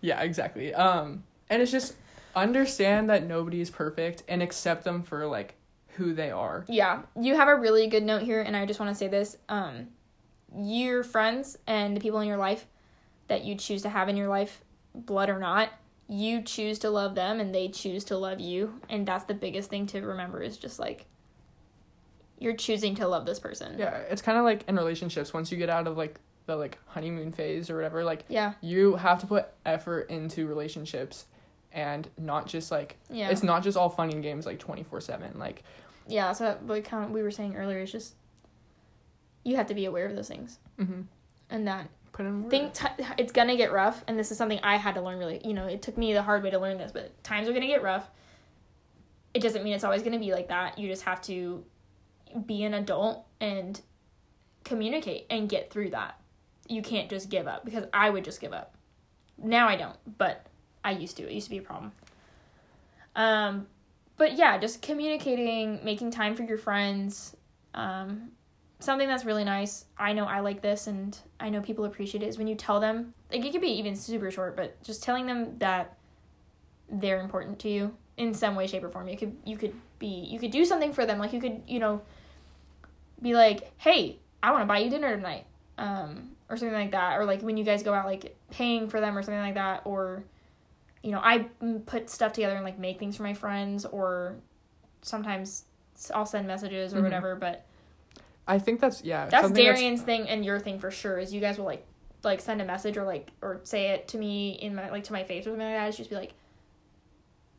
Yeah, 0.00 0.20
exactly. 0.20 0.74
Um, 0.74 1.24
and 1.50 1.62
it's 1.62 1.72
just 1.72 1.94
understand 2.36 3.10
that 3.10 3.26
nobody 3.26 3.60
is 3.60 3.70
perfect 3.70 4.22
and 4.28 4.42
accept 4.42 4.84
them 4.84 5.02
for 5.02 5.26
like 5.26 5.54
who 5.96 6.14
they 6.14 6.30
are. 6.30 6.64
yeah, 6.68 7.02
you 7.20 7.34
have 7.34 7.48
a 7.48 7.56
really 7.56 7.88
good 7.88 8.04
note 8.04 8.22
here, 8.22 8.40
and 8.40 8.56
I 8.56 8.66
just 8.66 8.78
want 8.78 8.92
to 8.92 8.94
say 8.94 9.08
this: 9.08 9.36
um, 9.48 9.88
your 10.56 11.02
friends 11.02 11.58
and 11.66 11.96
the 11.96 12.00
people 12.00 12.20
in 12.20 12.28
your 12.28 12.36
life 12.36 12.66
that 13.28 13.44
you 13.44 13.54
choose 13.54 13.82
to 13.82 13.88
have 13.88 14.08
in 14.08 14.16
your 14.16 14.28
life, 14.28 14.62
blood 14.94 15.28
or 15.28 15.38
not. 15.38 15.70
You 16.08 16.40
choose 16.40 16.78
to 16.80 16.90
love 16.90 17.14
them 17.14 17.38
and 17.38 17.54
they 17.54 17.68
choose 17.68 18.02
to 18.04 18.16
love 18.16 18.40
you. 18.40 18.80
And 18.88 19.06
that's 19.06 19.24
the 19.24 19.34
biggest 19.34 19.68
thing 19.68 19.86
to 19.88 20.00
remember 20.00 20.42
is 20.42 20.56
just 20.56 20.78
like 20.78 21.04
you're 22.38 22.56
choosing 22.56 22.94
to 22.94 23.06
love 23.06 23.26
this 23.26 23.38
person. 23.38 23.76
Yeah, 23.78 23.96
it's 24.08 24.22
kind 24.22 24.38
of 24.38 24.44
like 24.44 24.64
in 24.68 24.76
relationships. 24.76 25.34
Once 25.34 25.52
you 25.52 25.58
get 25.58 25.68
out 25.68 25.86
of 25.86 25.98
like 25.98 26.18
the 26.48 26.56
like 26.56 26.78
honeymoon 26.86 27.30
phase 27.30 27.68
or 27.70 27.76
whatever, 27.76 28.02
like 28.02 28.24
Yeah. 28.28 28.54
you 28.62 28.96
have 28.96 29.20
to 29.20 29.26
put 29.26 29.48
effort 29.64 30.10
into 30.10 30.46
relationships 30.48 31.26
and 31.72 32.08
not 32.18 32.46
just 32.46 32.70
like 32.72 32.96
Yeah. 33.10 33.28
it's 33.28 33.42
not 33.42 33.62
just 33.62 33.76
all 33.76 33.90
fun 33.90 34.10
and 34.10 34.22
games 34.22 34.46
like 34.46 34.58
24/7 34.58 35.38
like 35.38 35.62
yeah, 36.08 36.32
so 36.32 36.58
like 36.66 36.84
kind 36.86 37.04
of 37.04 37.10
we 37.10 37.22
were 37.22 37.30
saying 37.30 37.54
earlier. 37.54 37.80
It's 37.80 37.92
just 37.92 38.14
you 39.44 39.56
have 39.56 39.66
to 39.66 39.74
be 39.74 39.84
aware 39.84 40.06
of 40.06 40.16
those 40.16 40.26
things, 40.28 40.58
mhm, 40.78 41.04
and 41.50 41.68
that 41.68 41.88
put 42.12 42.24
in 42.24 42.48
think 42.48 42.72
t- 42.72 42.86
it's 43.18 43.30
gonna 43.30 43.56
get 43.56 43.70
rough. 43.72 44.02
And 44.08 44.18
this 44.18 44.32
is 44.32 44.38
something 44.38 44.58
I 44.62 44.76
had 44.78 44.94
to 44.94 45.02
learn. 45.02 45.18
Really, 45.18 45.40
you 45.46 45.52
know, 45.52 45.66
it 45.66 45.82
took 45.82 45.98
me 45.98 46.14
the 46.14 46.22
hard 46.22 46.42
way 46.42 46.48
to 46.50 46.58
learn 46.58 46.78
this, 46.78 46.92
but 46.92 47.22
times 47.22 47.46
are 47.46 47.52
gonna 47.52 47.66
get 47.66 47.82
rough. 47.82 48.08
It 49.34 49.40
doesn't 49.42 49.62
mean 49.62 49.74
it's 49.74 49.84
always 49.84 50.02
gonna 50.02 50.18
be 50.18 50.32
like 50.32 50.48
that. 50.48 50.78
You 50.78 50.88
just 50.88 51.02
have 51.02 51.20
to 51.22 51.62
be 52.46 52.64
an 52.64 52.72
adult 52.72 53.26
and 53.38 53.78
communicate 54.64 55.26
and 55.28 55.46
get 55.48 55.70
through 55.70 55.90
that. 55.90 56.18
You 56.68 56.82
can't 56.82 57.08
just 57.08 57.30
give 57.30 57.48
up 57.48 57.64
because 57.64 57.84
I 57.92 58.10
would 58.10 58.24
just 58.24 58.40
give 58.40 58.52
up. 58.52 58.74
Now 59.42 59.68
I 59.68 59.76
don't, 59.76 59.96
but 60.18 60.46
I 60.84 60.92
used 60.92 61.16
to. 61.16 61.24
It 61.24 61.32
used 61.32 61.46
to 61.46 61.50
be 61.50 61.58
a 61.58 61.62
problem. 61.62 61.92
Um, 63.16 63.66
but 64.16 64.36
yeah, 64.36 64.58
just 64.58 64.82
communicating, 64.82 65.80
making 65.84 66.10
time 66.10 66.34
for 66.34 66.42
your 66.42 66.58
friends. 66.58 67.36
Um, 67.74 68.32
something 68.80 69.08
that's 69.08 69.24
really 69.24 69.44
nice. 69.44 69.84
I 69.96 70.12
know 70.12 70.24
I 70.24 70.40
like 70.40 70.60
this, 70.60 70.86
and 70.86 71.16
I 71.40 71.48
know 71.48 71.60
people 71.60 71.84
appreciate 71.84 72.22
it. 72.22 72.28
Is 72.28 72.38
when 72.38 72.46
you 72.46 72.54
tell 72.54 72.80
them, 72.80 73.14
like 73.30 73.44
it 73.44 73.52
could 73.52 73.60
be 73.60 73.78
even 73.78 73.96
super 73.96 74.30
short, 74.30 74.56
but 74.56 74.82
just 74.82 75.02
telling 75.02 75.26
them 75.26 75.56
that 75.56 75.96
they're 76.90 77.20
important 77.20 77.58
to 77.60 77.68
you 77.68 77.94
in 78.16 78.34
some 78.34 78.56
way, 78.56 78.66
shape, 78.66 78.84
or 78.84 78.88
form. 78.88 79.08
You 79.08 79.16
could 79.16 79.36
you 79.44 79.56
could 79.56 79.74
be 79.98 80.06
you 80.06 80.38
could 80.38 80.50
do 80.50 80.64
something 80.64 80.92
for 80.92 81.06
them. 81.06 81.18
Like 81.18 81.32
you 81.32 81.40
could 81.40 81.62
you 81.66 81.78
know 81.78 82.02
be 83.20 83.34
like, 83.34 83.72
hey, 83.78 84.18
I 84.42 84.50
want 84.50 84.62
to 84.62 84.66
buy 84.66 84.78
you 84.78 84.90
dinner 84.90 85.16
tonight, 85.16 85.46
um, 85.76 86.30
or 86.50 86.56
something 86.56 86.74
like 86.74 86.92
that. 86.92 87.18
Or 87.18 87.24
like 87.24 87.42
when 87.42 87.56
you 87.56 87.64
guys 87.64 87.82
go 87.82 87.92
out, 87.94 88.06
like 88.06 88.36
paying 88.50 88.88
for 88.88 89.00
them 89.00 89.16
or 89.16 89.22
something 89.22 89.40
like 89.40 89.54
that. 89.54 89.82
Or 89.84 90.24
you 91.02 91.12
know, 91.12 91.20
I 91.22 91.46
put 91.86 92.10
stuff 92.10 92.32
together 92.32 92.56
and 92.56 92.64
like 92.64 92.78
make 92.78 92.98
things 92.98 93.16
for 93.16 93.22
my 93.22 93.34
friends, 93.34 93.84
or 93.84 94.36
sometimes 95.02 95.64
I'll 96.14 96.26
send 96.26 96.46
messages 96.46 96.92
or 96.94 96.98
Mhm. 96.98 97.04
whatever. 97.04 97.36
But 97.36 97.64
I 98.46 98.58
think 98.58 98.80
that's 98.80 99.02
yeah. 99.04 99.26
that's 99.26 99.50
Darian's 99.50 100.02
thing 100.02 100.28
and 100.28 100.44
your 100.44 100.58
thing 100.58 100.78
for 100.78 100.90
sure. 100.90 101.18
Is 101.18 101.32
you 101.32 101.40
guys 101.40 101.58
will 101.58 101.66
like 101.66 101.86
like 102.24 102.40
send 102.40 102.60
a 102.60 102.64
message 102.64 102.96
or 102.96 103.04
like 103.04 103.30
or 103.42 103.60
say 103.62 103.88
it 103.90 104.08
to 104.08 104.18
me 104.18 104.50
in 104.52 104.74
my 104.74 104.90
like 104.90 105.04
to 105.04 105.12
my 105.12 105.22
face 105.22 105.42
or 105.46 105.50
something 105.50 105.66
like 105.66 105.76
that. 105.76 105.88
It's 105.88 105.96
just 105.96 106.10
be 106.10 106.16
like, 106.16 106.32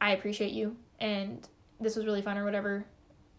I 0.02 0.12
appreciate 0.12 0.52
you 0.52 0.76
and 1.00 1.48
this 1.80 1.96
was 1.96 2.06
really 2.06 2.22
fun 2.22 2.38
or 2.38 2.44
whatever. 2.44 2.86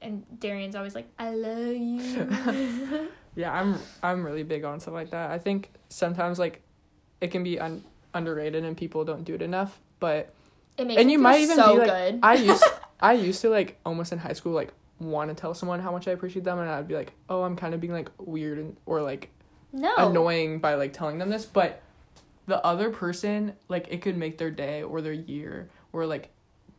And 0.01 0.24
Darian's 0.40 0.74
always 0.76 0.94
like, 0.94 1.09
I 1.18 1.28
love 1.30 1.76
you. 1.76 3.09
Yeah, 3.41 3.53
I'm 3.53 3.78
I'm 4.03 4.24
really 4.24 4.43
big 4.43 4.64
on 4.64 4.80
stuff 4.80 4.95
like 4.95 5.11
that. 5.11 5.30
I 5.30 5.38
think 5.38 5.70
sometimes 5.88 6.38
like 6.38 6.62
it 7.20 7.30
can 7.30 7.43
be 7.43 7.59
un- 7.59 7.82
underrated 8.12 8.64
and 8.64 8.76
people 8.76 9.05
don't 9.05 9.24
do 9.24 9.34
it 9.34 9.43
enough, 9.43 9.78
but 9.99 10.34
it 10.76 10.86
makes 10.86 11.01
and 11.01 11.11
you 11.11 11.18
might 11.18 11.41
even 11.41 11.57
so 11.57 11.72
be 11.74 11.78
like 11.80 11.88
good. 11.88 12.20
I 12.22 12.34
used 12.34 12.64
I 13.01 13.14
used 13.14 13.41
to 13.41 13.49
like 13.49 13.78
almost 13.86 14.12
in 14.12 14.18
high 14.18 14.34
school 14.34 14.53
like 14.53 14.72
want 14.99 15.30
to 15.30 15.34
tell 15.34 15.55
someone 15.55 15.80
how 15.80 15.91
much 15.91 16.07
I 16.07 16.11
appreciate 16.11 16.45
them 16.45 16.59
and 16.59 16.68
I'd 16.68 16.86
be 16.86 16.95
like, 16.95 17.12
"Oh, 17.30 17.43
I'm 17.43 17.57
kind 17.57 17.72
of 17.72 17.80
being 17.80 17.95
like 17.95 18.11
weird 18.18 18.59
and 18.59 18.76
or 18.84 19.01
like 19.01 19.30
no. 19.72 19.95
annoying 19.97 20.59
by 20.59 20.74
like 20.74 20.93
telling 20.93 21.18
them 21.18 21.30
this, 21.30 21.47
but 21.47 21.82
the 22.47 22.62
other 22.64 22.91
person 22.91 23.55
like 23.68 23.86
it 23.91 24.03
could 24.03 24.18
make 24.18 24.36
their 24.36 24.51
day 24.51 24.82
or 24.82 25.01
their 25.01 25.12
year 25.14 25.70
or 25.93 26.05
like 26.05 26.28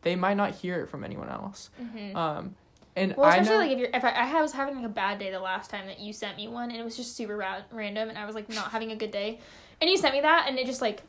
they 0.04 0.16
might 0.16 0.38
not 0.38 0.52
hear 0.54 0.82
it 0.82 0.90
from 0.90 1.04
anyone 1.04 1.30
else. 1.30 1.72
Mhm. 1.82 2.16
Um 2.16 2.56
and 2.96 3.16
Well, 3.16 3.30
especially 3.30 3.52
know 3.54 3.58
like 3.60 3.72
if 3.72 3.80
you're 3.80 3.90
if 3.94 4.04
I, 4.04 4.10
I 4.12 4.42
was 4.42 4.52
having 4.54 4.76
like 4.76 4.86
a 4.86 4.90
bad 4.90 5.18
day 5.20 5.32
the 5.32 5.40
last 5.40 5.70
time 5.70 5.88
that 5.88 6.00
you 6.00 6.12
sent 6.14 6.38
me 6.38 6.48
one 6.48 6.72
and 6.72 6.80
it 6.80 6.84
was 6.84 6.98
just 6.98 7.16
super 7.16 7.38
ra- 7.38 7.62
random 7.72 8.10
and 8.10 8.18
I 8.18 8.26
was 8.26 8.36
like 8.36 8.50
not 8.50 8.72
having 8.72 8.92
a 8.92 8.96
good 8.96 9.12
day, 9.12 9.40
and 9.80 9.90
you 9.90 9.98
sent 9.98 10.14
me 10.14 10.22
that 10.22 10.46
and 10.48 10.58
it 10.60 10.66
just 10.66 10.82
like 10.82 11.02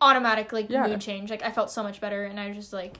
automatic 0.00 0.52
like 0.52 0.68
Yeah. 0.70 0.86
mood 0.86 1.00
change. 1.00 1.30
Like 1.30 1.42
I 1.42 1.50
felt 1.50 1.70
so 1.70 1.82
much 1.82 2.00
better 2.00 2.24
and 2.24 2.38
I 2.38 2.48
was 2.48 2.56
just 2.56 2.72
like 2.72 2.96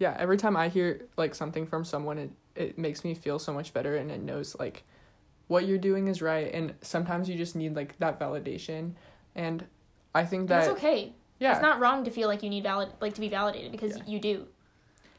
yeah, 0.00 0.14
every 0.16 0.36
time 0.36 0.56
I 0.56 0.68
hear 0.68 1.06
like 1.16 1.34
something 1.34 1.66
from 1.66 1.84
someone 1.84 2.18
it 2.18 2.30
it 2.54 2.78
makes 2.78 3.04
me 3.04 3.14
feel 3.14 3.38
so 3.38 3.52
much 3.52 3.72
better 3.72 3.96
and 3.96 4.10
it 4.10 4.20
knows 4.20 4.56
like 4.58 4.82
what 5.46 5.66
you're 5.66 5.78
doing 5.78 6.08
is 6.08 6.20
right 6.20 6.52
and 6.52 6.74
sometimes 6.82 7.28
you 7.28 7.36
just 7.36 7.54
need 7.56 7.74
like 7.76 7.96
that 7.98 8.18
validation 8.18 8.92
and 9.34 9.64
I 10.14 10.24
think 10.24 10.48
that 10.48 10.66
that's 10.66 10.68
okay. 10.78 11.12
yeah 11.38 11.52
It's 11.52 11.62
not 11.62 11.78
wrong 11.80 12.04
to 12.04 12.10
feel 12.10 12.28
like 12.28 12.42
you 12.42 12.50
need 12.50 12.64
valid 12.64 12.90
like 13.00 13.14
to 13.14 13.20
be 13.20 13.28
validated 13.28 13.72
because 13.72 13.96
Yeah. 13.96 14.02
you 14.06 14.18
do. 14.20 14.46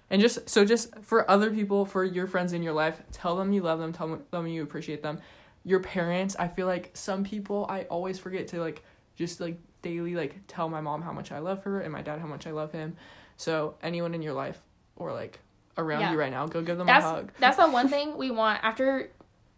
And 0.10 0.22
just 0.22 0.49
so 0.49 0.66
just 0.66 0.97
for 1.01 1.30
other 1.30 1.51
people, 1.51 1.86
for 1.86 2.03
your 2.03 2.26
friends 2.28 2.53
in 2.53 2.64
your 2.64 2.74
life, 2.74 3.01
tell 3.12 3.36
them 3.36 3.53
you 3.53 3.62
love 3.62 3.80
them, 3.80 3.93
tell 3.93 4.07
them, 4.07 4.24
them 4.32 4.47
you 4.47 4.64
appreciate 4.64 5.03
them. 5.03 5.20
Your 5.64 5.80
parents, 5.82 6.36
I 6.39 6.47
feel 6.47 6.66
like 6.68 6.91
some 6.93 7.24
people 7.24 7.66
I 7.70 7.84
always 7.84 8.18
forget 8.18 8.47
to 8.49 8.60
like 8.60 8.84
just 9.16 9.39
like 9.39 9.57
daily 9.82 10.16
like 10.16 10.36
tell 10.47 10.68
my 10.68 10.82
mom 10.82 11.01
how 11.01 11.12
much 11.12 11.32
I 11.32 11.39
love 11.39 11.64
her 11.64 11.82
and 11.82 11.93
my 11.93 12.01
dad 12.01 12.20
how 12.20 12.28
much 12.28 12.47
I 12.47 12.51
love 12.51 12.72
him. 12.72 12.95
So 13.38 13.76
anyone 13.84 14.14
in 14.16 14.22
your 14.22 14.34
life 14.34 14.60
or 14.95 15.14
like 15.14 15.39
around 15.78 16.01
Yeah. 16.01 16.12
you 16.14 16.18
right 16.20 16.32
now, 16.32 16.47
go 16.47 16.62
give 16.62 16.78
them 16.78 16.88
That's 16.88 17.05
a 17.05 17.10
hug. 17.10 17.32
that's 17.39 17.57
the 17.57 17.70
one 17.70 17.88
thing 17.88 18.18
we 18.18 18.32
want 18.32 18.64
after 18.64 19.12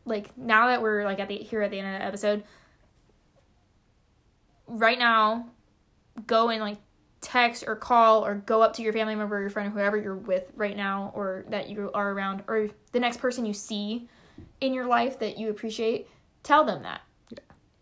like 0.06 0.38
now 0.38 0.68
that 0.68 0.82
we're 0.82 1.06
like 1.06 1.20
at 1.20 1.28
the 1.30 1.38
here 1.38 1.62
at 1.62 1.72
the 1.72 1.80
end 1.80 1.96
of 1.96 2.00
the 2.02 2.06
episode. 2.06 2.44
Right 4.68 4.98
now, 5.00 5.48
go 6.28 6.50
and 6.50 6.62
like 6.62 6.78
text 7.22 7.64
or 7.68 7.76
call 7.76 8.26
or 8.26 8.36
go 8.36 8.62
up 8.62 8.74
to 8.74 8.82
your 8.82 8.94
family 8.94 9.16
member, 9.16 9.38
or 9.38 9.42
your 9.42 9.50
friend, 9.50 9.68
or 9.70 9.72
whoever 9.72 9.96
you're 9.98 10.16
with 10.16 10.52
right 10.56 10.76
now, 10.76 11.12
or 11.16 11.46
that 11.50 11.70
you 11.70 11.92
are 11.94 12.12
around, 12.12 12.44
or 12.48 12.68
the 12.92 13.00
next 13.00 13.18
person 13.20 13.46
you 13.46 13.54
see 13.54 14.10
in 14.60 14.74
your 14.74 14.86
life 14.88 15.20
that 15.20 15.38
you 15.38 15.50
appreciate. 15.50 16.08
Tell 16.44 16.64
them 16.64 16.82
that. 16.84 17.02
Yeah. 17.30 17.40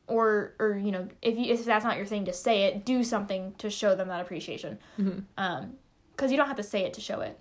Or, 0.08 0.54
or 0.60 0.78
you 0.78 0.92
know, 0.92 1.08
if 1.22 1.38
you 1.38 1.46
if 1.54 1.64
that's 1.66 1.86
not 1.86 1.96
your 1.98 2.06
thing 2.06 2.26
to 2.26 2.34
say 2.34 2.64
it, 2.66 2.86
do 2.86 3.04
something 3.04 3.54
to 3.60 3.70
show 3.70 3.96
them 3.96 4.10
that 4.10 4.22
appreciation. 4.22 4.78
Mhm. 5.00 5.24
Um, 5.38 5.74
because 6.12 6.32
you 6.32 6.38
don't 6.38 6.48
have 6.48 6.58
to 6.58 6.64
say 6.64 6.84
it 6.84 6.94
to 6.96 7.02
show 7.02 7.22
it. 7.22 7.40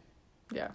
Yeah. 0.52 0.68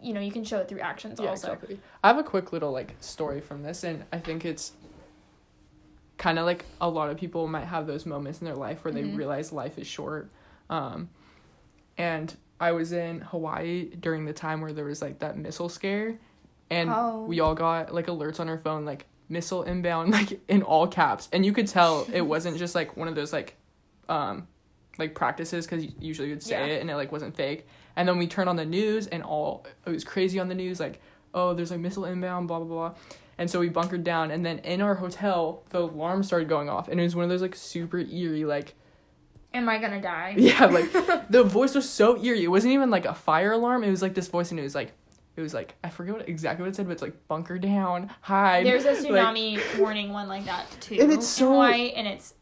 You 0.00 0.12
know, 0.14 0.20
you 0.20 0.30
can 0.30 0.44
show 0.44 0.58
it 0.58 0.68
through 0.68 0.80
actions 0.80 1.18
Yeah, 1.20 1.30
also. 1.30 1.48
exactly. 1.52 1.80
I 2.04 2.08
have 2.08 2.18
a 2.18 2.22
quick 2.22 2.52
little 2.52 2.70
like 2.70 2.94
story 3.00 3.40
from 3.40 3.64
this, 3.64 3.82
and 3.82 4.04
I 4.12 4.18
think 4.20 4.44
it's 4.44 4.72
kind 6.16 6.38
of 6.38 6.44
like 6.46 6.64
a 6.80 6.88
lot 6.88 7.10
of 7.10 7.16
people 7.16 7.48
might 7.48 7.64
have 7.64 7.86
those 7.88 8.06
moments 8.06 8.40
in 8.40 8.44
their 8.44 8.54
life 8.54 8.84
where 8.84 8.92
Mhm. 8.92 8.96
they 8.96 9.04
realize 9.16 9.52
life 9.52 9.76
is 9.78 9.86
short. 9.88 10.30
Um, 10.70 11.10
and 11.98 12.34
I 12.58 12.72
was 12.72 12.92
in 12.92 13.20
Hawaii 13.20 13.90
during 13.98 14.24
the 14.24 14.32
time 14.32 14.60
where 14.60 14.72
there 14.72 14.84
was 14.84 15.02
like 15.02 15.18
that 15.20 15.36
missile 15.36 15.68
scare, 15.68 16.18
and 16.70 16.90
Oh. 16.90 17.24
we 17.26 17.40
all 17.40 17.54
got 17.54 17.92
like 17.94 18.06
alerts 18.06 18.40
on 18.40 18.48
our 18.48 18.58
phone 18.58 18.84
like 18.84 19.06
missile 19.28 19.62
inbound 19.64 20.10
like 20.18 20.40
in 20.48 20.62
all 20.62 20.86
caps, 20.86 21.28
and 21.32 21.44
you 21.44 21.52
could 21.52 21.66
tell 21.66 22.06
it 22.12 22.22
wasn't 22.22 22.56
just 22.58 22.74
like 22.74 22.96
one 22.96 23.08
of 23.08 23.14
those 23.14 23.32
like 23.32 23.56
um 24.08 24.46
like 24.98 25.14
practices 25.14 25.66
because 25.66 25.84
usually 25.98 26.28
you'd 26.28 26.42
say 26.42 26.66
Yeah. 26.68 26.74
it 26.74 26.80
and 26.80 26.90
it 26.90 26.96
like 26.96 27.12
wasn't 27.12 27.36
fake. 27.36 27.66
And 27.96 28.08
then 28.08 28.18
we 28.18 28.26
turned 28.26 28.48
on 28.48 28.56
the 28.56 28.64
news 28.64 29.06
and 29.06 29.22
all 29.22 29.66
it 29.86 29.90
was 29.90 30.04
crazy 30.04 30.38
on 30.38 30.48
the 30.48 30.54
news 30.54 30.78
like 30.80 31.00
oh 31.32 31.54
there's 31.54 31.70
like 31.70 31.80
missile 31.80 32.04
inbound 32.04 32.48
blah 32.48 32.58
blah 32.58 32.66
blah. 32.66 32.94
And 33.38 33.48
so 33.50 33.58
we 33.60 33.70
bunkered 33.70 34.04
down 34.04 34.30
and 34.30 34.44
then 34.44 34.58
in 34.58 34.80
our 34.82 34.96
hotel 34.96 35.62
the 35.70 35.80
alarm 35.80 36.22
started 36.22 36.48
going 36.48 36.68
off 36.68 36.88
and 36.88 37.00
it 37.00 37.02
was 37.02 37.16
one 37.16 37.24
of 37.24 37.30
those 37.30 37.40
like 37.42 37.54
super 37.56 37.98
eerie 37.98 38.44
like 38.44 38.74
Am 39.52 39.68
I 39.68 39.78
gonna 39.78 40.00
die? 40.00 40.34
yeah 40.38 40.66
like 40.66 40.92
the 41.30 41.42
voice 41.44 41.74
was 41.74 41.88
so 41.88 42.22
eerie. 42.22 42.44
It 42.44 42.48
wasn't 42.48 42.72
even 42.74 42.90
like 42.90 43.04
a 43.04 43.14
fire 43.14 43.52
alarm. 43.52 43.84
It 43.84 43.90
was 43.90 44.02
like 44.02 44.14
this 44.14 44.28
voice 44.28 44.50
and 44.50 44.60
it 44.60 44.62
was 44.62 44.74
like 44.74 44.92
it 45.36 45.40
was 45.40 45.54
like 45.54 45.74
I 45.82 45.90
forget 45.90 46.14
what 46.14 46.28
exactly 46.28 46.62
what 46.62 46.68
it 46.70 46.76
said 46.76 46.86
but 46.86 46.92
it's 46.92 47.02
like 47.02 47.26
bunker 47.28 47.58
down 47.58 48.10
hide. 48.20 48.64
There's 48.66 48.84
a 48.84 48.90
like, 48.92 48.98
tsunami 48.98 49.78
warning 49.78 50.12
one 50.12 50.28
like 50.28 50.44
that 50.44 50.66
too. 50.80 50.96
And 51.00 51.10
it's 51.12 51.16
in 51.16 51.22
so- 51.22 51.48
Hawaii, 51.48 51.90
and 51.92 52.06
it's. 52.06 52.34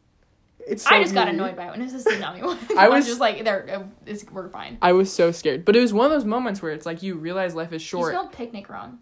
it's 0.66 0.86
I 0.86 0.98
so 0.98 1.02
just 1.04 1.14
got 1.14 1.28
annoyed 1.28 1.56
by 1.56 1.66
it 1.68 1.70
when 1.70 1.80
it 1.82 1.92
was 1.92 2.06
a 2.06 2.10
tsunami 2.10 2.42
one. 2.42 2.58
I 2.76 2.86
I 2.86 2.88
was- 2.88 3.06
just 3.06 3.20
like, 3.20 3.44
"There, 3.44 3.66
uh, 3.70 3.82
it's 4.06 4.24
we're 4.30 4.48
fine." 4.48 4.76
I 4.82 4.92
was 4.92 5.12
so 5.12 5.30
scared. 5.32 5.64
But 5.64 5.76
it 5.76 5.80
was 5.80 5.92
one 5.94 6.04
of 6.06 6.12
those 6.12 6.24
moments 6.26 6.60
where 6.60 6.72
it's 6.72 6.84
like 6.86 7.02
you 7.02 7.14
realize 7.14 7.54
life 7.54 7.72
is 7.72 7.82
You 7.82 7.86
short. 8.00 8.12
spelled 8.12 8.32
picnic 8.32 8.68
wrong. 8.68 8.98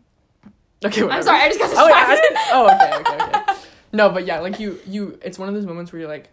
okay, 0.85 1.03
whatever. 1.03 1.11
I'm 1.13 1.23
sorry, 1.23 1.41
I 1.41 1.49
just 1.49 1.59
got 1.59 1.71
Oh, 1.75 1.87
wait, 1.87 1.95
I 1.95 2.11
distracted. 2.15 2.39
oh, 2.53 2.67
okay, 2.75 3.13
okay, 3.25 3.41
okay. 3.53 3.61
No, 3.93 4.11
but 4.11 4.27
yeah, 4.27 4.41
like 4.41 4.61
you, 4.61 4.79
you. 4.87 5.19
It's 5.23 5.39
one 5.39 5.49
of 5.49 5.55
those 5.55 5.65
moments 5.67 5.93
where 5.93 6.01
you're 6.01 6.09
like, 6.09 6.29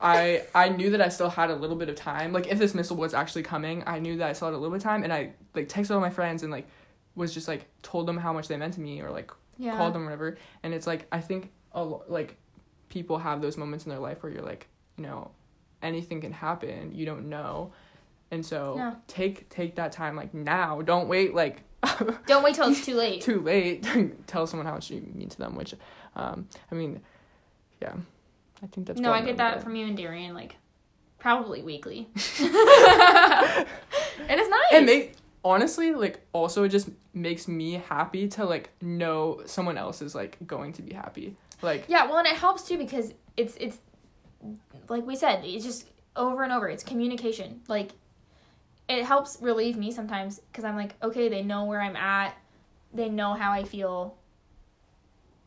I, 0.00 0.42
I 0.54 0.68
knew 0.68 0.90
that 0.90 1.00
I 1.00 1.08
still 1.08 1.30
had 1.30 1.50
a 1.50 1.54
little 1.54 1.76
bit 1.76 1.88
of 1.88 1.96
time. 1.96 2.32
Like 2.32 2.48
if 2.48 2.58
this 2.58 2.74
missile 2.74 2.96
was 2.96 3.14
actually 3.14 3.42
coming, 3.42 3.82
I 3.86 3.98
knew 3.98 4.16
that 4.18 4.28
I 4.28 4.32
still 4.32 4.48
had 4.48 4.54
a 4.54 4.58
little 4.58 4.72
bit 4.72 4.78
of 4.78 4.82
time, 4.82 5.04
and 5.04 5.12
I 5.12 5.32
like 5.54 5.68
texted 5.68 5.94
all 5.94 6.00
my 6.00 6.10
friends 6.10 6.42
and 6.42 6.52
like 6.52 6.66
was 7.14 7.32
just 7.32 7.48
like 7.48 7.66
told 7.82 8.06
them 8.06 8.18
how 8.18 8.32
much 8.32 8.48
they 8.48 8.56
meant 8.56 8.74
to 8.74 8.80
me 8.80 9.00
or 9.00 9.10
like 9.10 9.30
yeah. 9.56 9.76
called 9.76 9.94
them 9.94 10.02
or 10.02 10.06
whatever. 10.06 10.36
And 10.62 10.74
it's 10.74 10.86
like 10.86 11.06
I 11.12 11.20
think 11.20 11.52
a 11.72 11.82
lo- 11.82 12.04
like 12.08 12.36
people 12.88 13.18
have 13.18 13.40
those 13.40 13.56
moments 13.56 13.84
in 13.86 13.90
their 13.90 14.00
life 14.00 14.22
where 14.22 14.32
you're 14.32 14.42
like, 14.42 14.68
you 14.96 15.04
know, 15.04 15.30
anything 15.82 16.20
can 16.20 16.32
happen. 16.32 16.92
You 16.94 17.06
don't 17.06 17.28
know. 17.28 17.72
And 18.30 18.44
so 18.44 18.74
Yeah. 18.76 18.94
take 19.06 19.48
take 19.48 19.76
that 19.76 19.92
time 19.92 20.16
like 20.16 20.34
now. 20.34 20.82
Don't 20.82 21.08
wait 21.08 21.34
like 21.34 21.62
Don't 22.26 22.42
wait 22.42 22.54
till 22.54 22.68
it's 22.68 22.84
too 22.84 22.94
late. 22.96 23.20
too 23.22 23.40
late 23.40 23.86
tell 24.26 24.46
someone 24.46 24.66
how 24.66 24.74
much 24.74 24.90
you 24.90 25.00
mean 25.14 25.28
to 25.28 25.38
them. 25.38 25.54
Which, 25.54 25.74
um, 26.16 26.48
I 26.70 26.74
mean, 26.74 27.00
yeah, 27.80 27.94
I 28.62 28.66
think 28.66 28.86
that's 28.86 29.00
no, 29.00 29.12
I 29.12 29.20
get 29.22 29.36
that 29.38 29.62
from 29.62 29.76
you 29.76 29.86
and 29.86 29.96
Darian, 29.96 30.34
like 30.34 30.56
probably 31.18 31.62
weekly. 31.62 32.08
and 32.14 33.66
it's 34.28 34.48
nice. 34.48 34.72
And 34.72 34.86
make 34.86 35.14
honestly 35.44 35.92
like 35.92 36.20
also 36.32 36.64
it 36.64 36.70
just 36.70 36.88
makes 37.12 37.46
me 37.46 37.72
happy 37.74 38.26
to 38.28 38.44
like 38.44 38.70
know 38.80 39.42
someone 39.44 39.76
else 39.76 40.00
is 40.00 40.14
like 40.14 40.38
going 40.46 40.72
to 40.74 40.82
be 40.82 40.94
happy. 40.94 41.36
Like 41.62 41.84
yeah, 41.88 42.06
well, 42.06 42.18
and 42.18 42.26
it 42.26 42.36
helps 42.36 42.62
too 42.66 42.78
because 42.78 43.12
it's 43.36 43.56
it's 43.56 43.78
like 44.88 45.06
we 45.06 45.16
said, 45.16 45.44
it's 45.44 45.64
just 45.64 45.88
over 46.16 46.42
and 46.42 46.52
over. 46.52 46.68
It's 46.68 46.84
communication. 46.84 47.62
Like 47.68 47.92
it 48.88 49.04
helps 49.04 49.38
relieve 49.40 49.76
me 49.76 49.90
sometimes 49.90 50.40
because 50.50 50.64
I'm 50.64 50.76
like, 50.76 50.94
okay, 51.02 51.28
they 51.28 51.42
know 51.42 51.64
where 51.64 51.80
I'm 51.80 51.96
at, 51.96 52.36
they 52.92 53.08
know 53.08 53.34
how 53.34 53.50
I 53.52 53.64
feel, 53.64 54.16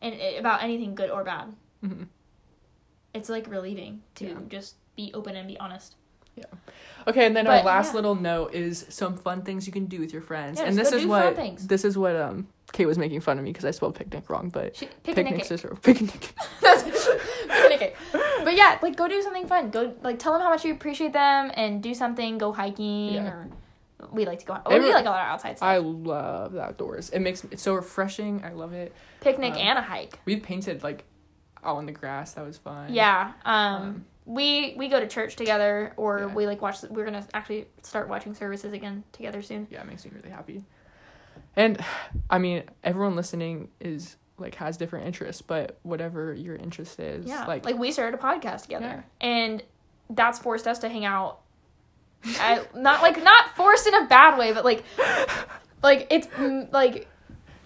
and 0.02 0.14
it, 0.14 0.38
about 0.40 0.62
anything 0.62 0.94
good 0.94 1.10
or 1.10 1.24
bad. 1.24 1.54
mhm. 1.84 2.06
It's 3.14 3.28
like 3.28 3.46
relieving 3.48 4.02
to 4.16 4.26
Yeah. 4.26 4.34
just 4.48 4.76
be 4.96 5.10
open 5.14 5.36
and 5.36 5.48
be 5.48 5.58
honest. 5.58 5.94
Yeah. 6.36 6.44
Okay, 7.06 7.26
and 7.26 7.34
then 7.34 7.46
our 7.46 7.62
last 7.62 7.88
yeah. 7.88 7.94
little 7.96 8.14
note 8.14 8.54
is 8.54 8.86
some 8.90 9.16
fun 9.16 9.42
things 9.42 9.66
you 9.66 9.72
can 9.72 9.86
do 9.86 9.98
with 9.98 10.12
your 10.12 10.22
friends. 10.22 10.60
Yeah, 10.60 10.66
and 10.66 10.78
this 10.78 10.92
is 10.92 11.04
what 11.06 11.34
things. 11.34 11.66
this 11.66 11.84
is 11.84 11.98
what 11.98 12.14
um 12.14 12.46
Kate 12.72 12.86
was 12.86 12.98
making 12.98 13.20
fun 13.20 13.38
of 13.38 13.44
me 13.44 13.50
because 13.50 13.64
I 13.64 13.70
spelled 13.72 13.94
picnic 13.94 14.28
wrong, 14.28 14.50
but 14.50 14.76
Sh- 14.76 14.84
Picnic. 15.02 15.50
is 15.50 15.62
picnic. 15.82 16.34
Picnic. 16.62 17.96
But 18.44 18.56
yeah, 18.56 18.78
like 18.82 18.96
go 18.96 19.08
do 19.08 19.20
something 19.20 19.46
fun. 19.46 19.70
Go 19.70 19.94
like 20.02 20.18
tell 20.18 20.32
them 20.32 20.40
how 20.42 20.48
much 20.48 20.64
you 20.64 20.72
appreciate 20.72 21.12
them 21.12 21.50
and 21.54 21.82
do 21.82 21.92
something. 21.94 22.38
Go 22.38 22.52
hiking 22.52 23.14
Yeah. 23.14 23.28
or 23.28 23.48
we 24.12 24.24
like 24.24 24.38
to 24.38 24.46
go. 24.46 24.58
Oh, 24.64 24.78
we 24.78 24.92
like 24.92 25.04
a 25.04 25.10
lot 25.10 25.20
of 25.22 25.32
outside 25.32 25.56
stuff. 25.56 25.66
I 25.68 25.78
love 25.78 26.52
the 26.52 26.62
outdoors. 26.62 27.10
It 27.10 27.18
makes 27.20 27.44
it's 27.44 27.62
so 27.62 27.74
refreshing. 27.74 28.42
I 28.44 28.52
love 28.52 28.72
it. 28.72 28.94
Picnic 29.20 29.52
um, 29.54 29.58
and 29.58 29.78
a 29.78 29.82
hike. 29.82 30.18
We 30.24 30.36
painted 30.36 30.82
like 30.82 31.04
out 31.64 31.76
on 31.76 31.86
the 31.86 31.92
grass. 31.92 32.32
That 32.34 32.44
was 32.46 32.58
fun. 32.58 32.92
Yeah. 32.92 33.32
Um, 33.44 33.54
Um, 33.82 34.04
we 34.26 34.74
we 34.76 34.88
go 34.88 35.00
to 35.00 35.06
church 35.06 35.36
together 35.36 35.92
or 35.96 36.18
Yeah. 36.20 36.26
we 36.34 36.46
like 36.46 36.60
watch. 36.60 36.82
We're 36.90 37.04
gonna 37.04 37.26
actually 37.34 37.66
start 37.82 38.08
watching 38.08 38.34
services 38.34 38.72
again 38.72 39.04
together 39.12 39.40
soon. 39.42 39.66
yeah, 39.70 39.80
it 39.80 39.86
makes 39.86 40.04
me 40.04 40.10
really 40.14 40.30
happy. 40.30 40.64
And 41.56 41.82
I 42.30 42.38
mean, 42.38 42.64
everyone 42.84 43.16
listening 43.16 43.68
is 43.80 44.16
like 44.38 44.54
has 44.56 44.76
different 44.76 45.06
interests, 45.06 45.42
but 45.42 45.78
whatever 45.82 46.32
your 46.32 46.54
interest 46.56 47.00
is, 47.00 47.26
Yeah. 47.26 47.44
like, 47.46 47.64
Like, 47.64 47.76
we 47.78 47.90
started 47.90 48.16
a 48.18 48.22
podcast 48.22 48.62
together, 48.62 49.04
and 49.20 49.62
that's 50.10 50.38
forced 50.38 50.68
us 50.68 50.78
to 50.80 50.88
hang 50.88 51.04
out. 51.04 51.40
I, 52.24 52.64
not 52.74 53.00
like 53.02 53.22
not 53.22 53.56
forced 53.56 53.86
in 53.86 53.94
a 53.94 54.06
bad 54.06 54.38
way, 54.38 54.52
but 54.52 54.64
like 54.64 54.84
like 55.82 56.06
it's 56.10 56.28
like 56.72 57.08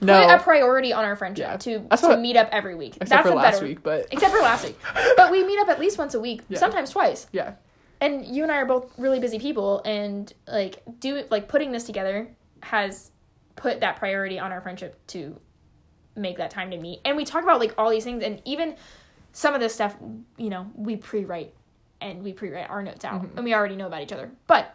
no, 0.03 0.26
put 0.26 0.34
a 0.34 0.38
priority 0.42 0.92
on 0.92 1.05
our 1.05 1.16
friendship 1.16 1.46
Yeah. 1.46 1.57
to 1.59 1.86
That's 1.90 2.03
to 2.03 2.09
what- 2.09 2.20
meet 2.20 2.36
up 2.36 2.48
every 2.53 2.74
week. 2.74 2.96
except 3.00 3.11
That's 3.11 3.28
for 3.28 3.34
last 3.34 3.55
better, 3.55 3.66
week, 3.66 3.82
but 3.82 4.07
Except 4.11 4.32
for 4.32 4.40
last 4.40 4.64
week, 4.64 4.78
but 5.16 5.30
we 5.30 5.44
meet 5.44 5.59
up 5.61 5.68
at 5.68 5.78
least 5.80 5.98
once 5.98 6.14
a 6.14 6.20
week, 6.20 6.42
Yeah. 6.48 6.59
sometimes 6.59 6.90
twice. 6.90 7.26
yeah, 7.32 7.55
And 8.00 8.24
you 8.26 8.42
and 8.42 8.50
I 8.53 8.57
are 8.57 8.66
both 8.66 8.92
really 8.98 9.20
busy 9.20 9.38
people, 9.38 9.80
and 9.84 10.32
like 10.46 10.82
do 10.98 11.24
like 11.30 11.48
putting 11.48 11.72
this 11.72 11.84
together 11.84 12.28
has 12.62 13.11
put 13.57 13.80
that 13.80 13.96
priority 13.96 14.38
on 14.38 14.50
our 14.53 14.61
friendship 14.61 14.98
to 15.09 15.38
make 16.16 16.36
that 16.38 16.50
time 16.50 16.70
to 16.70 16.76
meet. 16.76 17.00
And 17.05 17.16
we 17.16 17.24
talk 17.24 17.42
about 17.42 17.59
like 17.61 17.74
all 17.78 17.90
these 17.90 18.05
things, 18.05 18.22
and 18.22 18.40
even 18.44 18.76
some 19.32 19.55
of 19.55 19.61
this 19.61 19.72
stuff, 19.74 19.96
you 20.36 20.50
know, 20.50 20.70
we 20.74 20.96
pre-write 20.96 21.55
and 22.03 22.22
we 22.22 22.32
pre-write 22.32 22.68
our 22.68 22.82
notes 22.82 23.05
out, 23.05 23.22
Mhm. 23.22 23.36
and 23.36 23.44
we 23.44 23.55
already 23.55 23.76
know 23.76 23.86
about 23.86 24.03
each 24.03 24.12
other. 24.12 24.30
But 24.46 24.74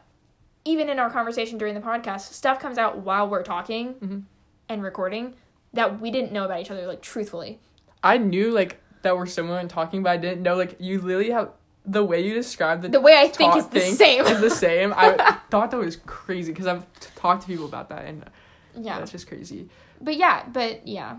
even 0.65 0.89
in 0.89 0.97
our 0.99 1.09
conversation 1.09 1.57
during 1.57 1.75
the 1.75 1.81
podcast, 1.81 2.21
stuff 2.33 2.59
comes 2.59 2.77
out 2.77 2.99
while 2.99 3.29
we're 3.29 3.43
talking 3.43 3.93
Mhm. 3.95 4.23
And 4.69 4.83
recording 4.83 5.35
that 5.73 5.99
we 6.01 6.11
didn't 6.11 6.31
know 6.31 6.45
about 6.45 6.61
each 6.61 6.71
other, 6.71 6.87
like 6.87 7.01
truthfully. 7.01 7.59
I 8.03 8.17
knew 8.17 8.51
like 8.51 8.81
that 9.01 9.15
we're 9.15 9.25
similar 9.25 9.59
in 9.59 9.67
talking, 9.67 10.03
but 10.03 10.11
I 10.11 10.17
didn't 10.17 10.41
know 10.41 10.55
like 10.55 10.75
you 10.79 11.01
literally 11.01 11.31
have 11.31 11.51
the 11.85 12.03
way 12.03 12.25
you 12.25 12.33
describe 12.33 12.81
the 12.81 12.89
The 12.89 12.99
way 12.99 13.15
I 13.17 13.27
think 13.29 13.55
is 13.55 13.67
the 13.67 13.79
same. 13.81 14.25
is 14.25 14.41
the 14.41 14.49
same. 14.49 14.93
I 14.95 15.37
thought 15.49 15.71
that 15.71 15.77
was 15.77 15.95
crazy 15.95 16.51
because 16.51 16.67
I've 16.67 16.85
t- 16.99 17.09
talked 17.15 17.43
to 17.43 17.47
people 17.47 17.65
about 17.65 17.89
that, 17.89 18.05
and 18.05 18.23
uh, 18.23 18.27
yeah. 18.75 18.99
that's 18.99 19.11
just 19.11 19.27
crazy. 19.27 19.69
But 20.01 20.17
yeah, 20.17 20.45
but 20.51 20.87
yeah. 20.87 21.17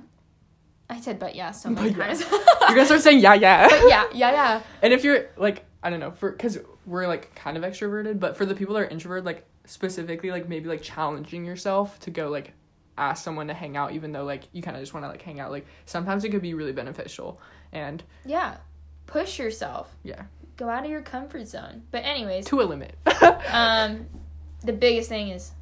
I 0.91 1.01
said 1.01 1.19
but 1.19 1.35
yeah 1.35 1.51
so 1.51 1.69
many 1.69 1.91
But 1.91 1.99
yeah. 1.99 2.29
You're 2.61 2.69
gonna 2.69 2.87
start 2.87 3.03
saying 3.03 3.21
yeah, 3.21 3.35
yeah. 3.35 3.69
but 3.69 3.89
yeah, 3.89 4.05
yeah, 4.15 4.33
yeah. 4.33 4.63
And 4.83 4.93
if 4.93 5.05
you're 5.05 5.27
like, 5.37 5.65
I 5.83 5.91
don't 5.91 6.01
know, 6.01 6.13
for 6.13 6.31
because 6.31 6.59
we're 6.87 7.07
like 7.07 7.35
kind 7.35 7.57
of 7.57 7.63
extroverted, 7.63 8.19
but 8.19 8.37
for 8.37 8.47
the 8.47 8.55
people 8.55 8.75
that 8.75 8.81
are 8.81 8.89
introverted, 8.89 9.27
like 9.27 9.47
specifically, 9.67 10.31
like 10.31 10.49
maybe 10.49 10.69
like 10.69 10.81
challenging 10.83 11.45
yourself 11.45 12.01
to 12.01 12.11
go 12.11 12.29
like 12.31 12.53
ask 12.99 13.23
someone 13.25 13.49
to 13.49 13.55
hang 13.55 13.77
out, 13.77 13.93
even 13.93 14.13
though 14.13 14.25
like 14.25 14.45
you 14.53 14.63
kind 14.63 14.77
of 14.77 14.83
just 14.83 14.93
want 14.95 15.05
to 15.05 15.09
like 15.09 15.23
hang 15.23 15.41
out. 15.41 15.51
Like 15.51 15.67
sometimes 15.87 16.25
it 16.25 16.31
could 16.31 16.43
be 16.43 16.55
really 16.55 16.73
beneficial, 16.73 17.41
and 17.73 18.03
Yeah. 18.25 18.57
Push 19.07 19.39
yourself. 19.39 19.95
yeah, 20.03 20.25
Go 20.59 20.69
out 20.69 20.85
of 20.85 20.91
your 20.91 21.01
comfort 21.01 21.49
zone. 21.49 21.83
But 21.91 22.05
anyways, 22.05 22.45
to 22.47 22.61
a 22.61 22.65
limit. 22.65 22.95
um 23.53 24.07
the 24.65 24.73
biggest 24.73 25.09
thing 25.09 25.29
is 25.31 25.53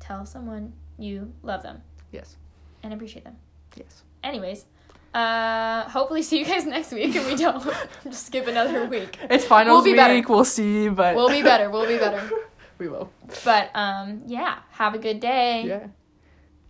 tell 0.00 0.26
someone 0.26 0.72
you 0.98 1.32
love 1.42 1.62
them 1.62 1.80
yes, 2.12 2.36
and 2.82 2.92
appreciate 2.92 3.24
them. 3.24 3.36
yes. 3.76 4.02
Anyways, 4.22 4.66
uh 5.14 5.88
hopefully 5.88 6.22
see 6.22 6.38
you 6.40 6.44
guys 6.44 6.66
next 6.76 6.92
week 6.92 7.14
and 7.16 7.24
we 7.26 7.36
don't 7.36 7.64
just 8.04 8.26
skip 8.26 8.46
another 8.46 8.84
week. 8.86 9.16
It's 9.30 9.44
finals 9.46 9.76
We'll 9.76 9.84
be 9.84 9.90
week. 9.92 9.96
better. 9.98 10.28
We'll 10.28 10.44
see, 10.44 10.88
but 10.88 11.14
We'll 11.16 11.30
be 11.30 11.42
better. 11.42 11.70
We'll 11.70 11.86
be 11.88 11.96
better. 11.98 12.28
we 12.78 12.88
will. 12.88 13.10
But 13.44 13.70
um 13.74 14.22
yeah, 14.26 14.58
have 14.72 14.94
a 14.94 14.98
good 14.98 15.20
day. 15.20 15.64
Yeah. 15.66 15.86